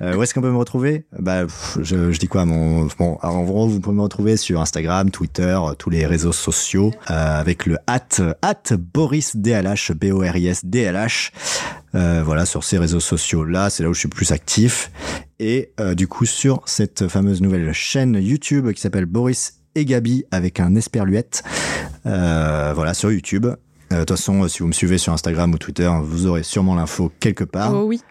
Euh, 0.00 0.14
où 0.14 0.22
est-ce 0.22 0.32
qu'on 0.32 0.40
peut 0.40 0.50
me 0.50 0.56
retrouver? 0.56 1.06
Bah, 1.18 1.46
je, 1.80 2.16
dis 2.18 2.28
quoi 2.28 2.44
bon, 2.44 2.88
en 2.98 3.44
vous 3.44 3.80
pouvez 3.80 3.96
me 3.96 4.02
retrouver 4.02 4.36
sur 4.36 4.60
Instagram, 4.60 5.10
Twitter, 5.10 5.58
euh, 5.60 5.74
tous 5.74 5.90
les 5.90 6.06
réseaux 6.06 6.32
sociaux 6.32 6.92
euh, 7.10 7.40
avec 7.40 7.66
le 7.66 7.78
at 7.86 8.20
at 8.42 8.76
Boris 8.76 9.36
DLH, 9.36 9.92
B 9.92 10.12
O 10.12 10.20
R 10.20 10.36
I 10.36 10.48
S 10.48 10.64
DLH. 10.64 11.32
Euh, 11.94 12.22
voilà, 12.24 12.44
sur 12.46 12.64
ces 12.64 12.78
réseaux 12.78 13.00
sociaux 13.00 13.44
là, 13.44 13.70
c'est 13.70 13.82
là 13.82 13.88
où 13.88 13.94
je 13.94 14.00
suis 14.00 14.08
plus 14.08 14.32
actif. 14.32 14.90
Et 15.38 15.72
euh, 15.80 15.94
du 15.94 16.06
coup, 16.06 16.26
sur 16.26 16.62
cette 16.66 17.08
fameuse 17.08 17.40
nouvelle 17.40 17.72
chaîne 17.72 18.14
YouTube 18.14 18.70
qui 18.72 18.80
s'appelle 18.80 19.06
Boris 19.06 19.60
et 19.74 19.84
Gabi 19.84 20.24
avec 20.30 20.60
un 20.60 20.74
esperluette. 20.74 21.42
Euh, 22.06 22.72
voilà, 22.74 22.94
sur 22.94 23.10
YouTube. 23.10 23.46
Euh, 23.92 24.00
De 24.00 24.04
toute 24.04 24.16
façon, 24.18 24.42
euh, 24.44 24.48
si 24.48 24.58
vous 24.60 24.66
me 24.66 24.72
suivez 24.72 24.98
sur 24.98 25.12
Instagram 25.12 25.52
ou 25.54 25.58
Twitter, 25.58 25.90
vous 26.02 26.26
aurez 26.26 26.42
sûrement 26.42 26.74
l'info 26.74 27.10
quelque 27.20 27.44
part. 27.44 27.72
Oh 27.74 27.84
oui. 27.86 28.02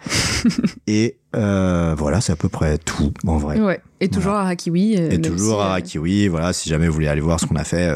Et 0.87 1.17
euh, 1.35 1.93
voilà, 1.97 2.19
c'est 2.21 2.31
à 2.31 2.35
peu 2.35 2.49
près 2.49 2.77
tout, 2.79 3.13
en 3.27 3.37
vrai. 3.37 3.59
Ouais. 3.59 3.79
Et 3.99 4.09
toujours 4.09 4.33
à 4.33 4.43
Rakiwi. 4.43 4.95
euh, 4.97 5.09
Et 5.11 5.21
toujours 5.21 5.61
si, 5.61 5.67
à 5.67 5.75
euh, 5.75 5.79
Kiwi, 5.81 6.27
voilà, 6.29 6.53
si 6.53 6.69
jamais 6.69 6.87
vous 6.87 6.93
voulez 6.93 7.07
aller 7.07 7.21
voir 7.21 7.39
ce 7.39 7.45
qu'on 7.45 7.55
a 7.57 7.63
fait 7.63 7.91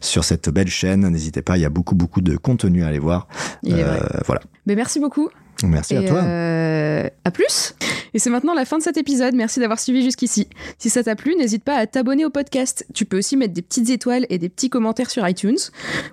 sur 0.00 0.24
cette 0.24 0.48
belle 0.48 0.68
chaîne, 0.68 1.06
n'hésitez 1.08 1.42
pas, 1.42 1.56
il 1.58 1.60
y 1.60 1.66
a 1.66 1.70
beaucoup, 1.70 1.94
beaucoup 1.94 2.20
de 2.20 2.36
contenu 2.36 2.82
à 2.84 2.88
aller 2.88 2.98
voir. 2.98 3.28
voilà. 3.62 4.40
Mais 4.66 4.74
merci 4.74 5.00
beaucoup. 5.00 5.28
Merci 5.64 5.96
à 5.96 6.02
toi. 6.02 6.22
euh, 6.22 7.08
à 7.24 7.30
plus. 7.30 7.74
Et 8.14 8.18
c'est 8.18 8.30
maintenant 8.30 8.54
la 8.54 8.64
fin 8.64 8.78
de 8.78 8.82
cet 8.82 8.96
épisode. 8.96 9.34
Merci 9.34 9.60
d'avoir 9.60 9.78
suivi 9.78 10.02
jusqu'ici. 10.02 10.48
Si 10.78 10.88
ça 10.88 11.02
t'a 11.02 11.14
plu, 11.14 11.34
n'hésite 11.36 11.62
pas 11.62 11.74
à 11.74 11.86
t'abonner 11.86 12.24
au 12.24 12.30
podcast. 12.30 12.86
Tu 12.94 13.04
peux 13.04 13.18
aussi 13.18 13.36
mettre 13.36 13.52
des 13.52 13.60
petites 13.62 13.90
étoiles 13.90 14.24
et 14.30 14.38
des 14.38 14.48
petits 14.48 14.70
commentaires 14.70 15.10
sur 15.10 15.28
iTunes 15.28 15.58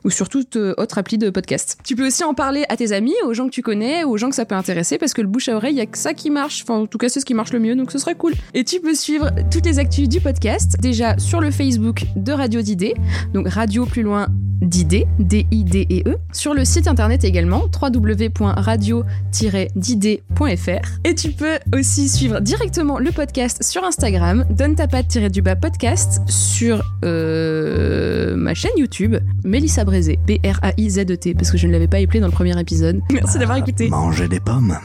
ou 0.03 0.09
sur 0.09 0.27
toute 0.27 0.55
euh, 0.57 0.73
autre 0.77 0.97
appli 0.97 1.17
de 1.17 1.29
podcast. 1.29 1.77
Tu 1.85 1.95
peux 1.95 2.07
aussi 2.07 2.23
en 2.23 2.33
parler 2.33 2.65
à 2.69 2.75
tes 2.75 2.91
amis, 2.91 3.13
aux 3.25 3.33
gens 3.33 3.45
que 3.45 3.51
tu 3.51 3.61
connais, 3.61 4.03
aux 4.03 4.17
gens 4.17 4.29
que 4.29 4.35
ça 4.35 4.45
peut 4.45 4.55
intéresser 4.55 4.97
parce 4.97 5.13
que 5.13 5.21
le 5.21 5.27
bouche 5.27 5.47
à 5.47 5.55
oreille, 5.55 5.75
il 5.75 5.77
y 5.77 5.81
a 5.81 5.85
que 5.85 5.97
ça 5.97 6.13
qui 6.13 6.29
marche. 6.29 6.63
Enfin, 6.63 6.75
en 6.81 6.85
tout 6.85 6.97
cas, 6.97 7.07
c'est 7.09 7.19
ce 7.21 7.25
qui 7.25 7.33
marche 7.33 7.53
le 7.53 7.59
mieux, 7.59 7.75
donc 7.75 7.91
ce 7.91 7.97
serait 7.97 8.15
cool. 8.15 8.33
Et 8.53 8.63
tu 8.65 8.81
peux 8.81 8.93
suivre 8.95 9.31
toutes 9.51 9.65
les 9.65 9.79
actus 9.79 10.09
du 10.09 10.19
podcast 10.19 10.75
déjà 10.81 11.17
sur 11.17 11.39
le 11.39 11.49
Facebook 11.51 12.03
de 12.15 12.31
Radio 12.33 12.61
d'idées, 12.61 12.95
donc 13.33 13.47
radio 13.47 13.85
plus 13.85 14.03
loin 14.03 14.27
d'idées, 14.61 15.05
D-I-D-E-E, 15.19 16.15
sur 16.33 16.53
le 16.53 16.65
site 16.65 16.87
internet 16.87 17.23
également 17.23 17.67
Et 21.03 21.13
tu 21.13 21.31
peux 21.31 21.59
aussi 21.77 22.07
suivre 22.07 22.39
directement 22.39 22.99
le 22.99 23.11
podcast 23.11 23.61
sur 23.63 23.83
Instagram, 23.83 24.45
donne 24.49 24.75
ta 24.75 24.87
patte 24.87 25.17
du 25.17 25.41
bas 25.41 25.57
podcast, 25.57 26.21
sur 26.29 26.81
euh, 27.03 28.37
ma 28.37 28.53
chaîne 28.53 28.71
YouTube, 28.77 29.17
Mélissa 29.43 29.83
Brézé, 29.83 30.19
B-R-A-I-Z-E-T, 30.25 31.33
parce 31.33 31.51
que 31.51 31.57
je 31.57 31.67
ne 31.67 31.73
l'avais 31.73 31.89
pas 31.89 31.97
appelé 31.97 32.21
dans 32.21 32.27
le 32.27 32.31
premier 32.31 32.57
épisode. 32.57 33.01
Merci 33.11 33.37
d'avoir 33.37 33.57
écouté. 33.57 33.89
Manger 33.89 34.29
des 34.29 34.39
pommes. 34.39 34.77